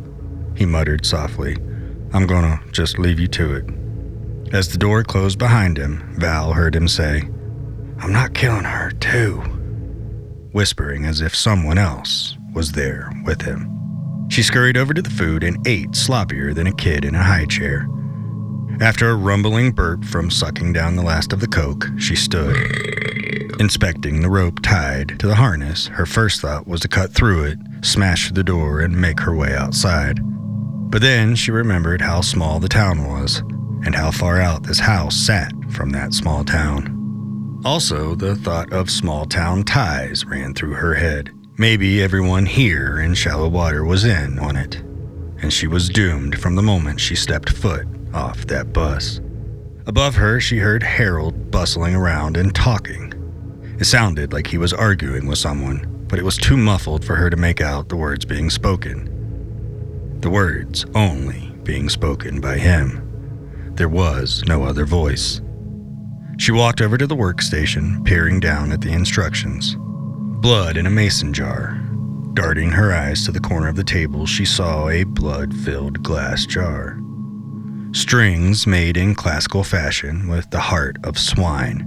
He 0.56 0.64
muttered 0.68 1.08
softly, 1.08 1.58
I'm 2.14 2.28
gonna 2.28 2.62
just 2.72 3.00
leave 3.00 3.20
you 3.20 3.28
to 3.30 3.56
it. 3.56 3.66
As 4.54 4.70
the 4.70 4.78
door 4.78 5.04
closed 5.04 5.40
behind 5.40 5.76
him, 5.76 6.14
Val 6.20 6.54
heard 6.54 6.76
him 6.76 6.88
say, 6.88 7.24
I'm 7.98 8.14
not 8.14 8.36
killing 8.36 8.66
her, 8.66 8.92
too, 8.92 9.38
whispering 10.52 11.06
as 11.06 11.22
if 11.22 11.36
someone 11.36 11.80
else 11.80 12.38
was 12.54 12.74
there 12.74 13.12
with 13.26 13.42
him. 13.42 14.28
She 14.30 14.44
scurried 14.44 14.78
over 14.78 14.94
to 14.94 15.02
the 15.02 15.10
food 15.10 15.44
and 15.44 15.68
ate 15.68 15.94
sloppier 15.94 16.54
than 16.54 16.68
a 16.68 16.76
kid 16.76 17.06
in 17.06 17.16
a 17.16 17.24
high 17.24 17.46
chair. 17.46 17.88
After 18.82 19.12
a 19.12 19.16
rumbling 19.16 19.74
burp 19.74 20.04
from 20.04 20.32
sucking 20.32 20.74
down 20.74 20.96
the 20.96 21.04
last 21.04 21.34
of 21.34 21.40
the 21.40 21.48
coke, 21.48 21.86
she 22.00 22.16
stood. 22.16 22.58
Inspecting 23.60 24.22
the 24.22 24.30
rope 24.30 24.60
tied 24.64 25.20
to 25.20 25.28
the 25.28 25.36
harness, 25.36 25.86
her 25.86 26.08
first 26.08 26.42
thought 26.42 26.68
was 26.68 26.82
to 26.82 26.88
cut 26.88 27.14
through 27.14 27.44
it, 27.44 27.60
smash 27.82 28.32
the 28.32 28.44
door, 28.44 28.80
and 28.80 29.00
make 29.00 29.20
her 29.20 29.36
way 29.36 29.54
outside. 29.54 30.20
But 30.90 31.04
then 31.04 31.36
she 31.36 31.52
remembered 31.52 32.02
how 32.02 32.22
small 32.22 32.60
the 32.60 32.68
town 32.68 33.08
was 33.08 33.44
and 33.86 33.94
how 33.94 34.10
far 34.10 34.42
out 34.42 34.64
this 34.64 34.80
house 34.80 35.16
sat 35.16 35.54
from 35.70 35.92
that 35.92 36.16
small 36.16 36.44
town. 36.44 37.62
Also, 37.64 38.16
the 38.16 38.36
thought 38.36 38.74
of 38.74 38.90
small 38.90 39.28
town 39.28 39.64
ties 39.64 40.26
ran 40.26 40.56
through 40.56 40.74
her 40.74 40.96
head. 40.96 41.30
Maybe 41.56 42.02
everyone 42.02 42.48
here 42.48 43.00
in 43.00 43.14
Shallowater 43.14 43.86
was 43.86 44.06
in 44.06 44.40
on 44.40 44.56
it, 44.56 44.78
and 45.40 45.54
she 45.54 45.68
was 45.68 45.88
doomed 45.88 46.40
from 46.40 46.56
the 46.56 46.64
moment 46.64 47.00
she 47.00 47.16
stepped 47.16 47.52
foot 47.52 47.86
off 48.14 48.48
that 48.48 48.74
bus. 48.74 49.20
Above 49.88 50.16
her, 50.16 50.40
she 50.40 50.58
heard 50.58 50.84
Harold 50.84 51.52
bustling 51.52 51.96
around 51.96 52.38
and 52.38 52.54
talking. 52.54 53.14
It 53.80 53.86
sounded 53.86 54.32
like 54.32 54.48
he 54.48 54.58
was 54.58 54.74
arguing 54.74 55.26
with 55.26 55.40
someone, 55.40 56.06
but 56.08 56.20
it 56.20 56.26
was 56.26 56.38
too 56.38 56.56
muffled 56.56 57.04
for 57.04 57.16
her 57.16 57.30
to 57.30 57.38
make 57.38 57.62
out 57.62 57.90
the 57.90 57.96
words 57.96 58.26
being 58.26 58.50
spoken. 58.50 59.08
The 60.22 60.30
words 60.30 60.86
only 60.94 61.52
being 61.64 61.90
spoken 61.90 62.40
by 62.40 62.58
him. 62.58 63.74
There 63.76 63.90
was 63.90 64.44
no 64.46 64.64
other 64.64 64.86
voice. 64.86 65.42
She 66.38 66.52
walked 66.52 66.82
over 66.82 66.98
to 66.98 67.08
the 67.08 67.16
workstation, 67.16 68.06
peering 68.06 68.40
down 68.40 68.72
at 68.72 68.82
the 68.82 68.92
instructions. 68.92 69.76
Blood 70.42 70.78
in 70.78 70.86
a 70.86 70.92
mason 70.92 71.34
jar. 71.34 71.80
Darting 72.34 72.70
her 72.72 72.94
eyes 72.94 73.26
to 73.26 73.32
the 73.32 73.40
corner 73.40 73.68
of 73.68 73.76
the 73.76 73.84
table, 73.84 74.26
she 74.26 74.46
saw 74.46 74.90
a 74.90 75.04
blood 75.04 75.54
filled 75.56 76.04
glass 76.04 76.46
jar. 76.46 77.00
Strings 77.94 78.66
made 78.66 78.96
in 78.96 79.14
classical 79.14 79.66
fashion 79.66 80.30
with 80.30 80.50
the 80.50 80.60
heart 80.60 80.96
of 81.04 81.18
swine. 81.18 81.86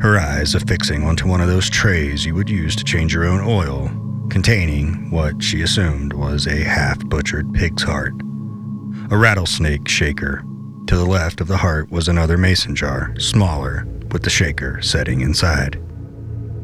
Her 0.00 0.18
eyes 0.18 0.54
affixing 0.54 1.02
onto 1.02 1.26
one 1.26 1.40
of 1.40 1.48
those 1.48 1.70
trays 1.70 2.26
you 2.26 2.34
would 2.34 2.50
use 2.50 2.76
to 2.76 2.84
change 2.84 3.14
your 3.14 3.24
own 3.24 3.40
oil, 3.40 3.90
containing 4.28 5.10
what 5.10 5.42
she 5.42 5.62
assumed 5.62 6.12
was 6.12 6.46
a 6.46 6.62
half 6.64 6.98
butchered 7.08 7.54
pig's 7.54 7.82
heart. 7.82 8.12
A 9.10 9.16
rattlesnake 9.16 9.88
shaker 9.88 10.44
to 10.88 10.96
the 10.96 11.06
left 11.06 11.40
of 11.40 11.48
the 11.48 11.56
heart 11.56 11.90
was 11.90 12.06
another 12.06 12.36
mason 12.36 12.76
jar, 12.76 13.14
smaller, 13.18 13.86
with 14.12 14.24
the 14.24 14.30
shaker 14.30 14.82
setting 14.82 15.22
inside. 15.22 15.82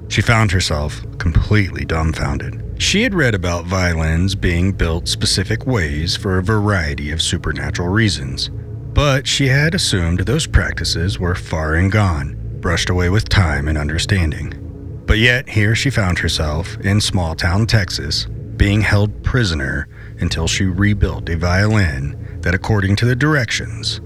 She 0.09 0.21
found 0.21 0.53
herself 0.53 1.01
completely 1.17 1.87
dumbfounded. 1.87 2.63
She 2.81 3.03
had 3.03 3.15
read 3.15 3.35
about 3.35 3.67
violins 3.67 4.35
being 4.35 4.73
built 4.73 5.07
specific 5.07 5.67
ways 5.67 6.17
for 6.17 6.39
a 6.39 6.43
variety 6.43 7.11
of 7.11 7.21
supernatural 7.21 7.91
reasons, 7.91 8.49
but 8.49 9.27
she 9.27 9.49
had 9.49 9.75
assumed 9.75 10.21
those 10.21 10.47
practices 10.47 11.19
were 11.19 11.35
far 11.35 11.75
and 11.75 11.93
gone, 11.93 12.39
brushed 12.59 12.89
away 12.89 13.11
with 13.11 13.29
time 13.29 13.69
and 13.69 13.77
understanding. 13.77 15.03
But 15.05 15.19
yet, 15.19 15.47
here 15.51 15.75
she 15.75 15.91
found 15.91 16.21
herself 16.21 16.79
in 16.81 17.03
small 17.03 17.35
town 17.35 17.67
Texas, 17.67 18.25
being 18.57 18.81
held 18.81 19.23
prisoner 19.23 19.87
until 20.19 20.49
she 20.49 20.65
rebuilt 20.65 21.29
a 21.29 21.37
violin 21.37 22.41
that, 22.41 22.55
according 22.55 22.97
to 22.97 23.05
the 23.05 23.15
directions, 23.15 24.01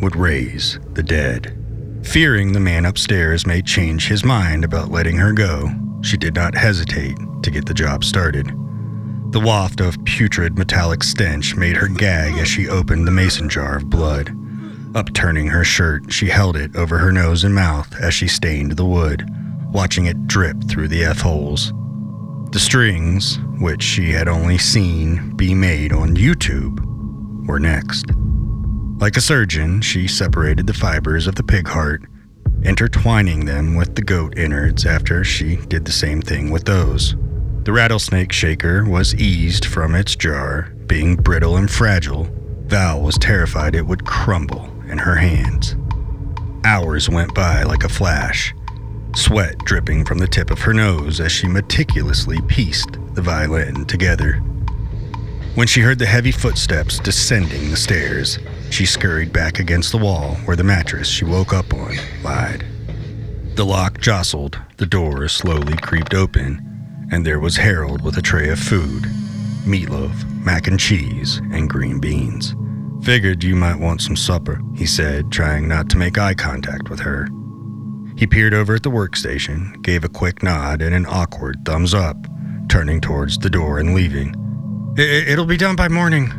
would 0.00 0.14
raise 0.14 0.78
the 0.94 1.02
dead. 1.02 1.58
Fearing 2.04 2.52
the 2.52 2.60
man 2.60 2.86
upstairs 2.86 3.48
may 3.48 3.62
change 3.62 4.06
his 4.06 4.24
mind 4.24 4.64
about 4.64 4.92
letting 4.92 5.16
her 5.16 5.32
go, 5.32 5.68
she 6.02 6.16
did 6.16 6.34
not 6.34 6.54
hesitate 6.54 7.16
to 7.42 7.50
get 7.50 7.66
the 7.66 7.74
job 7.74 8.04
started. 8.04 8.46
The 9.32 9.40
waft 9.40 9.80
of 9.80 10.04
putrid 10.04 10.58
metallic 10.58 11.02
stench 11.02 11.56
made 11.56 11.76
her 11.76 11.88
gag 11.88 12.36
as 12.38 12.48
she 12.48 12.68
opened 12.68 13.06
the 13.06 13.12
mason 13.12 13.48
jar 13.48 13.76
of 13.76 13.88
blood. 13.88 14.36
Upturning 14.94 15.46
her 15.46 15.64
shirt, 15.64 16.12
she 16.12 16.26
held 16.26 16.54
it 16.56 16.76
over 16.76 16.98
her 16.98 17.10
nose 17.10 17.44
and 17.44 17.54
mouth 17.54 17.94
as 17.98 18.12
she 18.12 18.28
stained 18.28 18.72
the 18.72 18.84
wood, 18.84 19.26
watching 19.72 20.04
it 20.04 20.26
drip 20.26 20.62
through 20.68 20.88
the 20.88 21.02
F 21.04 21.20
holes. 21.20 21.72
The 22.50 22.60
strings, 22.60 23.38
which 23.58 23.82
she 23.82 24.10
had 24.10 24.28
only 24.28 24.58
seen 24.58 25.34
be 25.34 25.54
made 25.54 25.94
on 25.94 26.14
YouTube, 26.14 26.84
were 27.46 27.58
next. 27.58 28.04
Like 28.98 29.16
a 29.16 29.22
surgeon, 29.22 29.80
she 29.80 30.06
separated 30.06 30.66
the 30.66 30.74
fibers 30.74 31.26
of 31.26 31.36
the 31.36 31.42
pig 31.42 31.66
heart, 31.66 32.02
intertwining 32.64 33.44
them 33.44 33.74
with 33.74 33.94
the 33.94 34.02
goat 34.02 34.38
innards 34.38 34.86
after 34.86 35.24
she 35.24 35.56
did 35.66 35.84
the 35.84 35.92
same 35.92 36.22
thing 36.22 36.50
with 36.50 36.64
those. 36.64 37.16
The 37.64 37.72
rattlesnake 37.72 38.32
shaker 38.32 38.84
was 38.84 39.14
eased 39.14 39.64
from 39.64 39.94
its 39.94 40.16
jar, 40.16 40.72
being 40.86 41.16
brittle 41.16 41.56
and 41.56 41.70
fragile. 41.70 42.28
Val 42.66 43.00
was 43.00 43.18
terrified 43.18 43.74
it 43.74 43.86
would 43.86 44.04
crumble 44.04 44.72
in 44.88 44.98
her 44.98 45.14
hands. 45.14 45.76
Hours 46.64 47.08
went 47.08 47.34
by 47.34 47.62
like 47.62 47.84
a 47.84 47.88
flash, 47.88 48.54
sweat 49.14 49.58
dripping 49.64 50.04
from 50.04 50.18
the 50.18 50.26
tip 50.26 50.50
of 50.50 50.60
her 50.60 50.72
nose 50.72 51.20
as 51.20 51.32
she 51.32 51.46
meticulously 51.46 52.40
pieced 52.42 52.96
the 53.14 53.22
violin 53.22 53.84
together. 53.84 54.34
When 55.54 55.66
she 55.66 55.80
heard 55.80 55.98
the 55.98 56.06
heavy 56.06 56.32
footsteps 56.32 56.98
descending 56.98 57.70
the 57.70 57.76
stairs, 57.76 58.38
she 58.72 58.86
scurried 58.86 59.32
back 59.32 59.58
against 59.58 59.92
the 59.92 59.98
wall 59.98 60.34
where 60.46 60.56
the 60.56 60.64
mattress 60.64 61.06
she 61.06 61.24
woke 61.26 61.52
up 61.52 61.74
on 61.74 61.94
lied. 62.22 62.64
The 63.54 63.66
lock 63.66 64.00
jostled, 64.00 64.58
the 64.78 64.86
door 64.86 65.28
slowly 65.28 65.76
creaked 65.76 66.14
open, 66.14 67.06
and 67.12 67.24
there 67.26 67.38
was 67.38 67.56
Harold 67.56 68.02
with 68.02 68.16
a 68.16 68.22
tray 68.22 68.48
of 68.48 68.58
food 68.58 69.04
meatloaf, 69.64 70.24
mac 70.44 70.66
and 70.66 70.80
cheese, 70.80 71.38
and 71.52 71.70
green 71.70 72.00
beans. 72.00 72.56
Figured 73.04 73.44
you 73.44 73.54
might 73.54 73.78
want 73.78 74.00
some 74.00 74.16
supper, 74.16 74.60
he 74.74 74.86
said, 74.86 75.30
trying 75.30 75.68
not 75.68 75.88
to 75.90 75.96
make 75.96 76.18
eye 76.18 76.34
contact 76.34 76.88
with 76.88 76.98
her. 76.98 77.28
He 78.16 78.26
peered 78.26 78.54
over 78.54 78.74
at 78.74 78.82
the 78.82 78.90
workstation, 78.90 79.80
gave 79.82 80.02
a 80.02 80.08
quick 80.08 80.42
nod 80.42 80.82
and 80.82 80.94
an 80.94 81.06
awkward 81.06 81.64
thumbs 81.64 81.94
up, 81.94 82.16
turning 82.68 83.00
towards 83.00 83.38
the 83.38 83.50
door 83.50 83.78
and 83.78 83.94
leaving. 83.94 84.34
It'll 84.96 85.46
be 85.46 85.56
done 85.56 85.76
by 85.76 85.88
morning, 85.88 86.32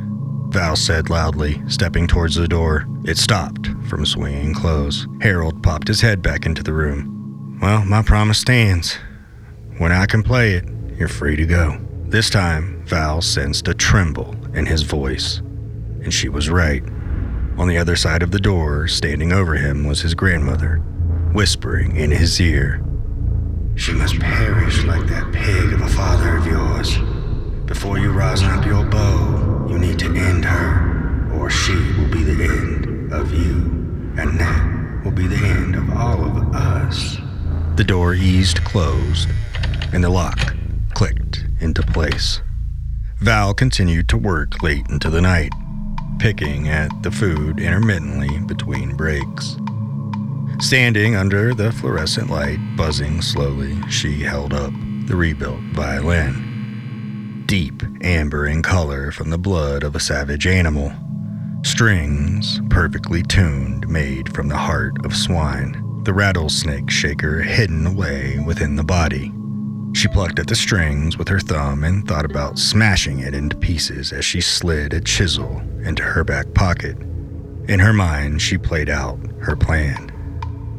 Val 0.54 0.76
said 0.76 1.10
loudly, 1.10 1.60
stepping 1.68 2.06
towards 2.06 2.36
the 2.36 2.48
door. 2.48 2.86
It 3.06 3.18
stopped 3.18 3.70
from 3.90 4.06
swinging 4.06 4.54
close. 4.54 5.08
Harold 5.20 5.64
popped 5.64 5.88
his 5.88 6.00
head 6.00 6.22
back 6.22 6.46
into 6.46 6.62
the 6.62 6.74
room. 6.74 7.58
Well, 7.60 7.84
my 7.86 8.04
promise 8.04 8.38
stands. 8.38 9.00
When 9.80 9.92
I 9.92 10.06
can 10.06 10.22
play 10.22 10.54
it, 10.54 10.66
you're 10.96 11.08
free 11.08 11.36
to 11.38 11.48
go. 11.48 11.80
This 12.06 12.30
time, 12.30 12.84
Val 12.86 13.20
sensed 13.24 13.68
a 13.68 13.74
tremble 13.74 14.36
in 14.54 14.68
his 14.68 14.84
voice, 14.84 15.40
and 16.04 16.14
she 16.14 16.30
was 16.30 16.52
right. 16.52 16.84
On 17.58 17.68
the 17.68 17.80
other 17.80 17.96
side 17.96 18.22
of 18.22 18.30
the 18.30 18.40
door, 18.40 18.88
standing 18.88 19.34
over 19.34 19.56
him, 19.56 19.88
was 19.88 20.02
his 20.02 20.14
grandmother, 20.14 20.78
whispering 21.34 21.96
in 21.96 22.12
his 22.12 22.40
ear. 22.40 22.86
She 23.74 23.94
must 23.94 24.20
perish 24.20 24.84
like 24.84 25.08
that 25.08 25.34
pig 25.34 25.74
of 25.74 25.82
a 25.82 25.90
father 25.90 26.38
of 26.38 26.46
yours. 26.46 26.96
Before 27.66 27.98
you 27.98 28.12
rosin 28.12 28.52
up 28.52 28.68
your 28.68 28.86
bow, 28.86 29.53
You 29.74 29.80
need 29.80 29.98
to 30.00 30.16
end 30.16 30.46
her, 30.46 31.32
or 31.34 31.50
she 31.50 31.74
will 31.74 32.08
be 32.08 32.24
the 32.24 32.44
end 32.44 33.12
of 33.12 33.34
you, 33.34 33.56
and 34.16 34.40
that 34.40 35.02
will 35.04 35.12
be 35.12 35.26
the 35.26 35.44
end 35.48 35.76
of 35.76 35.90
all 35.90 36.24
of 36.24 36.54
us. 36.54 37.18
The 37.76 37.84
door 37.84 38.14
eased 38.14 38.64
closed, 38.66 39.30
and 39.92 40.04
the 40.04 40.12
lock 40.12 40.56
clicked 40.94 41.46
into 41.60 41.82
place. 41.82 42.40
Val 43.18 43.56
continued 43.56 44.10
to 44.10 44.18
work 44.18 44.62
late 44.62 44.86
into 44.90 45.10
the 45.10 45.22
night, 45.22 45.52
picking 46.20 46.68
at 46.68 46.92
the 47.02 47.10
food 47.10 47.60
intermittently 47.60 48.42
between 48.42 48.96
breaks. 48.96 49.58
Standing 50.60 51.16
under 51.16 51.56
the 51.56 51.72
fluorescent 51.72 52.30
light, 52.30 52.60
buzzing 52.78 53.24
slowly, 53.24 53.76
she 53.90 54.22
held 54.22 54.54
up 54.54 54.72
the 55.08 55.16
rebuilt 55.16 55.62
violin. 55.74 56.43
Deep 57.54 57.84
amber 58.02 58.48
in 58.48 58.64
color 58.64 59.12
from 59.12 59.30
the 59.30 59.38
blood 59.38 59.84
of 59.84 59.96
a 59.96 60.00
savage 60.00 60.48
animal. 60.48 60.92
Strings 61.64 62.60
perfectly 62.72 63.22
tuned, 63.22 63.88
made 63.88 64.34
from 64.34 64.48
the 64.48 64.58
heart 64.58 64.94
of 65.06 65.16
swine. 65.16 66.02
The 66.04 66.16
rattlesnake 66.16 66.90
shaker 66.90 67.44
hidden 67.44 67.86
away 67.86 68.40
within 68.44 68.76
the 68.76 68.84
body. 68.84 69.32
She 69.94 70.08
plucked 70.08 70.40
at 70.40 70.48
the 70.48 70.56
strings 70.56 71.20
with 71.20 71.28
her 71.28 71.40
thumb 71.40 71.84
and 71.84 72.08
thought 72.08 72.26
about 72.26 72.58
smashing 72.58 73.20
it 73.20 73.36
into 73.36 73.56
pieces 73.56 74.12
as 74.12 74.26
she 74.26 74.42
slid 74.42 74.92
a 74.92 75.00
chisel 75.00 75.60
into 75.86 76.02
her 76.02 76.24
back 76.24 76.52
pocket. 76.56 76.98
In 77.68 77.80
her 77.80 77.94
mind, 77.94 78.42
she 78.42 78.58
played 78.58 78.90
out 78.90 79.20
her 79.42 79.56
plan. 79.56 80.10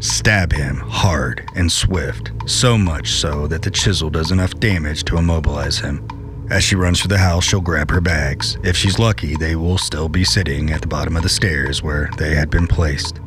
Stab 0.00 0.52
him 0.52 0.78
hard 0.78 1.48
and 1.54 1.70
swift, 1.70 2.32
so 2.46 2.76
much 2.76 3.12
so 3.12 3.46
that 3.46 3.62
the 3.62 3.70
chisel 3.70 4.10
does 4.10 4.32
enough 4.32 4.58
damage 4.58 5.04
to 5.04 5.18
immobilize 5.18 5.78
him. 5.78 6.04
As 6.50 6.62
she 6.62 6.76
runs 6.76 7.00
through 7.00 7.08
the 7.08 7.18
house, 7.18 7.44
she'll 7.44 7.62
grab 7.62 7.90
her 7.90 8.02
bags. 8.02 8.58
If 8.62 8.76
she's 8.76 8.98
lucky, 8.98 9.34
they 9.34 9.56
will 9.56 9.78
still 9.78 10.10
be 10.10 10.24
sitting 10.24 10.70
at 10.70 10.82
the 10.82 10.86
bottom 10.86 11.16
of 11.16 11.22
the 11.22 11.28
stairs 11.28 11.82
where 11.82 12.10
they 12.18 12.34
had 12.34 12.50
been 12.50 12.66
placed. 12.66 13.18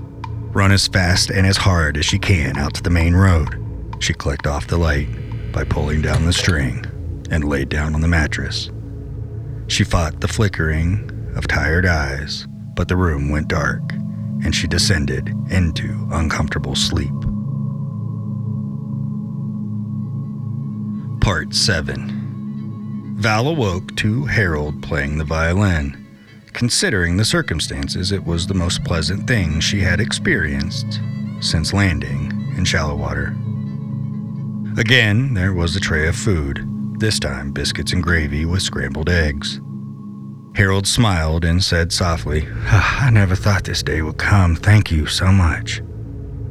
Run 0.54 0.72
as 0.72 0.88
fast 0.88 1.32
and 1.32 1.46
as 1.46 1.58
hard 1.58 1.98
as 1.98 2.06
she 2.06 2.20
can 2.20 2.58
out 2.58 2.76
to 2.76 2.84
the 2.84 2.92
main 2.92 3.16
road. 3.16 3.64
She 4.00 4.14
clicked 4.14 4.46
off 4.46 4.68
the 4.68 4.78
light 4.78 5.10
by 5.52 5.64
pulling 5.64 6.02
down 6.04 6.26
the 6.26 6.34
string 6.34 6.86
and 7.32 7.44
laid 7.44 7.70
down 7.70 7.96
on 7.96 8.02
the 8.02 8.08
mattress. 8.08 8.70
She 9.68 9.84
fought 9.84 10.22
the 10.22 10.28
flickering 10.28 11.34
of 11.36 11.48
tired 11.48 11.88
eyes, 11.88 12.48
but 12.76 12.88
the 12.88 12.96
room 12.96 13.30
went 13.30 13.48
dark 13.48 13.82
and 14.44 14.54
she 14.54 14.68
descended 14.68 15.34
into 15.50 16.08
uncomfortable 16.12 16.76
sleep. 16.76 17.14
Part 21.20 21.56
7 21.56 22.17
Val 23.18 23.48
awoke 23.48 23.96
to 23.96 24.26
Harold 24.26 24.84
playing 24.84 25.18
the 25.18 25.24
violin. 25.24 26.06
Considering 26.54 27.18
the 27.18 27.26
circumstances, 27.26 28.12
it 28.12 28.24
was 28.24 28.46
the 28.46 28.54
most 28.54 28.84
pleasant 28.84 29.28
thing 29.28 29.60
she 29.60 29.80
had 29.80 30.00
experienced 30.00 31.00
since 31.40 31.74
landing 31.74 32.32
in 32.56 32.64
Shallowater. 32.64 33.36
Again, 34.78 35.34
there 35.34 35.54
was 35.54 35.76
a 35.76 35.80
tray 35.80 36.08
of 36.08 36.16
food, 36.16 36.64
this 37.00 37.18
time 37.18 37.52
biscuits 37.52 37.92
and 37.92 38.04
gravy 38.04 38.46
with 38.46 38.62
scrambled 38.62 39.10
eggs. 39.10 39.60
Harold 40.54 40.86
smiled 40.86 41.44
and 41.44 41.64
said 41.64 41.92
softly, 41.92 42.48
ah, 42.68 43.08
I 43.08 43.10
never 43.10 43.36
thought 43.36 43.64
this 43.64 43.82
day 43.82 44.04
would 44.04 44.20
come. 44.20 44.56
Thank 44.56 44.92
you 44.92 45.08
so 45.08 45.32
much. 45.32 45.82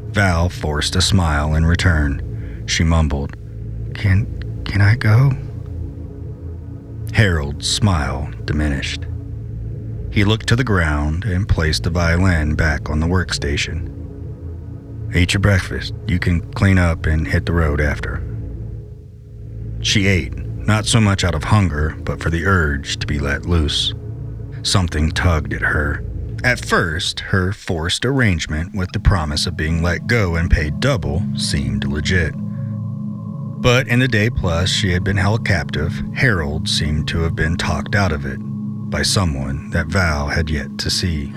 Val 0.09 0.49
forced 0.49 0.97
a 0.97 1.01
smile 1.01 1.55
in 1.55 1.65
return. 1.65 2.65
She 2.67 2.83
mumbled, 2.83 3.37
Can 3.95 4.65
can 4.65 4.81
I 4.81 4.97
go? 4.97 5.31
Harold's 7.13 7.69
smile 7.69 8.31
diminished. 8.45 9.07
He 10.11 10.25
looked 10.25 10.47
to 10.49 10.57
the 10.57 10.65
ground 10.65 11.25
and 11.25 11.49
placed 11.49 11.83
the 11.83 11.91
violin 11.91 12.55
back 12.55 12.89
on 12.89 13.01
the 13.01 13.07
workstation. 13.07 13.93
Eat 15.15 15.35
your 15.35 15.41
breakfast. 15.41 15.95
You 16.07 16.19
can 16.19 16.41
clean 16.53 16.79
up 16.79 17.07
and 17.07 17.27
hit 17.27 17.47
the 17.47 17.53
road 17.53 17.81
after. 17.81 18.23
She 19.81 20.07
ate, 20.07 20.37
not 20.37 20.87
so 20.87 21.01
much 21.01 21.23
out 21.23 21.35
of 21.35 21.45
hunger, 21.45 21.97
but 22.01 22.21
for 22.21 22.31
the 22.31 22.45
urge 22.45 22.99
to 22.99 23.07
be 23.07 23.19
let 23.19 23.47
loose. 23.47 23.95
Something 24.63 25.11
tugged 25.11 25.53
at 25.53 25.63
her. 25.63 26.05
At 26.45 26.65
first, 26.65 27.21
her 27.21 27.53
forced 27.53 28.05
arrangement 28.05 28.75
with 28.75 28.91
the 28.93 29.01
promise 29.01 29.47
of 29.47 29.57
being 29.57 29.83
let 29.83 30.07
go 30.07 30.37
and 30.37 30.51
paid 30.51 30.81
double 30.81 31.23
seemed 31.37 31.85
legit. 31.85 32.35
But 33.59 33.89
in 33.89 34.01
the 34.01 34.09
day 34.09 34.29
plus 34.29 34.69
she 34.69 34.93
had 34.93 35.03
been 35.03 35.17
held 35.17 35.47
captive, 35.47 36.03
Harold 36.15 36.69
seemed 36.69 37.09
to 37.09 37.21
have 37.21 37.35
been 37.35 37.57
talked 37.57 37.95
out 37.95 38.13
of 38.13 38.27
it 38.27 38.39
by 38.91 39.03
someone 39.03 39.71
that 39.71 39.87
Val 39.87 40.29
had 40.29 40.51
yet 40.51 40.79
to 40.79 40.91
see. 40.91 41.33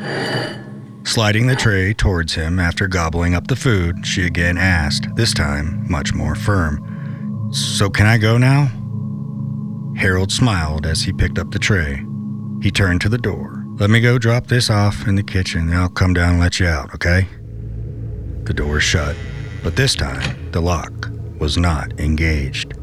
Sliding 1.04 1.48
the 1.48 1.56
tray 1.56 1.94
towards 1.94 2.34
him 2.34 2.60
after 2.60 2.88
gobbling 2.88 3.34
up 3.34 3.48
the 3.48 3.56
food, 3.56 4.06
she 4.06 4.26
again 4.26 4.58
asked, 4.58 5.08
this 5.16 5.34
time 5.34 5.90
much 5.90 6.14
more 6.14 6.36
firm, 6.36 7.50
So 7.52 7.90
can 7.90 8.06
I 8.06 8.18
go 8.18 8.38
now? 8.38 8.70
Harold 9.98 10.32
smiled 10.32 10.86
as 10.86 11.02
he 11.02 11.14
picked 11.14 11.40
up 11.40 11.52
the 11.52 11.58
tray. 11.58 12.06
He 12.62 12.70
turned 12.70 13.02
to 13.02 13.10
the 13.10 13.18
door. 13.18 13.66
Let 13.78 13.90
me 13.90 14.02
go 14.02 14.20
drop 14.20 14.48
this 14.48 14.70
off 14.70 15.08
in 15.08 15.16
the 15.16 15.24
kitchen 15.24 15.70
and 15.70 15.76
I'll 15.76 15.90
come 15.90 16.14
down 16.14 16.34
and 16.34 16.40
let 16.40 16.60
you 16.60 16.68
out, 16.68 16.94
okay? 16.94 17.28
The 18.44 18.54
door 18.54 18.80
shut, 18.82 19.16
but 19.64 19.76
this 19.76 19.96
time 19.96 20.52
the 20.52 20.62
lock 20.62 21.10
was 21.40 21.58
not 21.58 22.00
engaged. 22.00 22.74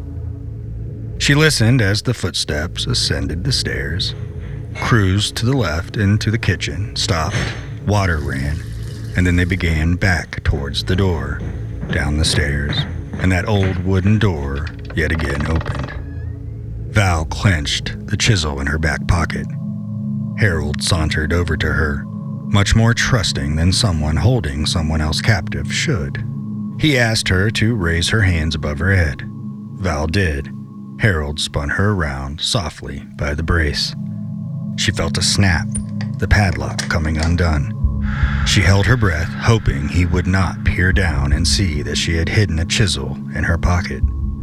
She 1.18 1.34
listened 1.34 1.80
as 1.80 2.02
the 2.02 2.14
footsteps 2.14 2.86
ascended 2.86 3.44
the 3.44 3.52
stairs, 3.52 4.14
cruised 4.74 5.36
to 5.36 5.46
the 5.46 5.56
left 5.56 5.96
into 5.96 6.30
the 6.30 6.38
kitchen, 6.38 6.94
stopped, 6.96 7.36
water 7.86 8.18
ran, 8.18 8.58
and 9.16 9.26
then 9.26 9.36
they 9.36 9.44
began 9.44 9.96
back 9.96 10.42
towards 10.44 10.84
the 10.84 10.96
door, 10.96 11.40
down 11.90 12.18
the 12.18 12.24
stairs, 12.24 12.76
and 13.14 13.32
that 13.32 13.48
old 13.48 13.78
wooden 13.84 14.18
door 14.18 14.66
yet 14.94 15.12
again 15.12 15.46
opened. 15.46 15.92
Val 16.92 17.24
clenched 17.26 18.06
the 18.06 18.16
chisel 18.16 18.60
in 18.60 18.66
her 18.66 18.78
back 18.78 19.06
pocket. 19.08 19.46
Harold 20.38 20.82
sauntered 20.82 21.32
over 21.32 21.56
to 21.56 21.72
her, 21.72 22.04
much 22.46 22.76
more 22.76 22.94
trusting 22.94 23.56
than 23.56 23.72
someone 23.72 24.16
holding 24.16 24.66
someone 24.66 25.00
else 25.00 25.20
captive 25.20 25.72
should. 25.72 26.22
He 26.78 26.98
asked 26.98 27.28
her 27.28 27.50
to 27.52 27.74
raise 27.74 28.10
her 28.10 28.22
hands 28.22 28.54
above 28.54 28.78
her 28.78 28.94
head. 28.94 29.22
Val 29.76 30.06
did. 30.06 30.50
Harold 30.98 31.40
spun 31.40 31.70
her 31.70 31.92
around 31.92 32.40
softly 32.40 33.02
by 33.16 33.34
the 33.34 33.42
brace. 33.42 33.94
She 34.76 34.92
felt 34.92 35.18
a 35.18 35.22
snap, 35.22 35.66
the 36.18 36.28
padlock 36.28 36.78
coming 36.88 37.18
undone. 37.18 37.72
She 38.46 38.60
held 38.60 38.86
her 38.86 38.96
breath, 38.96 39.28
hoping 39.28 39.88
he 39.88 40.06
would 40.06 40.26
not 40.26 40.64
peer 40.64 40.92
down 40.92 41.32
and 41.32 41.46
see 41.46 41.82
that 41.82 41.96
she 41.96 42.16
had 42.16 42.28
hidden 42.28 42.58
a 42.58 42.64
chisel 42.64 43.14
in 43.34 43.44
her 43.44 43.58
pocket. 43.58 44.02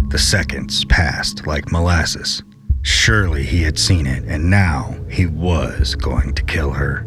The 0.09 0.19
seconds 0.19 0.86
passed 0.86 1.47
like 1.47 1.71
molasses. 1.71 2.43
Surely 2.81 3.43
he 3.43 3.63
had 3.63 3.79
seen 3.79 4.05
it, 4.05 4.23
and 4.25 4.49
now 4.49 4.95
he 5.09 5.25
was 5.25 5.95
going 5.95 6.34
to 6.34 6.43
kill 6.43 6.71
her. 6.71 7.03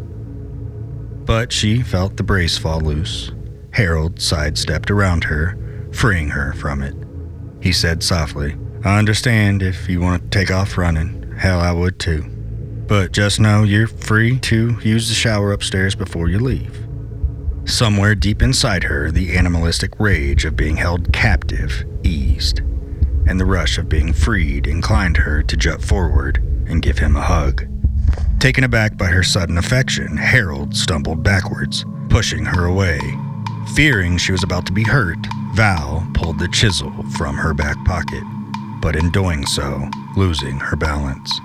But 1.25 1.53
she 1.53 1.83
felt 1.83 2.17
the 2.17 2.23
brace 2.23 2.57
fall 2.57 2.81
loose, 2.81 3.33
Harold 3.77 4.19
sidestepped 4.23 4.91
around 4.91 5.25
her, 5.25 5.55
freeing 5.93 6.31
her 6.31 6.55
from 6.55 6.81
it. 6.81 6.95
He 7.61 7.73
said 7.73 8.03
softly, 8.03 8.57
I 8.83 8.99
understand 8.99 9.63
if 9.63 9.87
you 9.87 10.01
want 10.01 10.23
to 10.23 10.39
take 10.39 10.51
off 10.51 10.79
running. 10.79 11.31
Hell, 11.37 11.61
I 11.61 11.73
would 11.73 11.99
too. 11.99 12.23
But 12.89 13.13
just 13.13 13.39
know 13.39 13.65
you're 13.65 13.87
free 13.87 14.39
to 14.41 14.79
use 14.83 15.11
the 15.11 15.15
shower 15.15 15.53
upstairs 15.53 15.95
before 15.95 16.31
you 16.31 16.39
leave. 16.39 16.87
Somewhere 17.67 18.15
deep 18.15 18.41
inside 18.41 18.85
her, 18.85 19.11
the 19.11 19.37
animalistic 19.37 19.91
rage 20.01 20.47
of 20.47 20.57
being 20.57 20.79
held 20.79 21.13
captive 21.13 21.85
eased, 22.03 22.61
and 23.27 23.39
the 23.39 23.45
rush 23.45 23.77
of 23.77 23.91
being 23.91 24.15
freed 24.15 24.67
inclined 24.67 25.19
her 25.19 25.43
to 25.43 25.55
jut 25.55 25.83
forward 25.83 26.39
and 26.67 26.81
give 26.81 26.99
him 26.99 27.15
a 27.15 27.21
hug. 27.21 27.67
Taken 28.41 28.65
aback 28.65 28.97
by 28.97 29.09
her 29.09 29.23
sudden 29.23 29.59
affection, 29.59 30.17
Harold 30.17 30.75
stumbled 30.75 31.23
backwards, 31.23 31.85
pushing 32.09 32.47
her 32.47 32.65
away 32.65 33.01
Fearing 33.75 34.17
she 34.17 34.33
was 34.33 34.43
about 34.43 34.65
to 34.67 34.73
be 34.73 34.85
hurt, 34.85 35.19
Val 35.53 36.07
pulled 36.15 36.39
the 36.39 36.49
chisel 36.49 36.93
from 37.17 37.37
her 37.37 37.53
back 37.53 37.83
pocket, 37.85 38.23
but 38.81 38.97
in 38.97 39.11
doing 39.11 39.45
so, 39.47 39.89
losing 40.17 40.59
her 40.59 40.77
balance. 40.77 41.41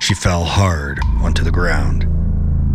She 0.00 0.14
fell 0.14 0.44
hard 0.44 0.98
onto 1.20 1.44
the 1.44 1.52
ground, 1.52 2.04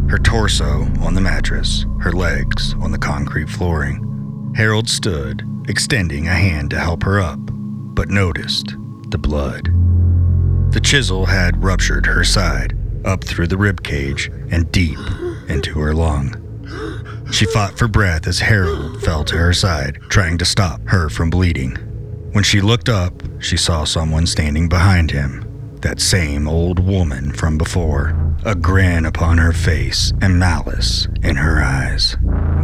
her 0.09 0.17
torso 0.17 0.87
on 1.01 1.13
the 1.13 1.21
mattress, 1.21 1.85
her 1.99 2.13
legs 2.13 2.73
on 2.75 2.91
the 2.91 2.97
concrete 2.97 3.49
flooring. 3.49 4.53
Harold 4.55 4.87
stood, 4.87 5.43
extending 5.67 6.27
a 6.27 6.33
hand 6.33 6.69
to 6.69 6.79
help 6.79 7.03
her 7.03 7.19
up, 7.19 7.39
but 7.41 8.09
noticed 8.09 8.75
the 9.09 9.17
blood. 9.17 9.65
The 10.71 10.79
chisel 10.81 11.25
had 11.25 11.61
ruptured 11.61 12.05
her 12.05 12.23
side, 12.23 12.77
up 13.03 13.23
through 13.23 13.47
the 13.47 13.57
rib 13.57 13.83
cage 13.83 14.31
and 14.49 14.71
deep 14.71 14.99
into 15.49 15.79
her 15.79 15.93
lung. 15.93 16.35
She 17.31 17.45
fought 17.45 17.77
for 17.77 17.87
breath 17.87 18.27
as 18.27 18.39
Harold 18.39 19.01
fell 19.03 19.23
to 19.25 19.37
her 19.37 19.53
side, 19.53 19.99
trying 20.09 20.37
to 20.39 20.45
stop 20.45 20.81
her 20.85 21.09
from 21.09 21.29
bleeding. 21.29 21.75
When 22.31 22.43
she 22.43 22.61
looked 22.61 22.89
up, 22.89 23.13
she 23.39 23.57
saw 23.57 23.83
someone 23.83 24.25
standing 24.25 24.69
behind 24.69 25.11
him, 25.11 25.43
that 25.81 25.99
same 26.01 26.47
old 26.47 26.79
woman 26.79 27.31
from 27.33 27.57
before. 27.57 28.15
a 28.45 28.55
grin 28.55 29.05
upon 29.05 29.37
her 29.39 29.51
face 29.51 30.13
and 30.21 30.39
malice 30.39 31.07
in 31.23 31.35
her 31.35 31.61
eyes, 31.61 32.15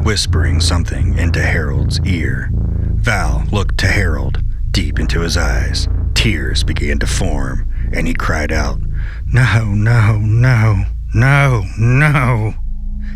whispering 0.03 0.61
something 0.61 1.17
into 1.17 1.41
Harold's 1.41 1.99
ear. 2.05 2.49
Val 2.53 3.43
looked 3.51 3.77
to 3.79 3.87
Harold, 3.87 4.41
deep 4.71 4.99
into 4.99 5.19
his 5.19 5.35
eyes. 5.35 5.87
Tears 6.13 6.63
began 6.63 6.99
to 6.99 7.07
form, 7.07 7.67
and 7.91 8.07
he 8.07 8.13
cried 8.13 8.51
out, 8.51 8.79
No, 9.25 9.65
no, 9.65 10.19
no, 10.19 10.85
no, 11.13 11.63
no. 11.77 12.53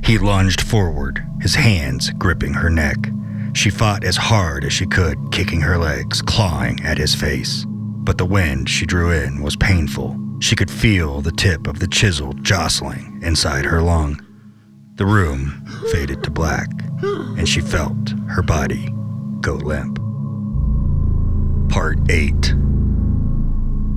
He 0.04 0.18
lunged 0.18 0.62
forward, 0.62 1.26
his 1.42 1.56
hands 1.56 2.12
gripping 2.12 2.54
her 2.54 2.70
neck. 2.70 2.98
She 3.54 3.70
fought 3.70 4.04
as 4.04 4.18
hard 4.18 4.64
as 4.64 4.74
she 4.74 4.86
could, 4.86 5.32
kicking 5.32 5.62
her 5.62 5.78
legs, 5.78 6.22
clawing 6.22 6.80
at 6.84 6.98
his 6.98 7.16
face. 7.16 7.66
But 7.68 8.18
the 8.18 8.26
wind 8.26 8.70
she 8.70 8.86
drew 8.86 9.12
in 9.12 9.42
was 9.42 9.56
painful. 9.56 10.18
She 10.40 10.56
could 10.56 10.70
feel 10.70 11.22
the 11.22 11.32
tip 11.32 11.68
of 11.68 11.80
the 11.80 11.88
chisel 11.88 12.34
jostling 12.34 13.20
inside 13.24 13.66
her 13.66 13.82
lung. 13.82 14.22
The 14.96 15.06
room 15.06 15.66
faded 15.92 16.24
to 16.24 16.32
black, 16.32 16.70
and 17.02 17.48
she 17.48 17.62
felt 17.62 18.14
her 18.30 18.42
body 18.42 18.94
go 19.42 19.54
limp. 19.54 20.00
Part 21.70 22.00
8 22.10 22.56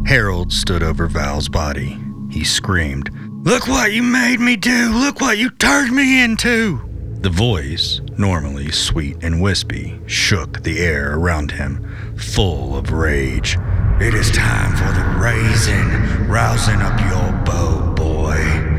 Harold 0.07 0.53
stood 0.53 0.83
over 0.83 1.07
Val's 1.07 1.49
body. 1.49 1.99
He 2.31 2.45
screamed, 2.45 3.11
Look 3.43 3.67
what 3.69 3.95
you 3.95 4.03
made 4.03 4.39
me 4.39 4.57
do! 4.57 4.93
Look 4.93 5.23
what 5.23 5.39
you 5.39 5.49
turned 5.49 5.93
me 5.93 6.23
into! 6.23 6.79
The 7.23 7.31
voice, 7.31 8.03
normally 8.19 8.71
sweet 8.71 9.17
and 9.23 9.41
wispy, 9.41 9.99
shook 10.05 10.63
the 10.63 10.81
air 10.81 11.17
around 11.17 11.51
him, 11.51 12.17
full 12.19 12.77
of 12.77 12.93
rage. 12.93 13.57
It 13.99 14.13
is 14.13 14.31
time 14.31 14.77
for 14.77 14.93
the 14.93 15.19
raising, 15.19 15.89
rousing 16.29 16.83
up 16.83 17.01
your 17.01 17.33
bow, 17.47 17.95
boy. 17.95 18.37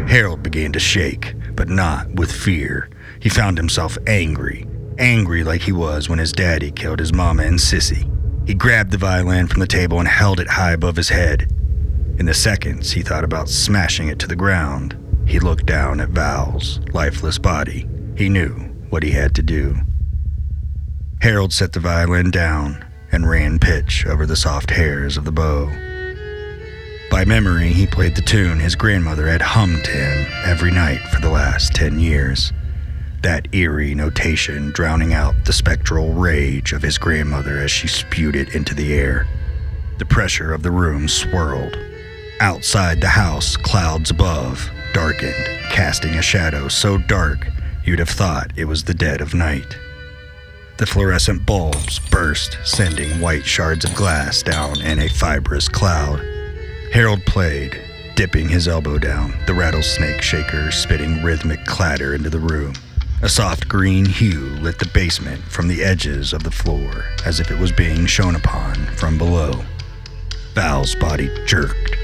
Harold 0.08 0.44
began 0.44 0.72
to 0.74 0.80
shake, 0.80 1.34
but 1.56 1.68
not 1.68 2.12
with 2.12 2.32
fear. 2.32 2.88
He 3.20 3.30
found 3.30 3.58
himself 3.58 3.98
angry, 4.06 4.68
angry 5.00 5.44
like 5.44 5.62
he 5.62 5.72
was 5.72 6.08
when 6.08 6.20
his 6.20 6.34
daddy 6.34 6.70
killed 6.70 7.00
his 7.00 7.14
mama 7.14 7.42
and 7.42 7.58
sissy. 7.58 8.08
He 8.48 8.54
grabbed 8.54 8.92
the 8.92 9.00
violin 9.00 9.48
from 9.48 9.60
the 9.60 9.66
table 9.66 9.98
and 9.98 10.08
held 10.08 10.40
it 10.40 10.50
high 10.50 10.74
above 10.74 10.98
his 10.98 11.10
head. 11.10 11.52
In 12.22 12.28
the 12.28 12.36
seconds 12.36 12.92
he 12.92 13.02
thought 13.02 13.24
about 13.24 13.50
smashing 13.50 14.08
it 14.08 14.20
to 14.20 14.28
the 14.28 14.36
ground, 14.36 14.96
he 15.26 15.40
looked 15.40 15.66
down 15.66 16.00
at 16.00 16.10
Val's 16.10 16.80
lifeless 16.94 17.40
body. 17.40 17.90
He 18.16 18.30
knew 18.30 18.54
what 18.92 19.02
he 19.02 19.10
had 19.10 19.34
to 19.34 19.42
do. 19.42 19.76
Harold 21.20 21.52
set 21.52 21.74
the 21.74 21.80
violin 21.80 22.30
down 22.30 22.86
and 23.12 23.28
ran 23.28 23.58
pitch 23.58 24.06
over 24.06 24.28
the 24.28 24.36
soft 24.36 24.70
hairs 24.70 25.18
of 25.18 25.26
the 25.26 25.32
bow. 25.32 25.66
By 27.10 27.26
memory, 27.26 27.70
he 27.70 27.88
played 27.88 28.16
the 28.16 28.22
tune 28.22 28.60
his 28.60 28.76
grandmother 28.76 29.26
had 29.26 29.42
hummed 29.42 29.84
to 29.86 29.92
him 29.92 30.28
every 30.46 30.70
night 30.70 31.02
for 31.08 31.20
the 31.22 31.32
last 31.32 31.74
ten 31.74 31.98
years. 31.98 32.54
That 33.24 33.48
eerie 33.52 33.96
notation 33.96 34.70
drowning 34.74 35.12
out 35.12 35.34
the 35.46 35.54
spectral 35.54 36.14
rage 36.14 36.72
of 36.72 36.84
his 36.84 37.00
grandmother 37.00 37.58
as 37.58 37.72
she 37.72 37.88
spewed 37.88 38.36
it 38.36 38.54
into 38.54 38.76
the 38.76 38.94
air. 38.94 39.28
The 39.98 40.06
pressure 40.06 40.54
of 40.54 40.62
the 40.62 40.70
room 40.70 41.08
swirled. 41.08 41.80
Outside 42.42 43.00
the 43.00 43.08
house, 43.08 43.56
clouds 43.56 44.10
above 44.10 44.68
darkened, 44.96 45.46
casting 45.70 46.16
a 46.16 46.24
shadow 46.24 46.70
so 46.70 46.98
dark 46.98 47.48
you'd 47.86 48.00
have 48.00 48.10
thought 48.10 48.52
it 48.56 48.66
was 48.66 48.84
the 48.84 48.96
dead 48.96 49.22
of 49.22 49.36
night. 49.36 49.78
The 50.78 50.88
fluorescent 50.88 51.46
bulbs 51.46 52.00
burst, 52.00 52.58
sending 52.64 53.22
white 53.22 53.46
shards 53.46 53.86
of 53.86 53.94
glass 53.94 54.42
down 54.42 54.82
in 54.82 54.98
a 54.98 55.08
fibrous 55.08 55.70
cloud. 55.70 56.20
Harold 56.92 57.24
played, 57.28 57.80
dipping 58.16 58.50
his 58.50 58.68
elbow 58.68 58.98
down, 58.98 59.36
the 59.46 59.54
rattlesnake 59.54 60.24
shaker 60.24 60.72
spitting 60.72 61.22
rhythmic 61.22 61.64
clatter 61.66 62.16
into 62.16 62.32
the 62.32 62.40
room. 62.40 62.74
A 63.22 63.30
soft 63.30 63.68
green 63.68 64.04
hue 64.04 64.58
lit 64.62 64.80
the 64.80 64.90
basement 64.96 65.44
from 65.44 65.68
the 65.68 65.84
edges 65.84 66.34
of 66.34 66.42
the 66.42 66.50
floor 66.50 67.06
as 67.24 67.40
if 67.40 67.52
it 67.52 67.60
was 67.60 67.72
being 67.72 68.08
shone 68.08 68.36
upon 68.36 68.74
from 68.96 69.20
below. 69.20 69.64
Val's 70.56 70.96
body 70.96 71.30
jerked. 71.46 71.98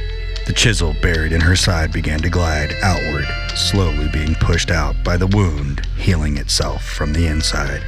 The 0.48 0.54
chisel 0.54 0.96
buried 1.02 1.34
in 1.34 1.42
her 1.42 1.58
side 1.58 1.92
began 1.92 2.20
to 2.22 2.30
glide 2.30 2.74
outward, 2.82 3.28
slowly 3.54 4.08
being 4.08 4.34
pushed 4.36 4.72
out 4.72 4.96
by 5.04 5.18
the 5.18 5.28
wound 5.28 5.86
healing 5.98 6.38
itself 6.38 6.86
from 6.86 7.12
the 7.12 7.28
inside. 7.28 7.84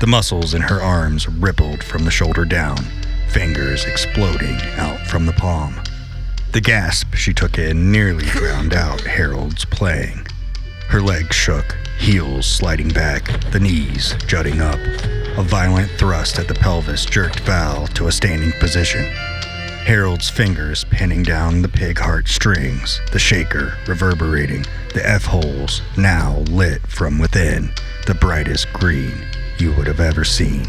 The 0.00 0.06
muscles 0.06 0.52
in 0.52 0.60
her 0.60 0.82
arms 0.82 1.26
rippled 1.28 1.82
from 1.82 2.04
the 2.04 2.10
shoulder 2.10 2.44
down, 2.44 2.76
fingers 3.30 3.86
exploding 3.86 4.60
out 4.76 5.00
from 5.06 5.24
the 5.24 5.32
palm. 5.32 5.80
The 6.52 6.60
gasp 6.60 7.14
she 7.14 7.32
took 7.32 7.56
in 7.58 7.90
nearly 7.90 8.26
drowned 8.26 8.74
out 8.74 9.00
Harold's 9.00 9.64
playing. 9.64 10.26
Her 10.88 11.00
legs 11.00 11.34
shook, 11.34 11.74
heels 11.98 12.44
sliding 12.44 12.90
back, 12.90 13.50
the 13.50 13.60
knees 13.60 14.14
jutting 14.26 14.60
up. 14.60 14.78
A 15.38 15.42
violent 15.42 15.90
thrust 15.92 16.38
at 16.38 16.48
the 16.48 16.54
pelvis 16.54 17.06
jerked 17.06 17.40
Val 17.40 17.86
to 17.86 18.08
a 18.08 18.12
standing 18.12 18.52
position. 18.60 19.06
Harold's 19.84 20.30
fingers 20.30 20.84
pinning 20.84 21.22
down 21.22 21.62
the 21.62 21.68
pig 21.68 21.98
heart 21.98 22.28
strings, 22.28 23.00
the 23.12 23.18
shaker 23.18 23.74
reverberating, 23.88 24.64
the 24.94 25.06
F 25.08 25.24
holes 25.24 25.82
now 25.96 26.38
lit 26.48 26.80
from 26.82 27.18
within, 27.18 27.70
the 28.06 28.14
brightest 28.14 28.72
green 28.72 29.26
you 29.58 29.72
would 29.74 29.86
have 29.86 30.00
ever 30.00 30.24
seen. 30.24 30.68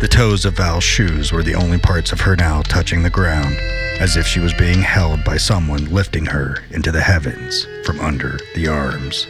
The 0.00 0.08
toes 0.10 0.44
of 0.44 0.56
Val's 0.56 0.84
shoes 0.84 1.32
were 1.32 1.44
the 1.44 1.54
only 1.54 1.78
parts 1.78 2.12
of 2.12 2.20
her 2.22 2.34
now 2.34 2.62
touching 2.62 3.02
the 3.02 3.10
ground, 3.10 3.56
as 4.00 4.16
if 4.16 4.26
she 4.26 4.40
was 4.40 4.52
being 4.54 4.82
held 4.82 5.22
by 5.24 5.36
someone 5.36 5.92
lifting 5.92 6.26
her 6.26 6.58
into 6.70 6.90
the 6.90 7.00
heavens 7.00 7.66
from 7.84 8.00
under 8.00 8.38
the 8.54 8.66
arms. 8.66 9.28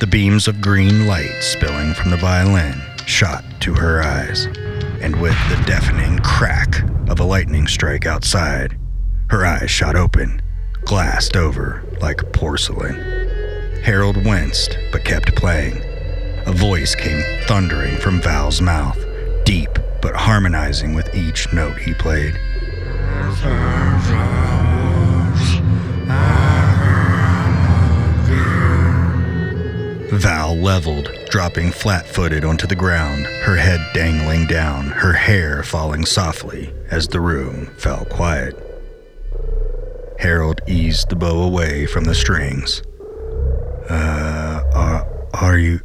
The 0.00 0.06
beams 0.06 0.48
of 0.48 0.60
green 0.60 1.06
light 1.06 1.42
spilling 1.42 1.94
from 1.94 2.10
the 2.10 2.16
violin 2.16 2.80
shot 3.06 3.44
to 3.60 3.74
her 3.74 4.02
eyes, 4.02 4.48
and 5.02 5.20
with 5.20 5.36
the 5.50 5.62
deafening 5.66 6.18
crack 6.20 6.82
of 7.08 7.18
a 7.18 7.24
lightning 7.24 7.66
strike 7.66 8.06
outside, 8.06 8.78
her 9.30 9.44
eyes 9.44 9.70
shot 9.70 9.96
open, 9.96 10.40
glassed 10.84 11.36
over 11.36 11.82
like 12.00 12.32
porcelain. 12.32 12.94
Harold 13.82 14.24
winced 14.24 14.78
but 14.92 15.04
kept 15.04 15.34
playing. 15.34 15.82
A 16.46 16.52
voice 16.52 16.94
came 16.94 17.22
thundering 17.46 17.96
from 17.96 18.22
Val's 18.22 18.60
mouth, 18.60 18.98
deep 19.44 19.78
but 20.00 20.14
harmonizing 20.14 20.94
with 20.94 21.12
each 21.14 21.52
note 21.52 21.78
he 21.78 21.94
played. 21.94 22.38
Val 30.12 30.54
leveled, 30.54 31.08
dropping 31.30 31.70
flat 31.70 32.06
footed 32.06 32.44
onto 32.44 32.66
the 32.66 32.76
ground, 32.76 33.24
her 33.24 33.56
head 33.56 33.80
dangling 33.94 34.46
down, 34.46 34.84
her 34.88 35.14
hair 35.14 35.62
falling 35.62 36.04
softly 36.04 36.70
as 36.90 37.08
the 37.08 37.20
room 37.20 37.64
fell 37.78 38.04
quiet. 38.04 38.54
Harold 40.18 40.60
eased 40.68 41.08
the 41.08 41.16
bow 41.16 41.42
away 41.42 41.86
from 41.86 42.04
the 42.04 42.14
strings. 42.14 42.82
Uh, 43.88 44.62
are, 44.74 45.26
are 45.32 45.56
you. 45.56 45.80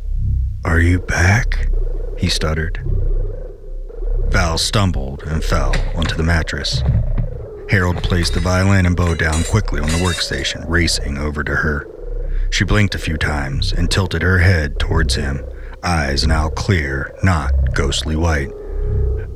Are 0.65 0.81
you 0.81 0.99
back? 0.99 1.69
He 2.17 2.27
stuttered. 2.27 2.83
Val 4.27 4.57
stumbled 4.57 5.23
and 5.23 5.41
fell 5.41 5.73
onto 5.95 6.15
the 6.15 6.23
mattress. 6.23 6.83
Harold 7.69 8.03
placed 8.03 8.33
the 8.33 8.41
violin 8.41 8.85
and 8.85 8.95
bow 8.97 9.15
down 9.15 9.45
quickly 9.45 9.79
on 9.79 9.87
the 9.87 10.03
workstation, 10.03 10.65
racing 10.67 11.17
over 11.17 11.45
to 11.45 11.55
her. 11.55 11.87
She 12.49 12.63
blinked 12.63 12.95
a 12.95 12.99
few 12.99 13.17
times 13.17 13.73
and 13.73 13.89
tilted 13.89 14.21
her 14.21 14.39
head 14.39 14.79
towards 14.79 15.15
him, 15.15 15.45
eyes 15.83 16.25
now 16.25 16.49
clear, 16.49 17.15
not 17.23 17.51
ghostly 17.73 18.15
white. 18.15 18.51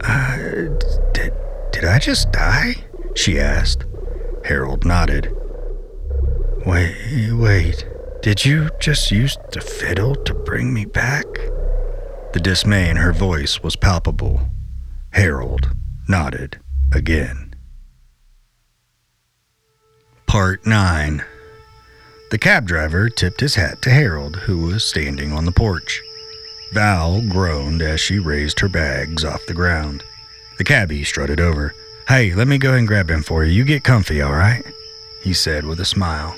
Uh, 0.03 0.70
did, 1.14 1.34
did 1.72 1.86
I 1.86 1.99
just 1.99 2.32
die? 2.32 2.76
She 3.16 3.39
asked. 3.39 3.86
Harold 4.45 4.86
nodded. 4.86 5.36
Wait, 6.66 7.32
wait. 7.34 7.86
Did 8.22 8.45
you 8.45 8.70
just 8.80 9.12
use 9.12 9.38
the 9.51 9.62
fiddle 9.62 10.16
to 10.16 10.34
bring 10.34 10.74
me 10.74 10.86
back? 10.86 11.26
The 12.34 12.39
dismay 12.41 12.89
in 12.89 12.97
her 12.97 13.12
voice 13.12 13.62
was 13.62 13.76
palpable. 13.76 14.41
Harold 15.12 15.72
nodded 16.07 16.59
again. 16.93 17.53
Part 20.28 20.66
9 20.66 21.26
The 22.32 22.38
cab 22.38 22.66
driver 22.66 23.10
tipped 23.10 23.42
his 23.42 23.56
hat 23.56 23.82
to 23.82 23.90
Harold, 23.90 24.38
who 24.38 24.60
was 24.60 24.86
standing 24.86 25.34
on 25.34 25.44
the 25.44 25.52
porch. 25.52 26.02
Val 26.72 27.22
groaned 27.22 27.82
as 27.82 28.00
she 28.00 28.20
raised 28.20 28.62
her 28.62 28.70
bags 28.70 29.26
off 29.26 29.46
the 29.46 29.54
ground. 29.54 30.06
The 30.58 30.64
cabbie 30.64 31.04
strutted 31.04 31.42
over. 31.42 31.74
Hey, 32.08 32.34
let 32.34 32.48
me 32.48 32.58
go 32.58 32.74
and 32.74 32.88
grab 32.88 33.12
him 33.12 33.22
for 33.22 33.44
you. 33.44 33.52
You 33.52 33.66
get 33.66 33.84
comfy, 33.84 34.22
all 34.22 34.32
right? 34.32 34.64
He 35.22 35.34
said 35.34 35.66
with 35.66 35.82
a 35.82 35.86
smile. 35.86 36.38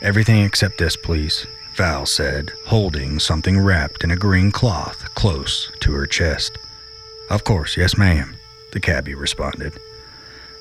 Everything 0.00 0.44
except 0.44 0.78
this, 0.78 0.94
please, 0.94 1.44
Val 1.74 2.06
said, 2.06 2.52
holding 2.66 3.18
something 3.18 3.58
wrapped 3.58 4.04
in 4.04 4.12
a 4.12 4.16
green 4.16 4.52
cloth 4.52 5.12
close 5.16 5.72
to 5.80 5.92
her 5.92 6.06
chest. 6.06 6.56
Of 7.28 7.42
course, 7.42 7.76
yes, 7.76 7.98
ma'am, 7.98 8.36
the 8.70 8.80
cabbie 8.80 9.16
responded. 9.16 9.72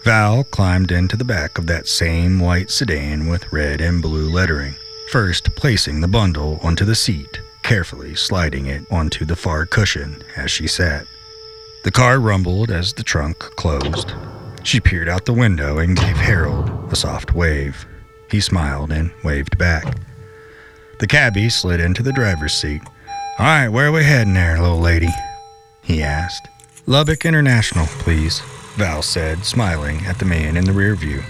Val 0.04 0.46
climbed 0.46 0.92
into 0.92 1.18
the 1.18 1.26
back 1.26 1.58
of 1.58 1.68
that 1.68 1.88
same 1.88 2.40
white 2.40 2.72
sedan 2.72 3.28
with 3.28 3.52
red 3.52 3.82
and 3.82 4.02
blue 4.02 4.30
lettering, 4.30 4.74
first 5.12 5.54
placing 5.56 6.00
the 6.00 6.08
bundle 6.08 6.58
onto 6.64 6.86
the 6.86 6.96
seat, 6.96 7.42
carefully 7.64 8.16
sliding 8.16 8.68
it 8.68 8.82
onto 8.90 9.26
the 9.26 9.36
far 9.36 9.66
cushion 9.66 10.24
as 10.38 10.50
she 10.50 10.68
sat. 10.68 11.06
The 11.84 11.92
car 11.92 12.20
rumbled 12.20 12.72
as 12.72 12.94
the 12.94 13.04
trunk 13.04 13.40
closed. 13.40 14.14
She 14.64 14.80
peered 14.80 15.10
out 15.10 15.26
the 15.26 15.34
window 15.34 15.80
and 15.80 15.98
gave 15.98 16.16
Harold 16.16 16.92
a 16.92 16.96
soft 16.96 17.34
wave. 17.34 17.86
He 18.32 18.40
smiled 18.40 18.92
and 18.92 19.12
waved 19.24 19.58
back. 19.58 19.98
The 21.00 21.08
cabbie 21.08 21.50
slid 21.50 21.80
into 21.80 22.04
the 22.04 22.14
driver's 22.14 22.54
seat. 22.54 22.82
All 23.38 23.46
right, 23.46 23.70
where 23.70 23.88
are 23.88 23.92
we 23.92 24.04
heading 24.04 24.34
there, 24.34 24.62
little 24.62 24.80
lady? 24.80 25.10
He 25.82 26.04
asked. 26.04 26.48
Lubbock 26.86 27.26
International, 27.26 27.86
please, 27.86 28.42
Val 28.80 29.02
said, 29.02 29.44
smiling 29.44 30.06
at 30.06 30.20
the 30.20 30.26
man 30.26 30.56
in 30.56 30.64
the 30.64 30.72
rear 30.72 30.96
view. 30.96 31.22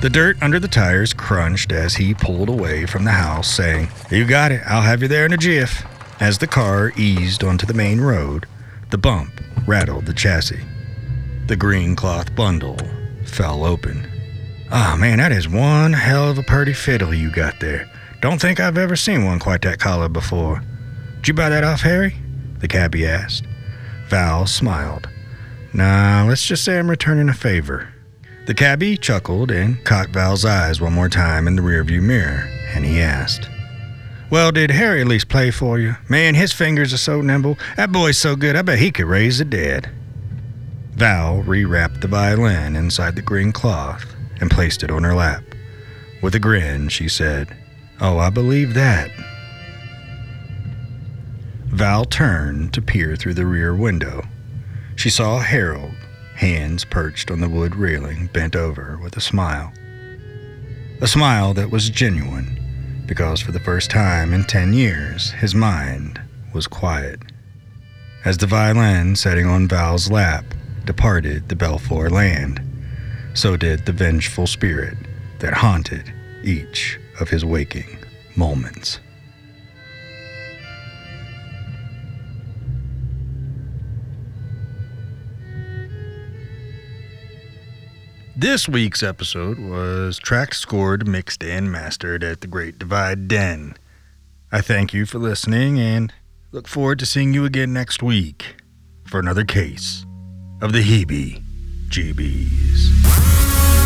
The 0.00 0.08
dirt 0.08 0.42
under 0.42 0.58
the 0.58 0.66
tires 0.66 1.12
crunched 1.12 1.72
as 1.72 1.94
he 1.94 2.14
pulled 2.14 2.48
away 2.48 2.86
from 2.86 3.04
the 3.04 3.10
house, 3.10 3.50
saying, 3.50 3.90
You 4.10 4.24
got 4.24 4.50
it, 4.50 4.62
I'll 4.66 4.80
have 4.80 5.02
you 5.02 5.08
there 5.08 5.26
in 5.26 5.34
a 5.34 5.36
jiff. 5.36 5.84
As 6.20 6.38
the 6.38 6.46
car 6.46 6.90
eased 6.96 7.44
onto 7.44 7.66
the 7.66 7.74
main 7.74 8.00
road, 8.00 8.46
the 8.88 8.96
bump 8.96 9.42
rattled 9.66 10.06
the 10.06 10.14
chassis. 10.14 10.64
The 11.48 11.56
green 11.56 11.94
cloth 11.96 12.34
bundle 12.34 12.78
fell 13.26 13.62
open. 13.62 14.10
Ah, 14.70 14.94
oh, 14.94 14.96
man, 14.96 15.18
that 15.18 15.32
is 15.32 15.46
one 15.46 15.92
hell 15.92 16.30
of 16.30 16.38
a 16.38 16.42
purty 16.42 16.72
fiddle 16.72 17.12
you 17.12 17.30
got 17.30 17.60
there. 17.60 17.90
Don't 18.22 18.40
think 18.40 18.58
I've 18.58 18.78
ever 18.78 18.96
seen 18.96 19.26
one 19.26 19.38
quite 19.38 19.60
that 19.62 19.80
collar 19.80 20.08
before. 20.08 20.62
Did 21.16 21.28
you 21.28 21.34
buy 21.34 21.50
that 21.50 21.62
off 21.62 21.82
Harry? 21.82 22.16
The 22.60 22.68
cabbie 22.68 23.06
asked. 23.06 23.44
Val 24.08 24.46
smiled. 24.46 25.10
Nah, 25.74 26.24
let's 26.28 26.46
just 26.46 26.64
say 26.64 26.78
I'm 26.78 26.88
returning 26.88 27.28
a 27.28 27.34
favor. 27.34 27.92
The 28.46 28.54
cabbie 28.54 28.96
chuckled 28.96 29.50
and 29.50 29.84
caught 29.84 30.10
Val's 30.10 30.44
eyes 30.44 30.80
one 30.80 30.92
more 30.92 31.08
time 31.08 31.48
in 31.48 31.56
the 31.56 31.62
rearview 31.62 32.00
mirror, 32.00 32.48
and 32.74 32.84
he 32.84 33.00
asked, 33.00 33.48
Well, 34.30 34.52
did 34.52 34.70
Harry 34.70 35.00
at 35.00 35.08
least 35.08 35.28
play 35.28 35.50
for 35.50 35.80
you? 35.80 35.96
Man, 36.08 36.36
his 36.36 36.52
fingers 36.52 36.94
are 36.94 36.98
so 36.98 37.20
nimble. 37.20 37.58
That 37.76 37.90
boy's 37.90 38.18
so 38.18 38.36
good, 38.36 38.54
I 38.54 38.62
bet 38.62 38.78
he 38.78 38.92
could 38.92 39.06
raise 39.06 39.38
the 39.38 39.44
dead. 39.44 39.90
Val 40.92 41.42
rewrapped 41.42 42.00
the 42.02 42.08
violin 42.08 42.76
inside 42.76 43.16
the 43.16 43.22
green 43.22 43.50
cloth 43.50 44.06
and 44.40 44.52
placed 44.52 44.84
it 44.84 44.92
on 44.92 45.02
her 45.02 45.14
lap. 45.14 45.42
With 46.22 46.36
a 46.36 46.38
grin, 46.38 46.88
she 46.88 47.08
said, 47.08 47.56
Oh, 48.00 48.18
I 48.18 48.30
believe 48.30 48.74
that. 48.74 49.10
Val 51.66 52.04
turned 52.04 52.72
to 52.74 52.80
peer 52.80 53.16
through 53.16 53.34
the 53.34 53.46
rear 53.46 53.74
window. 53.74 54.22
She 54.96 55.10
saw 55.10 55.40
Harold, 55.40 55.94
hands 56.36 56.84
perched 56.84 57.30
on 57.30 57.40
the 57.40 57.48
wood 57.48 57.76
railing, 57.76 58.28
bent 58.32 58.56
over 58.56 58.98
with 59.02 59.16
a 59.16 59.20
smile. 59.20 59.72
A 61.00 61.06
smile 61.06 61.52
that 61.54 61.70
was 61.70 61.90
genuine, 61.90 63.04
because 63.06 63.40
for 63.40 63.52
the 63.52 63.60
first 63.60 63.90
time 63.90 64.32
in 64.32 64.44
ten 64.44 64.72
years, 64.72 65.32
his 65.32 65.54
mind 65.54 66.20
was 66.52 66.66
quiet. 66.66 67.20
As 68.24 68.38
the 68.38 68.46
violin 68.46 69.16
setting 69.16 69.46
on 69.46 69.68
Val's 69.68 70.10
lap 70.10 70.44
departed 70.86 71.48
the 71.48 71.56
Belfour 71.56 72.10
land, 72.10 72.60
so 73.34 73.56
did 73.56 73.84
the 73.84 73.92
vengeful 73.92 74.46
spirit 74.46 74.96
that 75.40 75.52
haunted 75.52 76.12
each 76.42 76.98
of 77.20 77.28
his 77.28 77.44
waking 77.44 77.98
moments. 78.36 79.00
This 88.36 88.68
week's 88.68 89.04
episode 89.04 89.60
was 89.60 90.18
tracked, 90.18 90.56
scored, 90.56 91.06
mixed, 91.06 91.44
and 91.44 91.70
mastered 91.70 92.24
at 92.24 92.40
the 92.40 92.48
Great 92.48 92.80
Divide 92.80 93.28
Den. 93.28 93.76
I 94.50 94.60
thank 94.60 94.92
you 94.92 95.06
for 95.06 95.20
listening 95.20 95.78
and 95.78 96.12
look 96.50 96.66
forward 96.66 96.98
to 96.98 97.06
seeing 97.06 97.32
you 97.32 97.44
again 97.44 97.72
next 97.72 98.02
week 98.02 98.56
for 99.06 99.20
another 99.20 99.44
case 99.44 100.04
of 100.60 100.72
the 100.72 100.82
Heebie 100.82 101.44
GBs. 101.90 103.83